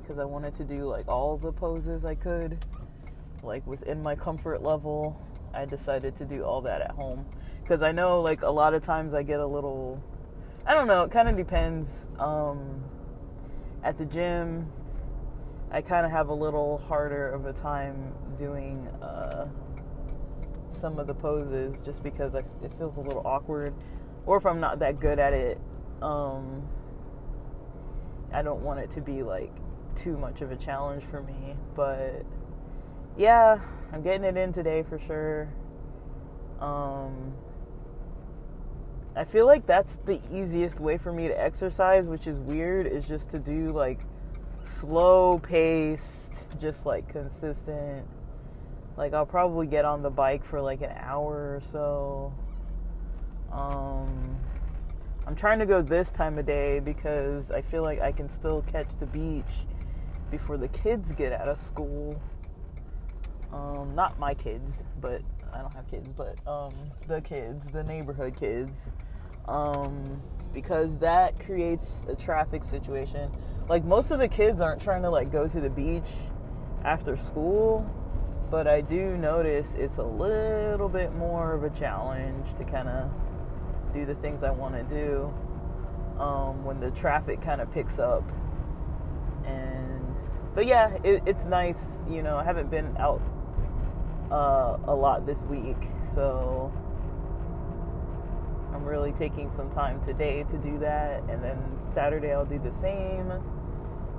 because 0.00 0.18
I 0.18 0.24
wanted 0.24 0.54
to 0.56 0.64
do 0.64 0.86
like 0.86 1.08
all 1.08 1.36
the 1.36 1.52
poses 1.52 2.04
I 2.04 2.14
could, 2.14 2.64
like 3.42 3.66
within 3.66 4.02
my 4.02 4.14
comfort 4.14 4.62
level, 4.62 5.20
I 5.52 5.64
decided 5.64 6.16
to 6.16 6.24
do 6.24 6.44
all 6.44 6.60
that 6.62 6.80
at 6.80 6.92
home. 6.92 7.26
Because 7.62 7.82
I 7.82 7.92
know 7.92 8.20
like 8.20 8.42
a 8.42 8.50
lot 8.50 8.74
of 8.74 8.82
times 8.82 9.14
I 9.14 9.22
get 9.22 9.40
a 9.40 9.46
little, 9.46 10.02
I 10.66 10.74
don't 10.74 10.86
know, 10.86 11.04
it 11.04 11.10
kind 11.10 11.28
of 11.28 11.36
depends. 11.36 12.08
Um, 12.18 12.82
at 13.82 13.96
the 13.96 14.04
gym, 14.04 14.70
I 15.72 15.80
kind 15.80 16.04
of 16.04 16.10
have 16.10 16.28
a 16.28 16.34
little 16.34 16.78
harder 16.78 17.30
of 17.30 17.46
a 17.46 17.52
time 17.52 18.12
doing 18.36 18.88
uh, 19.00 19.46
some 20.68 20.98
of 20.98 21.06
the 21.06 21.14
poses 21.14 21.80
just 21.80 22.02
because 22.02 22.34
I, 22.34 22.40
it 22.62 22.72
feels 22.74 22.96
a 22.96 23.00
little 23.00 23.22
awkward, 23.24 23.74
or 24.26 24.36
if 24.36 24.46
I'm 24.46 24.60
not 24.60 24.80
that 24.80 24.98
good 24.98 25.18
at 25.18 25.32
it, 25.32 25.60
um, 26.02 26.62
I 28.32 28.42
don't 28.42 28.62
want 28.62 28.80
it 28.80 28.90
to 28.92 29.00
be 29.00 29.22
like 29.22 29.52
too 29.94 30.16
much 30.16 30.40
of 30.40 30.50
a 30.50 30.56
challenge 30.56 31.04
for 31.04 31.22
me. 31.22 31.54
But 31.74 32.24
yeah, 33.16 33.60
I'm 33.92 34.02
getting 34.02 34.24
it 34.24 34.36
in 34.36 34.52
today 34.52 34.82
for 34.82 34.98
sure. 34.98 35.52
Um, 36.60 37.34
I 39.16 39.24
feel 39.24 39.46
like 39.46 39.66
that's 39.66 39.96
the 40.04 40.20
easiest 40.32 40.80
way 40.80 40.96
for 40.96 41.12
me 41.12 41.28
to 41.28 41.40
exercise, 41.40 42.06
which 42.06 42.26
is 42.26 42.38
weird, 42.38 42.86
is 42.86 43.06
just 43.06 43.30
to 43.30 43.38
do 43.38 43.68
like 43.68 44.00
slow 44.70 45.38
paced, 45.38 46.46
just 46.60 46.86
like 46.86 47.08
consistent. 47.08 48.06
Like 48.96 49.14
I'll 49.14 49.26
probably 49.26 49.66
get 49.66 49.84
on 49.84 50.02
the 50.02 50.10
bike 50.10 50.44
for 50.44 50.60
like 50.60 50.82
an 50.82 50.92
hour 50.96 51.56
or 51.56 51.60
so. 51.60 52.32
Um, 53.52 54.36
I'm 55.26 55.34
trying 55.34 55.58
to 55.58 55.66
go 55.66 55.82
this 55.82 56.12
time 56.12 56.38
of 56.38 56.46
day 56.46 56.80
because 56.80 57.50
I 57.50 57.60
feel 57.62 57.82
like 57.82 58.00
I 58.00 58.12
can 58.12 58.28
still 58.28 58.62
catch 58.62 58.96
the 58.98 59.06
beach 59.06 59.66
before 60.30 60.56
the 60.56 60.68
kids 60.68 61.12
get 61.12 61.32
out 61.32 61.48
of 61.48 61.58
school. 61.58 62.20
Um, 63.52 63.94
not 63.94 64.18
my 64.18 64.34
kids, 64.34 64.84
but 65.00 65.22
I 65.52 65.58
don't 65.58 65.74
have 65.74 65.88
kids, 65.90 66.08
but 66.08 66.46
um, 66.46 66.72
the 67.08 67.20
kids, 67.20 67.66
the 67.66 67.82
neighborhood 67.82 68.36
kids, 68.36 68.92
um, 69.48 70.22
because 70.52 70.98
that 70.98 71.38
creates 71.40 72.06
a 72.08 72.14
traffic 72.14 72.64
situation. 72.64 73.30
Like 73.68 73.84
most 73.84 74.10
of 74.10 74.18
the 74.18 74.28
kids 74.28 74.60
aren't 74.60 74.82
trying 74.82 75.02
to 75.02 75.10
like 75.10 75.30
go 75.30 75.46
to 75.46 75.60
the 75.60 75.70
beach 75.70 76.10
after 76.84 77.16
school 77.16 77.88
but 78.50 78.66
i 78.66 78.80
do 78.80 79.16
notice 79.18 79.74
it's 79.74 79.98
a 79.98 80.02
little 80.02 80.88
bit 80.88 81.14
more 81.14 81.52
of 81.52 81.62
a 81.62 81.70
challenge 81.70 82.54
to 82.54 82.64
kind 82.64 82.88
of 82.88 83.10
do 83.92 84.06
the 84.06 84.14
things 84.16 84.42
i 84.42 84.50
want 84.50 84.74
to 84.74 84.82
do 84.84 85.32
um, 86.20 86.64
when 86.64 86.78
the 86.80 86.90
traffic 86.90 87.40
kind 87.40 87.60
of 87.60 87.72
picks 87.72 87.98
up. 87.98 88.22
And 89.44 90.14
but 90.54 90.66
yeah 90.66 90.96
it, 91.02 91.22
it's 91.26 91.44
nice 91.46 92.02
you 92.08 92.22
know 92.22 92.36
i 92.36 92.44
haven't 92.44 92.70
been 92.70 92.94
out 92.98 93.22
uh, 94.30 94.76
a 94.84 94.94
lot 94.94 95.26
this 95.26 95.42
week 95.44 95.76
so 96.14 96.72
i'm 98.74 98.84
really 98.84 99.12
taking 99.12 99.50
some 99.50 99.70
time 99.70 100.00
today 100.02 100.44
to 100.44 100.58
do 100.58 100.78
that 100.78 101.22
and 101.28 101.42
then 101.42 101.58
saturday 101.78 102.32
i'll 102.32 102.44
do 102.44 102.58
the 102.58 102.72
same 102.72 103.32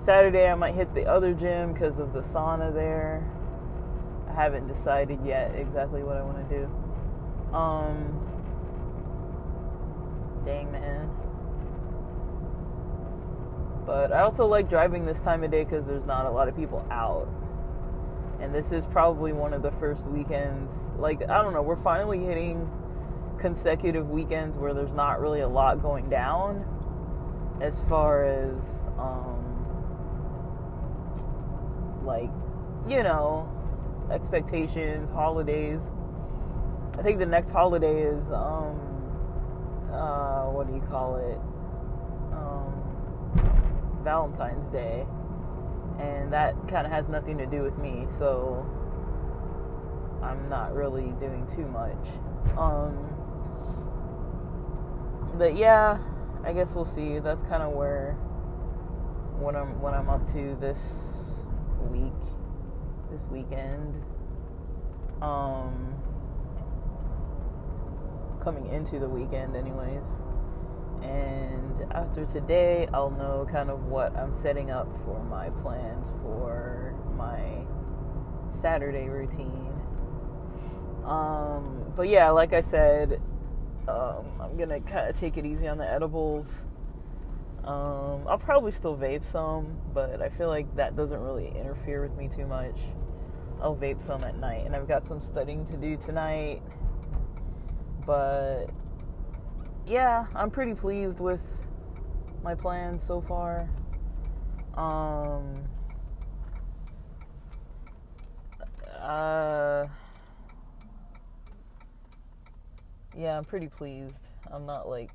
Saturday, 0.02 0.50
I 0.50 0.56
might 0.56 0.74
hit 0.74 0.96
the 0.96 1.06
other 1.06 1.32
gym 1.32 1.74
because 1.74 2.00
of 2.00 2.12
the 2.12 2.22
sauna 2.22 2.74
there. 2.74 3.24
I 4.28 4.34
haven't 4.34 4.68
decided 4.68 5.20
yet 5.24 5.54
exactly 5.54 6.02
what 6.02 6.18
I 6.18 6.24
want 6.24 6.50
to 6.50 6.58
do. 6.58 7.56
Um, 7.56 8.20
dang, 10.44 10.72
man. 10.72 11.08
But 13.86 14.12
I 14.12 14.22
also 14.22 14.48
like 14.48 14.68
driving 14.68 15.06
this 15.06 15.22
time 15.22 15.44
of 15.44 15.52
day 15.52 15.66
because 15.66 15.86
there's 15.86 16.08
not 16.08 16.26
a 16.26 16.32
lot 16.32 16.48
of 16.48 16.56
people 16.56 16.84
out. 16.90 17.30
And 18.40 18.56
this 18.56 18.72
is 18.72 18.88
probably 18.88 19.34
one 19.34 19.54
of 19.54 19.62
the 19.62 19.72
first 19.74 20.08
weekends. 20.08 20.92
Like, 20.98 21.22
I 21.30 21.44
don't 21.44 21.54
know, 21.54 21.62
we're 21.62 21.76
finally 21.76 22.18
hitting 22.18 22.68
consecutive 23.42 24.10
weekends 24.10 24.58
where 24.58 24.74
there's 24.74 24.94
not 24.94 25.20
really 25.20 25.42
a 25.42 25.48
lot 25.48 25.82
going 25.82 26.10
down 26.10 26.66
as 27.62 27.82
far 27.86 28.24
as. 28.24 28.86
Um, 28.98 29.52
like, 32.04 32.30
you 32.88 33.04
know, 33.04 33.50
expectations, 34.12 35.10
holidays. 35.10 35.82
I 36.98 37.02
think 37.02 37.20
the 37.20 37.26
next 37.26 37.52
holiday 37.52 38.02
is 38.02 38.32
um 38.32 38.78
uh 39.92 40.46
what 40.46 40.68
do 40.68 40.74
you 40.74 40.82
call 40.82 41.16
it? 41.18 41.40
Um 42.34 44.04
Valentine's 44.04 44.68
Day. 44.68 45.06
And 46.00 46.34
that 46.34 46.56
kind 46.68 46.86
of 46.86 46.92
has 46.92 47.08
nothing 47.08 47.38
to 47.38 47.46
do 47.46 47.62
with 47.62 47.78
me, 47.78 48.08
so 48.10 48.66
I'm 50.22 50.50
not 50.50 50.74
really 50.74 51.14
doing 51.20 51.48
too 51.48 51.68
much. 51.68 52.08
Um 52.58 53.11
but 55.38 55.56
yeah, 55.56 55.98
I 56.44 56.54
guess 56.54 56.76
we'll 56.76 56.86
see. 56.86 57.20
That's 57.20 57.44
kind 57.44 57.64
of 57.64 57.74
where 57.74 58.14
what 59.40 59.56
I'm 59.56 59.80
what 59.82 59.94
I'm 59.94 60.10
up 60.10 60.26
to 60.28 60.56
this 60.60 61.14
week, 61.90 62.14
this 63.12 63.22
weekend. 63.32 64.02
Um, 65.22 65.96
coming 68.40 68.68
into 68.68 69.00
the 69.00 69.08
weekend, 69.08 69.56
anyways. 69.56 70.08
And 71.02 71.92
after 71.92 72.26
today, 72.26 72.88
I'll 72.94 73.12
know 73.12 73.48
kind 73.52 73.70
of 73.70 73.86
what 73.86 74.16
I'm 74.16 74.32
setting 74.32 74.72
up 74.72 74.88
for 75.04 75.24
my 75.24 75.50
plans 75.50 76.12
for 76.22 76.96
my 77.16 77.66
Saturday 78.52 79.08
routine. 79.10 79.74
Um, 81.06 81.92
but 81.96 82.08
yeah, 82.08 82.30
like 82.30 82.54
I 82.54 82.62
said, 82.62 83.20
um, 83.88 84.26
I'm 84.40 84.58
gonna 84.58 84.80
kind 84.82 85.10
of 85.10 85.20
take 85.20 85.38
it 85.38 85.46
easy 85.46 85.68
on 85.68 85.78
the 85.78 85.90
edibles. 85.90 86.66
Um, 87.64 88.28
I'll 88.28 88.40
probably 88.40 88.72
still 88.72 88.98
vape 88.98 89.26
some, 89.26 89.78
but 89.94 90.22
I 90.22 90.30
feel 90.30 90.48
like 90.48 90.76
that 90.76 90.96
doesn't 90.96 91.20
really 91.22 91.48
interfere 91.50 92.02
with 92.02 92.16
me 92.18 92.28
too 92.28 92.48
much. 92.48 92.80
I'll 93.62 93.76
vape 93.76 94.02
some 94.02 94.24
at 94.24 94.38
night, 94.38 94.66
and 94.66 94.76
I've 94.76 94.88
got 94.88 95.04
some 95.04 95.22
studying 95.22 95.66
to 95.66 95.78
do 95.78 95.96
tonight. 95.96 96.64
But 98.06 98.68
yeah, 99.86 100.26
I'm 100.36 100.50
pretty 100.50 100.74
pleased 100.74 101.20
with 101.20 101.68
my 102.44 102.56
plans 102.56 103.04
so 103.04 103.22
far. 103.22 103.70
Um, 104.76 105.54
uh, 109.00 109.86
yeah, 113.18 113.38
I'm 113.38 113.44
pretty 113.44 113.68
pleased. 113.68 114.30
I'm 114.52 114.66
not 114.66 114.88
like 114.88 115.12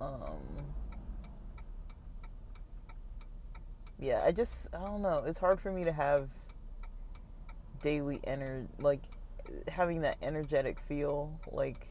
um, 0.00 0.40
yeah, 3.98 4.22
I 4.24 4.32
just 4.32 4.68
I 4.74 4.84
don't 4.84 5.02
know. 5.02 5.22
It's 5.26 5.38
hard 5.38 5.60
for 5.60 5.70
me 5.70 5.84
to 5.84 5.92
have 5.92 6.28
daily 7.82 8.20
energy, 8.24 8.66
like 8.80 9.00
having 9.68 10.00
that 10.00 10.18
energetic 10.22 10.80
feel. 10.80 11.38
Like 11.52 11.86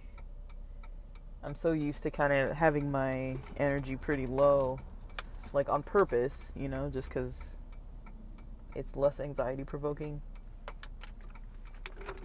I'm 1.43 1.55
so 1.55 1.71
used 1.71 2.03
to 2.03 2.11
kind 2.11 2.33
of 2.33 2.51
having 2.51 2.91
my 2.91 3.37
energy 3.57 3.95
pretty 3.95 4.27
low, 4.27 4.77
like 5.53 5.69
on 5.69 5.83
purpose, 5.83 6.51
you 6.55 6.67
know, 6.67 6.89
just 6.89 7.09
because 7.09 7.57
it's 8.75 8.95
less 8.97 9.19
anxiety 9.19 9.63
provoking. 9.63 10.21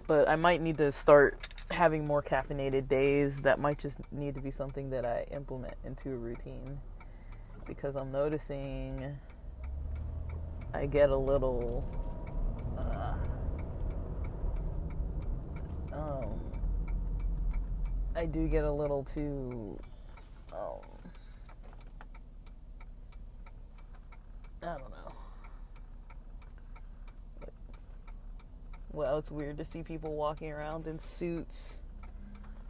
But 0.05 0.27
I 0.27 0.35
might 0.35 0.61
need 0.61 0.77
to 0.79 0.91
start 0.91 1.39
having 1.71 2.05
more 2.05 2.23
caffeinated 2.23 2.87
days, 2.87 3.35
that 3.41 3.59
might 3.59 3.77
just 3.77 3.99
need 4.11 4.35
to 4.35 4.41
be 4.41 4.51
something 4.51 4.89
that 4.89 5.05
I 5.05 5.25
implement 5.31 5.73
into 5.85 6.11
a 6.11 6.15
routine. 6.15 6.79
Because 7.65 7.95
I'm 7.95 8.11
noticing 8.11 9.17
I 10.73 10.85
get 10.85 11.09
a 11.09 11.17
little 11.17 11.83
uh, 12.77 13.15
um, 15.93 16.39
I 18.15 18.25
do 18.25 18.47
get 18.47 18.63
a 18.63 18.71
little 18.71 19.03
too 19.03 19.77
um, 20.53 20.79
I 24.61 24.77
don't 24.77 24.91
know 24.91 24.96
well, 28.97 29.19
it's 29.19 29.29
weird 29.29 29.59
to 29.59 29.63
see 29.63 29.83
people 29.83 30.15
walking 30.15 30.51
around 30.51 30.87
in 30.87 30.97
suits. 30.97 31.83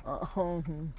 Um, 0.06 0.94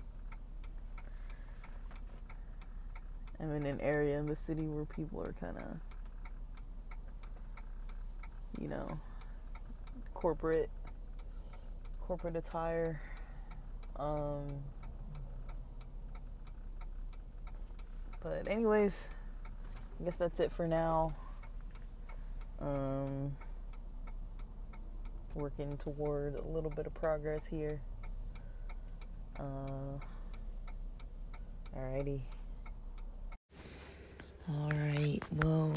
I'm 3.39 3.53
in 3.53 3.66
an 3.66 3.79
area 3.83 4.18
in 4.18 4.24
the 4.24 4.37
city 4.37 4.64
where 4.64 4.87
people 4.87 5.20
are 5.20 5.35
kind 5.39 5.59
of, 5.59 5.76
you 8.59 8.68
know, 8.68 8.89
corporate 10.14 10.70
corporate 12.01 12.35
attire. 12.35 12.99
Um, 13.97 14.47
but 18.22 18.49
anyways, 18.49 19.11
I 20.01 20.05
guess 20.05 20.16
that's 20.16 20.41
it 20.41 20.51
for 20.51 20.66
now. 20.66 21.11
Um, 22.61 23.37
working 25.35 25.76
toward 25.76 26.39
a 26.41 26.47
little 26.47 26.70
bit 26.70 26.87
of 26.87 26.95
progress 26.95 27.47
here. 27.47 27.81
Uh, 29.39 29.99
alrighty. 31.76 32.20
Alright, 34.51 35.22
well, 35.37 35.74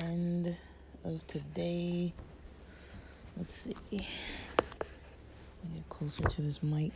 end 0.00 0.56
of 1.04 1.26
today. 1.26 2.12
Let's 3.36 3.52
see. 3.52 3.76
Get 3.90 4.06
closer 5.88 6.22
to 6.22 6.42
this 6.42 6.62
mic. 6.62 6.92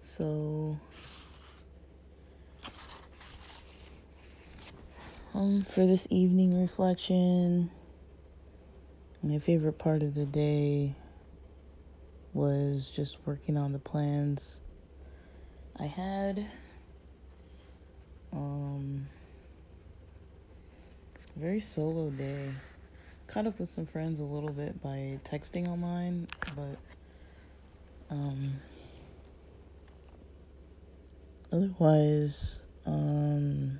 So, 0.00 0.78
um, 5.40 5.62
for 5.62 5.86
this 5.86 6.06
evening 6.10 6.60
reflection, 6.60 7.70
my 9.22 9.38
favorite 9.38 9.78
part 9.78 10.02
of 10.02 10.14
the 10.14 10.26
day 10.26 10.94
was 12.34 12.90
just 12.90 13.16
working 13.24 13.56
on 13.56 13.72
the 13.72 13.78
plans 13.78 14.60
I 15.78 15.86
had. 15.86 16.46
Um, 18.34 19.08
very 21.36 21.60
solo 21.60 22.10
day. 22.10 22.50
Caught 23.26 23.46
up 23.46 23.58
with 23.58 23.70
some 23.70 23.86
friends 23.86 24.20
a 24.20 24.24
little 24.24 24.52
bit 24.52 24.82
by 24.82 25.20
texting 25.24 25.68
online, 25.68 26.28
but 26.54 26.76
um, 28.10 28.60
otherwise, 31.50 32.62
um, 32.84 33.78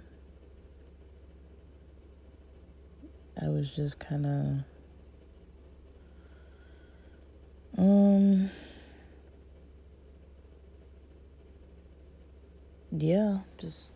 I 3.43 3.49
was 3.49 3.71
just 3.71 3.99
kind 3.99 4.27
of 4.27 4.65
um 7.79 8.51
yeah, 12.93 13.39
just 13.59 13.93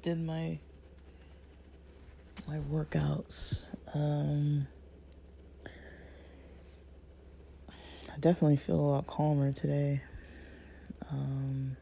did 0.00 0.18
my 0.18 0.58
my 2.46 2.58
workouts. 2.58 3.66
Um 3.94 4.66
I 8.08 8.18
definitely 8.20 8.56
feel 8.56 8.76
a 8.76 8.88
lot 8.92 9.06
calmer 9.06 9.52
today. 9.52 10.00
Um 11.10 11.76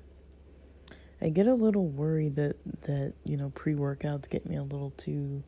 I 1.22 1.28
get 1.28 1.46
a 1.46 1.55
little 1.55 1.86
worried 1.86 2.36
that 2.36 2.57
that, 2.82 3.12
you 3.24 3.36
know, 3.36 3.51
pre-workouts 3.55 4.28
get 4.28 4.46
me 4.46 4.57
a 4.57 4.62
little 4.62 4.90
too 4.96 5.44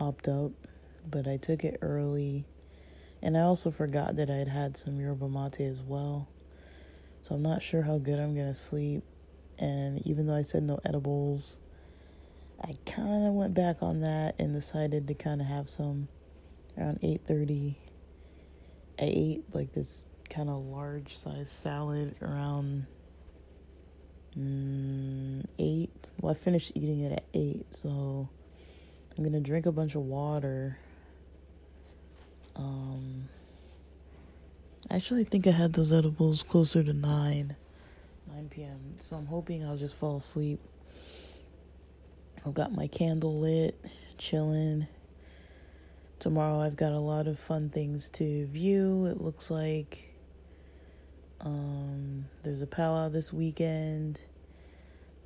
hopped 0.00 0.28
up, 0.28 0.52
but 1.08 1.28
I 1.28 1.36
took 1.36 1.62
it 1.62 1.78
early 1.82 2.46
and 3.22 3.36
I 3.36 3.42
also 3.42 3.70
forgot 3.70 4.16
that 4.16 4.30
I 4.30 4.36
had 4.36 4.48
had 4.48 4.76
some 4.78 4.98
yerba 4.98 5.28
mate 5.28 5.60
as 5.60 5.82
well. 5.82 6.26
So 7.20 7.34
I'm 7.34 7.42
not 7.42 7.62
sure 7.62 7.82
how 7.82 7.98
good 7.98 8.18
I'm 8.18 8.34
going 8.34 8.48
to 8.48 8.54
sleep. 8.54 9.02
And 9.58 10.04
even 10.06 10.26
though 10.26 10.34
I 10.34 10.40
said 10.40 10.62
no 10.62 10.80
edibles, 10.86 11.58
I 12.62 12.72
kind 12.86 13.26
of 13.26 13.34
went 13.34 13.52
back 13.52 13.82
on 13.82 14.00
that 14.00 14.36
and 14.38 14.54
decided 14.54 15.06
to 15.08 15.14
kind 15.14 15.42
of 15.42 15.46
have 15.46 15.68
some 15.68 16.08
around 16.78 17.00
8:30. 17.02 17.74
I 18.98 19.04
ate 19.04 19.54
like 19.54 19.72
this 19.72 20.06
kind 20.30 20.48
of 20.48 20.64
large 20.64 21.16
size 21.16 21.50
salad 21.50 22.14
around 22.22 22.86
mm, 24.38 25.44
8. 25.58 26.10
Well, 26.20 26.32
I 26.32 26.34
finished 26.34 26.72
eating 26.74 27.00
it 27.00 27.12
at 27.12 27.24
8, 27.34 27.66
so 27.68 28.30
I'm 29.20 29.24
going 29.28 29.34
to 29.34 29.46
drink 29.46 29.66
a 29.66 29.72
bunch 29.72 29.96
of 29.96 30.00
water 30.00 30.78
um, 32.56 33.28
actually, 34.90 35.22
I 35.22 35.24
think 35.24 35.46
I 35.46 35.50
had 35.50 35.72
those 35.72 35.92
edibles 35.92 36.42
closer 36.42 36.82
to 36.82 36.92
9, 36.92 37.56
9 38.28 38.48
p.m. 38.50 38.80
So 38.98 39.16
I'm 39.16 39.26
hoping 39.26 39.64
I'll 39.64 39.76
just 39.76 39.96
fall 39.96 40.16
asleep. 40.16 40.60
I've 42.44 42.54
got 42.54 42.72
my 42.72 42.86
candle 42.86 43.38
lit, 43.38 43.82
chilling. 44.18 44.86
Tomorrow 46.18 46.60
I've 46.60 46.76
got 46.76 46.92
a 46.92 46.98
lot 46.98 47.26
of 47.26 47.38
fun 47.38 47.70
things 47.70 48.08
to 48.10 48.46
view. 48.46 49.06
It 49.06 49.20
looks 49.20 49.50
like 49.50 50.14
um, 51.40 52.26
there's 52.42 52.60
a 52.60 52.66
powwow 52.66 53.08
this 53.08 53.32
weekend, 53.32 54.20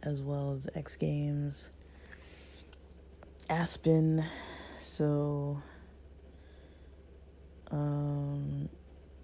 as 0.05 0.23
well 0.23 0.53
as 0.53 0.69
X 0.75 0.95
Games, 0.97 1.73
Aspen. 3.49 4.25
So 4.79 5.63
um, 7.71 8.69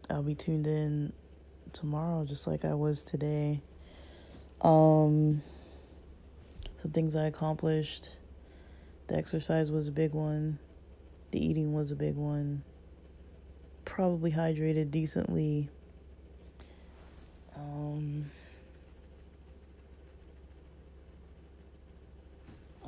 I'll 0.09 0.23
be 0.23 0.35
tuned 0.35 0.66
in 0.66 1.12
tomorrow, 1.73 2.25
just 2.25 2.47
like 2.47 2.64
I 2.64 2.75
was 2.75 3.03
today. 3.03 3.62
Um, 4.61 5.43
some 6.83 6.91
things 6.93 7.16
I 7.16 7.27
accomplished. 7.27 8.11
The 9.07 9.16
exercise 9.16 9.71
was 9.71 9.89
a 9.89 9.93
big 9.93 10.12
one. 10.12 10.59
The 11.31 11.45
eating 11.45 11.73
was 11.73 11.91
a 11.91 11.97
big 11.97 12.16
one. 12.16 12.62
Probably 13.85 14.33
hydrated 14.33 14.91
decently. 14.91 15.68
Um, 17.57 18.31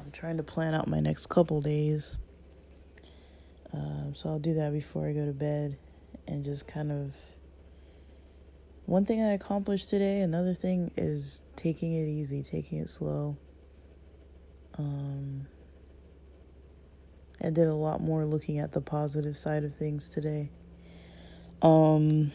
I'm 0.03 0.11
trying 0.11 0.37
to 0.39 0.43
plan 0.43 0.75
out 0.75 0.89
my 0.89 1.01
next 1.01 1.27
couple 1.27 1.61
days. 1.61 2.17
Um, 3.73 4.13
so 4.15 4.31
I'll 4.31 4.39
do 4.39 4.55
that 4.55 4.73
before 4.73 5.07
I 5.07 5.13
go 5.13 5.25
to 5.25 5.33
bed 5.33 5.79
and 6.27 6.45
just 6.45 6.67
kind 6.67 6.91
of. 6.91 7.15
One 8.87 9.07
thing 9.07 9.23
I 9.23 9.33
accomplished 9.33 9.89
today, 9.89 10.21
another 10.21 10.55
thing 10.55 10.91
is 10.97 11.43
taking 11.55 11.93
it 11.95 12.09
easy, 12.09 12.43
taking 12.43 12.79
it 12.79 12.89
slow. 12.89 13.37
Um, 14.77 15.47
I 17.41 17.51
did 17.51 17.69
a 17.69 17.75
lot 17.75 18.01
more 18.01 18.25
looking 18.25 18.59
at 18.59 18.73
the 18.73 18.81
positive 18.81 19.39
side 19.39 19.63
of 19.63 19.75
things 19.75 20.09
today. 20.09 20.51
Um, 21.63 22.33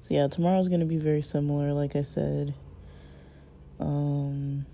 so 0.00 0.14
yeah, 0.14 0.28
tomorrow's 0.28 0.68
gonna 0.68 0.84
be 0.84 0.98
very 0.98 1.22
similar, 1.22 1.72
like 1.72 1.96
I 1.96 2.02
said. 2.02 2.54
Um, 3.80 4.66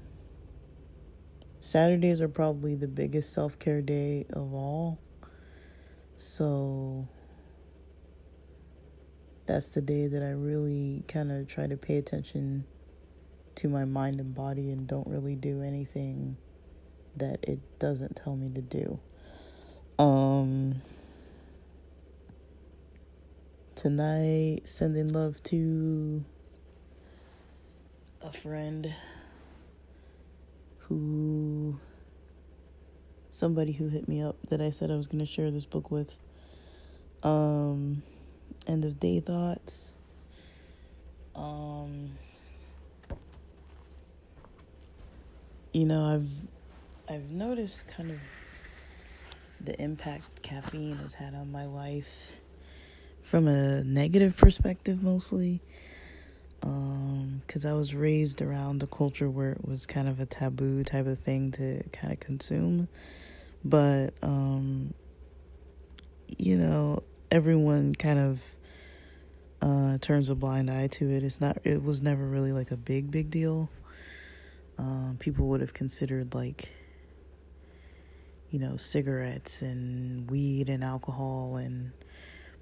Saturdays 1.62 2.20
are 2.20 2.28
probably 2.28 2.74
the 2.74 2.88
biggest 2.88 3.32
self 3.32 3.56
care 3.56 3.80
day 3.80 4.26
of 4.32 4.52
all. 4.52 4.98
So 6.16 7.06
that's 9.46 9.68
the 9.68 9.80
day 9.80 10.08
that 10.08 10.24
I 10.24 10.30
really 10.30 11.04
kind 11.06 11.30
of 11.30 11.46
try 11.46 11.68
to 11.68 11.76
pay 11.76 11.98
attention 11.98 12.64
to 13.54 13.68
my 13.68 13.84
mind 13.84 14.18
and 14.18 14.34
body 14.34 14.72
and 14.72 14.88
don't 14.88 15.06
really 15.06 15.36
do 15.36 15.62
anything 15.62 16.36
that 17.16 17.38
it 17.44 17.60
doesn't 17.78 18.16
tell 18.16 18.34
me 18.34 18.50
to 18.50 18.60
do. 18.60 18.98
Um 20.00 20.82
tonight 23.76 24.62
sending 24.64 25.12
love 25.12 25.40
to 25.44 26.24
a 28.20 28.32
friend 28.32 28.92
who 30.93 31.78
somebody 33.30 33.72
who 33.72 33.88
hit 33.88 34.09
me 34.09 34.22
up 34.22 34.36
that 34.49 34.61
I 34.61 34.70
said 34.70 34.90
I 34.90 34.97
was 34.97 35.07
going 35.07 35.20
to 35.20 35.26
share 35.26 35.51
this 35.51 35.64
book 35.64 35.90
with. 35.90 36.18
Um, 37.22 38.03
end 38.66 38.84
of 38.84 39.01
day 39.01 39.20
thoughts. 39.20 39.97
Um, 41.34 42.11
you 45.72 45.86
know, 45.86 46.05
I've 46.05 47.14
I've 47.14 47.30
noticed 47.30 47.88
kind 47.97 48.11
of 48.11 48.20
the 49.61 49.80
impact 49.80 50.43
caffeine 50.43 50.97
has 50.97 51.14
had 51.14 51.34
on 51.34 51.51
my 51.51 51.64
life 51.66 52.36
from 53.22 53.47
a 53.47 53.84
negative 53.84 54.36
perspective 54.36 55.03
mostly 55.03 55.62
because 56.62 57.64
um, 57.64 57.70
I 57.70 57.74
was 57.74 57.94
raised 57.94 58.40
around 58.40 58.82
a 58.82 58.86
culture 58.86 59.28
where 59.28 59.52
it 59.52 59.66
was 59.66 59.84
kind 59.84 60.08
of 60.08 60.20
a 60.20 60.26
taboo 60.26 60.84
type 60.84 61.06
of 61.06 61.18
thing 61.18 61.50
to 61.52 61.82
kind 61.92 62.12
of 62.12 62.20
consume. 62.20 62.88
But, 63.64 64.14
um, 64.22 64.94
you 66.38 66.56
know, 66.56 67.02
everyone 67.30 67.94
kind 67.94 68.18
of 68.18 68.56
uh, 69.60 69.98
turns 69.98 70.30
a 70.30 70.34
blind 70.36 70.70
eye 70.70 70.86
to 70.88 71.10
it. 71.10 71.24
It's 71.24 71.40
not, 71.40 71.58
it 71.64 71.82
was 71.82 72.00
never 72.02 72.24
really 72.24 72.52
like 72.52 72.70
a 72.70 72.76
big, 72.76 73.10
big 73.10 73.30
deal. 73.30 73.68
um, 74.78 75.16
people 75.18 75.46
would 75.48 75.60
have 75.60 75.74
considered 75.74 76.34
like 76.34 76.70
you 78.50 78.58
know 78.58 78.76
cigarettes 78.76 79.62
and 79.62 80.30
weed 80.30 80.68
and 80.68 80.82
alcohol 80.84 81.56
and 81.56 81.92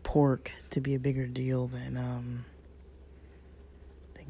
pork 0.03 0.53
to 0.71 0.81
be 0.81 0.95
a 0.95 0.99
bigger 0.99 1.27
deal 1.27 1.67
than 1.67 1.97
um, 1.97 2.45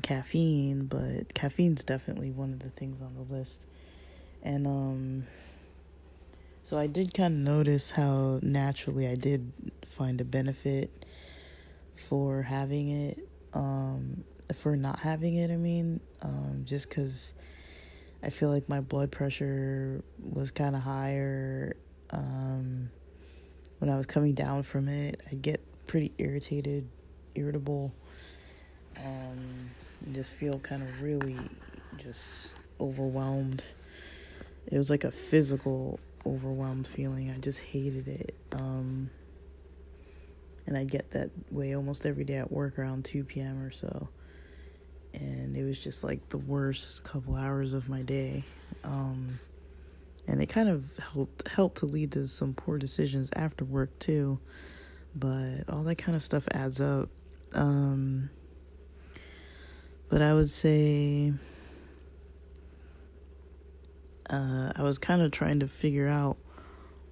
caffeine, 0.01 0.87
but 0.87 1.35
caffeine's 1.35 1.85
definitely 1.85 2.31
one 2.31 2.53
of 2.53 2.61
the 2.61 2.71
things 2.71 3.01
on 3.01 3.15
the 3.15 3.35
list. 3.35 3.67
And 4.43 4.67
um, 4.67 5.27
so 6.63 6.79
I 6.79 6.87
did 6.87 7.15
kind 7.15 7.35
of 7.35 7.41
notice 7.41 7.91
how 7.91 8.39
naturally 8.43 9.07
I 9.07 9.15
did 9.15 9.53
find 9.85 10.21
a 10.21 10.25
benefit 10.25 11.05
for 12.09 12.43
having 12.43 12.91
it, 12.91 13.29
um, 13.53 14.25
for 14.55 14.77
not 14.77 15.01
having 15.01 15.37
it. 15.37 15.51
I 15.51 15.57
mean, 15.57 16.01
um, 16.23 16.63
just 16.65 16.89
because 16.89 17.35
I 18.23 18.31
feel 18.31 18.51
like 18.51 18.69
my 18.69 18.81
blood 18.81 19.11
pressure 19.11 20.03
was 20.19 20.51
kind 20.51 20.77
of 20.77 20.83
higher. 20.83 21.77
Um, 22.11 22.91
when 23.79 23.91
I 23.91 23.97
was 23.97 24.07
coming 24.07 24.35
down 24.35 24.63
from 24.63 24.89
it, 24.89 25.21
I'd 25.31 25.43
get 25.43 25.61
pretty 25.87 26.13
irritated, 26.19 26.89
irritable, 27.35 27.93
um, 28.99 29.71
and 30.05 30.15
just 30.15 30.31
feel 30.31 30.59
kind 30.61 30.83
of 30.83 31.03
really 31.03 31.37
just 31.99 32.55
overwhelmed. 32.81 33.63
It 34.67 34.77
was 34.77 34.91
like 34.91 35.05
a 35.05 35.11
physical 35.11 35.99
overwhelmed 36.27 36.87
feeling. 36.87 37.31
I 37.31 37.39
just 37.39 37.61
hated 37.61 38.09
it. 38.09 38.35
Um, 38.53 39.11
and 40.67 40.77
I 40.77 40.85
get 40.85 41.11
that 41.13 41.31
way 41.51 41.75
almost 41.75 42.07
every 42.07 42.25
day 42.25 42.37
at 42.37 42.53
work 42.53 42.79
around 42.79 43.05
2 43.05 43.25
p.m. 43.25 43.61
or 43.61 43.71
so. 43.71 44.09
And 45.13 45.57
it 45.57 45.65
was 45.65 45.79
just 45.79 46.05
like 46.05 46.29
the 46.29 46.39
worst 46.39 47.03
couple 47.03 47.35
hours 47.35 47.75
of 47.75 47.89
my 47.89 48.03
day. 48.03 48.45
Um, 48.85 49.41
and 50.29 50.41
it 50.41 50.47
kind 50.47 50.69
of 50.69 50.97
helped 50.99 51.49
helped 51.49 51.79
to 51.79 51.87
lead 51.87 52.13
to 52.13 52.27
some 52.27 52.55
poor 52.55 52.79
decisions 52.79 53.31
after 53.35 53.65
work 53.65 53.99
too 53.99 54.39
but 55.15 55.65
all 55.69 55.83
that 55.83 55.97
kind 55.97 56.15
of 56.15 56.23
stuff 56.23 56.47
adds 56.53 56.81
up 56.81 57.09
um, 57.55 58.31
but 60.11 60.21
i 60.21 60.35
would 60.35 60.51
say 60.51 61.33
uh, 64.29 64.73
i 64.77 64.83
was 64.83 64.99
kind 64.99 65.23
of 65.23 65.31
trying 65.31 65.61
to 65.61 65.67
figure 65.67 66.09
out 66.09 66.37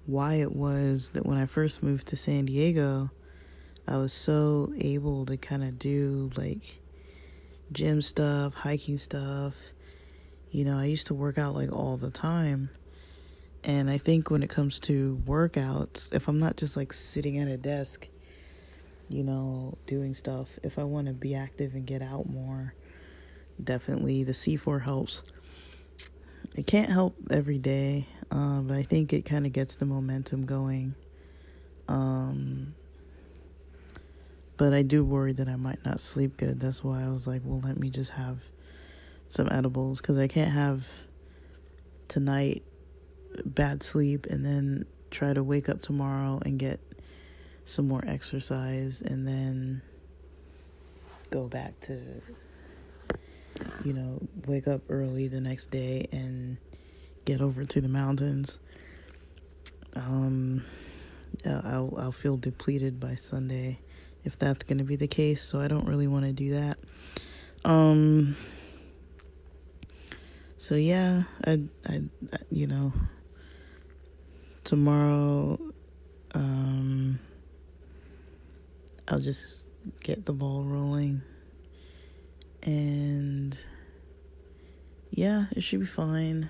why 0.05 0.35
it 0.35 0.55
was 0.55 1.09
that 1.09 1.25
when 1.25 1.37
i 1.37 1.45
first 1.45 1.81
moved 1.81 2.07
to 2.07 2.15
san 2.15 2.45
diego 2.45 3.09
i 3.87 3.97
was 3.97 4.13
so 4.13 4.71
able 4.77 5.25
to 5.25 5.37
kind 5.37 5.63
of 5.63 5.79
do 5.79 6.29
like 6.35 6.79
gym 7.71 8.01
stuff 8.01 8.53
hiking 8.53 8.97
stuff. 8.97 9.55
You 10.51 10.65
know 10.65 10.77
i 10.79 10.85
used 10.85 11.07
to 11.07 11.13
work 11.13 11.37
out 11.37 11.55
like 11.55 11.71
all 11.71 11.97
the 11.97 12.11
time. 12.11 12.69
And 13.63 13.89
I 13.89 13.97
think 13.97 14.31
when 14.31 14.41
it 14.41 14.49
comes 14.49 14.79
to 14.81 15.21
workouts, 15.25 16.13
if 16.13 16.29
I'm 16.29 16.39
not 16.39 16.55
just 16.55 16.77
like 16.77 16.93
sitting 16.93 17.39
at 17.39 17.49
a 17.49 17.57
desk, 17.57 18.07
you 19.09 19.21
know, 19.21 19.77
doing 19.85 20.13
stuff, 20.13 20.47
if 20.63 20.79
I 20.79 20.85
want 20.85 21.07
to 21.07 21.13
be 21.13 21.35
active 21.35 21.75
and 21.75 21.85
get 21.85 22.01
out 22.01 22.29
more, 22.29 22.73
definitely 23.63 24.23
the 24.23 24.31
C4 24.31 24.83
helps. 24.83 25.23
It 26.55 26.65
can't 26.65 26.89
help 26.89 27.15
every 27.31 27.57
day, 27.57 28.07
uh, 28.31 28.61
but 28.61 28.77
I 28.77 28.83
think 28.83 29.13
it 29.13 29.23
kind 29.23 29.45
of 29.45 29.53
gets 29.53 29.75
the 29.75 29.85
momentum 29.85 30.45
going. 30.45 30.95
Um, 31.87 32.75
but 34.57 34.73
I 34.73 34.81
do 34.81 35.05
worry 35.05 35.33
that 35.33 35.47
I 35.47 35.55
might 35.55 35.83
not 35.85 35.99
sleep 35.99 36.37
good. 36.37 36.59
That's 36.59 36.83
why 36.83 37.03
I 37.03 37.09
was 37.09 37.27
like, 37.27 37.41
well, 37.45 37.61
let 37.61 37.79
me 37.79 37.89
just 37.89 38.11
have 38.11 38.43
some 39.27 39.47
edibles 39.51 40.01
because 40.01 40.17
I 40.17 40.27
can't 40.27 40.51
have 40.51 40.87
tonight 42.07 42.63
bad 43.45 43.83
sleep 43.83 44.25
and 44.25 44.43
then 44.45 44.85
try 45.11 45.33
to 45.33 45.43
wake 45.43 45.69
up 45.69 45.81
tomorrow 45.81 46.41
and 46.43 46.59
get 46.59 46.79
some 47.63 47.87
more 47.87 48.03
exercise 48.05 49.01
and 49.01 49.27
then 49.27 49.81
go 51.29 51.47
back 51.47 51.79
to 51.81 52.01
you 53.83 53.93
know 53.93 54.19
wake 54.45 54.67
up 54.67 54.81
early 54.89 55.27
the 55.27 55.41
next 55.41 55.67
day 55.67 56.07
and 56.11 56.57
get 57.25 57.41
over 57.41 57.65
to 57.65 57.81
the 57.81 57.87
mountains. 57.87 58.59
Um 59.95 60.63
I'll 61.45 61.93
I'll 61.97 62.11
feel 62.11 62.37
depleted 62.37 62.99
by 62.99 63.15
Sunday 63.15 63.79
if 64.23 64.37
that's 64.37 64.63
going 64.63 64.79
to 64.79 64.83
be 64.83 64.95
the 64.95 65.07
case 65.07 65.41
so 65.41 65.59
I 65.59 65.67
don't 65.67 65.87
really 65.87 66.07
want 66.07 66.25
to 66.25 66.33
do 66.33 66.51
that. 66.51 66.77
Um 67.65 68.35
so 70.57 70.75
yeah 70.75 71.23
I 71.45 71.61
I 71.87 72.01
you 72.49 72.67
know 72.67 72.93
tomorrow 74.63 75.57
um, 76.35 77.19
I'll 79.07 79.19
just 79.19 79.61
get 80.01 80.25
the 80.25 80.33
ball 80.33 80.63
rolling 80.63 81.21
and 82.69 83.65
yeah, 85.09 85.45
it 85.55 85.61
should 85.63 85.79
be 85.79 85.85
fine. 85.85 86.49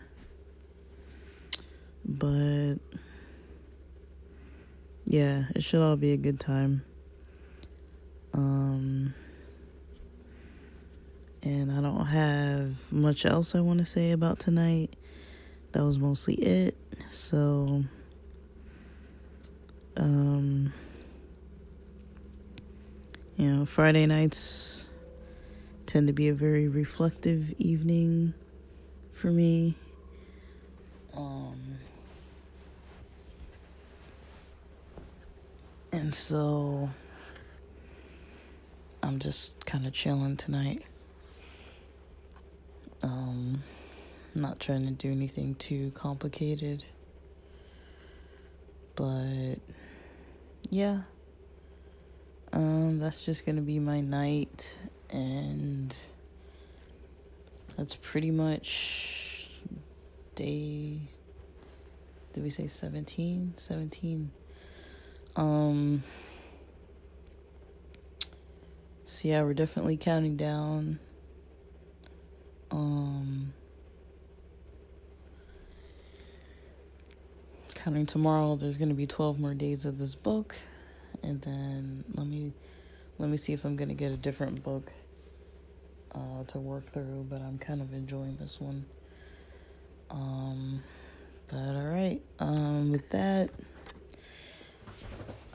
But 2.04 2.76
yeah, 5.06 5.46
it 5.56 5.64
should 5.64 5.82
all 5.82 5.96
be 5.96 6.12
a 6.12 6.18
good 6.18 6.40
time. 6.40 6.84
Um 8.34 9.14
and 11.42 11.72
I 11.72 11.80
don't 11.80 12.06
have 12.06 12.92
much 12.92 13.26
else 13.26 13.56
I 13.56 13.62
want 13.62 13.80
to 13.80 13.86
say 13.86 14.12
about 14.12 14.40
tonight. 14.40 14.94
That 15.72 15.86
was 15.86 16.00
mostly 16.00 16.36
it. 16.36 16.76
So 17.08 17.86
um, 19.96 20.74
you 23.38 23.50
know, 23.50 23.66
Friday 23.66 24.06
nights 24.06 24.89
tend 25.90 26.06
to 26.06 26.14
be 26.14 26.28
a 26.28 26.34
very 26.36 26.68
reflective 26.68 27.52
evening 27.58 28.32
for 29.12 29.32
me. 29.32 29.74
Um, 31.18 31.80
and 35.92 36.14
so 36.14 36.92
I'm 39.02 39.18
just 39.18 39.66
kind 39.66 39.88
of 39.88 39.94
chilling 39.94 40.38
tonight. 40.38 40.84
Um, 43.02 43.64
not 44.36 44.60
trying 44.60 44.86
to 44.86 44.92
do 44.92 45.12
anything 45.12 45.56
too 45.56 45.90
complicated, 45.96 46.86
but 48.94 49.56
yeah. 50.70 51.00
Um, 52.54 53.00
that's 53.00 53.26
just 53.26 53.44
gonna 53.44 53.62
be 53.62 53.80
my 53.80 54.02
night, 54.02 54.78
and 55.12 55.96
that's 57.78 57.96
pretty 57.96 58.32
much 58.32 59.50
day. 60.36 61.00
Did 62.34 62.44
we 62.44 62.50
say 62.50 62.68
17? 62.68 63.54
17. 63.56 64.32
Um, 65.36 66.04
so 69.06 69.28
yeah, 69.28 69.42
we're 69.42 69.54
definitely 69.54 69.98
counting 69.98 70.38
down. 70.38 71.00
Um, 72.72 73.54
counting 77.74 78.06
tomorrow, 78.06 78.56
there's 78.56 78.78
gonna 78.78 78.94
be 78.94 79.08
12 79.08 79.40
more 79.40 79.54
days 79.54 79.86
of 79.86 79.98
this 79.98 80.16
book, 80.16 80.56
and 81.24 81.42
then 81.42 82.04
let 82.14 82.28
me 82.28 82.54
let 83.20 83.30
me 83.30 83.38
see 83.38 83.54
if 83.54 83.66
I'm 83.66 83.76
gonna 83.76 83.94
get 83.94 84.12
a 84.12 84.18
different 84.18 84.64
book 84.64 84.92
uh, 86.16 86.44
to 86.48 86.58
work 86.58 86.92
through. 86.94 87.28
But 87.30 87.42
I'm 87.42 87.60
kind 87.60 87.82
of 87.82 87.94
enjoying 87.94 88.38
this 88.40 88.60
one. 88.60 88.86
Um, 90.10 90.82
but 91.50 91.76
all 91.76 91.90
right. 91.90 92.22
Um, 92.40 92.92
with 92.92 93.10
that, 93.10 93.50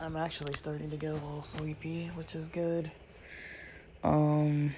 I'm 0.00 0.16
actually 0.16 0.54
starting 0.54 0.90
to 0.90 0.96
get 0.96 1.10
a 1.10 1.14
little 1.14 1.42
sleepy, 1.42 2.08
which 2.08 2.34
is 2.34 2.48
good. 2.48 2.90
Um, 4.02 4.74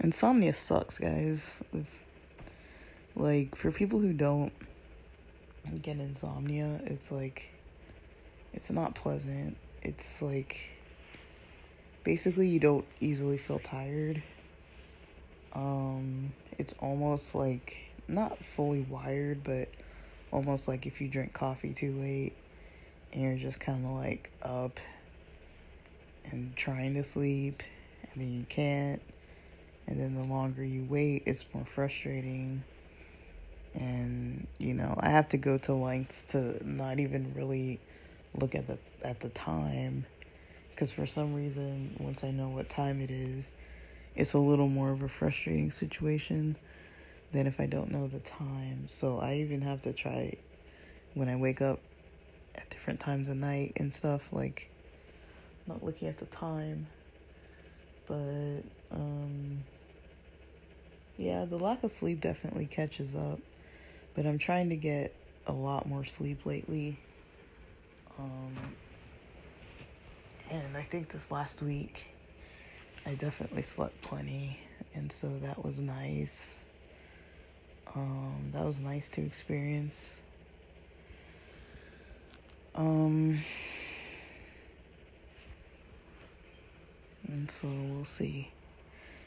insomnia 0.00 0.54
sucks, 0.54 0.98
guys. 0.98 1.62
If, 1.74 1.86
like 3.14 3.54
for 3.54 3.70
people 3.70 4.00
who 4.00 4.14
don't 4.14 4.52
get 5.82 5.98
insomnia, 5.98 6.80
it's 6.86 7.12
like 7.12 7.50
it's 8.54 8.70
not 8.70 8.94
pleasant. 8.94 9.56
It's 9.82 10.22
like 10.22 10.66
basically 12.04 12.48
you 12.48 12.60
don't 12.60 12.84
easily 13.00 13.38
feel 13.38 13.58
tired. 13.58 14.22
Um 15.52 16.32
it's 16.58 16.74
almost 16.80 17.34
like 17.34 17.76
not 18.08 18.44
fully 18.44 18.82
wired, 18.82 19.42
but 19.44 19.68
almost 20.30 20.68
like 20.68 20.86
if 20.86 21.00
you 21.00 21.08
drink 21.08 21.32
coffee 21.32 21.72
too 21.72 21.92
late 21.92 22.34
and 23.12 23.22
you're 23.22 23.36
just 23.36 23.58
kind 23.60 23.84
of 23.84 23.92
like 23.92 24.30
up 24.42 24.78
and 26.30 26.54
trying 26.56 26.94
to 26.94 27.02
sleep 27.02 27.62
and 28.02 28.20
then 28.22 28.32
you 28.32 28.44
can't 28.48 29.02
And 29.86 29.98
then 30.00 30.14
the 30.14 30.22
longer 30.22 30.64
you 30.64 30.86
wait, 30.88 31.24
it's 31.26 31.44
more 31.52 31.64
frustrating. 31.64 32.62
And, 33.74 34.46
you 34.58 34.74
know, 34.74 34.94
I 35.00 35.10
have 35.10 35.28
to 35.30 35.36
go 35.36 35.58
to 35.58 35.74
lengths 35.74 36.26
to 36.26 36.64
not 36.66 36.98
even 37.00 37.32
really 37.34 37.80
look 38.34 38.54
at 38.54 38.66
the 38.66 38.78
at 39.02 39.20
the 39.20 39.28
time 39.30 40.06
because 40.80 40.90
for 40.90 41.04
some 41.04 41.34
reason 41.34 41.94
once 42.00 42.24
I 42.24 42.30
know 42.30 42.48
what 42.48 42.70
time 42.70 43.02
it 43.02 43.10
is, 43.10 43.52
it's 44.16 44.32
a 44.32 44.38
little 44.38 44.66
more 44.66 44.90
of 44.90 45.02
a 45.02 45.08
frustrating 45.08 45.70
situation 45.70 46.56
than 47.32 47.46
if 47.46 47.60
I 47.60 47.66
don't 47.66 47.90
know 47.90 48.06
the 48.06 48.20
time. 48.20 48.86
So 48.88 49.18
I 49.18 49.34
even 49.36 49.60
have 49.60 49.82
to 49.82 49.92
try 49.92 50.36
when 51.14 51.28
I 51.28 51.36
wake 51.36 51.60
up 51.60 51.80
at 52.54 52.70
different 52.70 52.98
times 52.98 53.28
of 53.28 53.36
night 53.36 53.74
and 53.76 53.94
stuff 53.94 54.32
like 54.32 54.70
not 55.66 55.84
looking 55.84 56.08
at 56.08 56.18
the 56.18 56.24
time. 56.26 56.86
But 58.06 58.62
um 58.90 59.64
yeah, 61.18 61.44
the 61.44 61.58
lack 61.58 61.84
of 61.84 61.90
sleep 61.90 62.22
definitely 62.22 62.64
catches 62.64 63.14
up. 63.14 63.38
But 64.14 64.26
I'm 64.26 64.38
trying 64.38 64.70
to 64.70 64.76
get 64.76 65.14
a 65.46 65.52
lot 65.52 65.86
more 65.86 66.06
sleep 66.06 66.46
lately. 66.46 66.98
Um 68.18 68.54
and 70.50 70.76
I 70.76 70.82
think 70.82 71.10
this 71.10 71.30
last 71.30 71.62
week 71.62 72.02
I 73.06 73.14
definitely 73.14 73.62
slept 73.62 74.00
plenty 74.02 74.58
and 74.94 75.10
so 75.10 75.28
that 75.38 75.64
was 75.64 75.78
nice. 75.78 76.64
Um 77.94 78.50
that 78.52 78.64
was 78.64 78.80
nice 78.80 79.08
to 79.10 79.22
experience. 79.22 80.20
Um 82.74 83.40
and 87.28 87.50
so 87.50 87.68
we'll 87.68 88.04
see. 88.04 88.50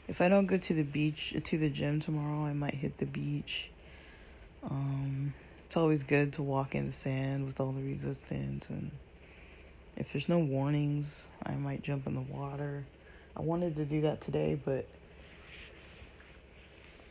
If 0.06 0.20
I 0.20 0.28
don't 0.28 0.46
go 0.46 0.58
to 0.58 0.74
the 0.74 0.82
beach 0.82 1.34
to 1.42 1.56
the 1.56 1.70
gym 1.70 2.00
tomorrow, 2.00 2.44
I 2.44 2.52
might 2.52 2.74
hit 2.74 2.98
the 2.98 3.06
beach. 3.06 3.70
Um 4.62 5.32
it's 5.64 5.76
always 5.78 6.02
good 6.02 6.34
to 6.34 6.42
walk 6.42 6.74
in 6.74 6.88
the 6.88 6.92
sand 6.92 7.46
with 7.46 7.60
all 7.60 7.72
the 7.72 7.82
resistance 7.82 8.68
and 8.68 8.90
if 9.96 10.12
there's 10.12 10.28
no 10.28 10.38
warnings, 10.38 11.30
I 11.44 11.52
might 11.54 11.82
jump 11.82 12.06
in 12.06 12.14
the 12.14 12.20
water. 12.20 12.84
I 13.36 13.42
wanted 13.42 13.76
to 13.76 13.84
do 13.84 14.02
that 14.02 14.20
today, 14.20 14.58
but 14.62 14.86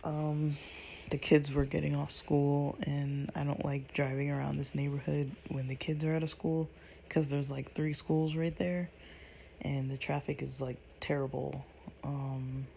um, 0.04 0.58
the 1.10 1.18
kids 1.18 1.54
were 1.54 1.66
getting 1.66 1.96
off 1.96 2.12
school, 2.12 2.78
and 2.84 3.32
I 3.36 3.44
don't 3.44 3.64
like 3.64 3.94
driving 3.94 4.32
around 4.32 4.58
this 4.58 4.76
neighborhood 4.76 5.32
when 5.50 5.68
the 5.68 5.76
kids 5.76 6.04
are 6.04 6.14
out 6.14 6.24
of 6.24 6.30
school 6.30 6.70
because 7.08 7.30
there's 7.30 7.52
like 7.52 7.74
three 7.74 7.94
schools 7.94 8.36
right 8.36 8.58
there, 8.58 8.90
and 9.62 9.90
the 9.90 9.98
traffic 9.98 10.42
is 10.42 10.60
like 10.60 10.78
terrible. 11.00 11.66
Um, 12.04 12.68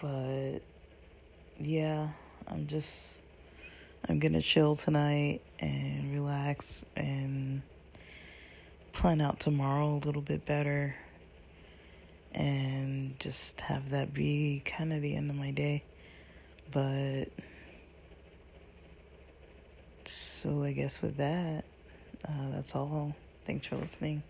but 0.00 0.60
yeah, 1.58 2.08
I'm 2.46 2.66
just 2.66 3.18
I'm 4.08 4.18
gonna 4.18 4.40
chill 4.40 4.74
tonight 4.74 5.40
and 5.60 6.12
relax 6.12 6.84
and 6.96 7.62
plan 9.00 9.22
out 9.22 9.40
tomorrow 9.40 9.94
a 9.94 10.04
little 10.04 10.20
bit 10.20 10.44
better 10.44 10.94
and 12.34 13.18
just 13.18 13.58
have 13.62 13.88
that 13.88 14.12
be 14.12 14.62
kind 14.66 14.92
of 14.92 15.00
the 15.00 15.16
end 15.16 15.30
of 15.30 15.36
my 15.36 15.50
day. 15.52 15.82
But 16.70 17.30
so 20.04 20.62
I 20.62 20.72
guess 20.72 21.00
with 21.00 21.16
that, 21.16 21.64
uh, 22.28 22.50
that's 22.50 22.76
all. 22.76 23.16
Thanks 23.46 23.66
for 23.66 23.76
listening. 23.76 24.22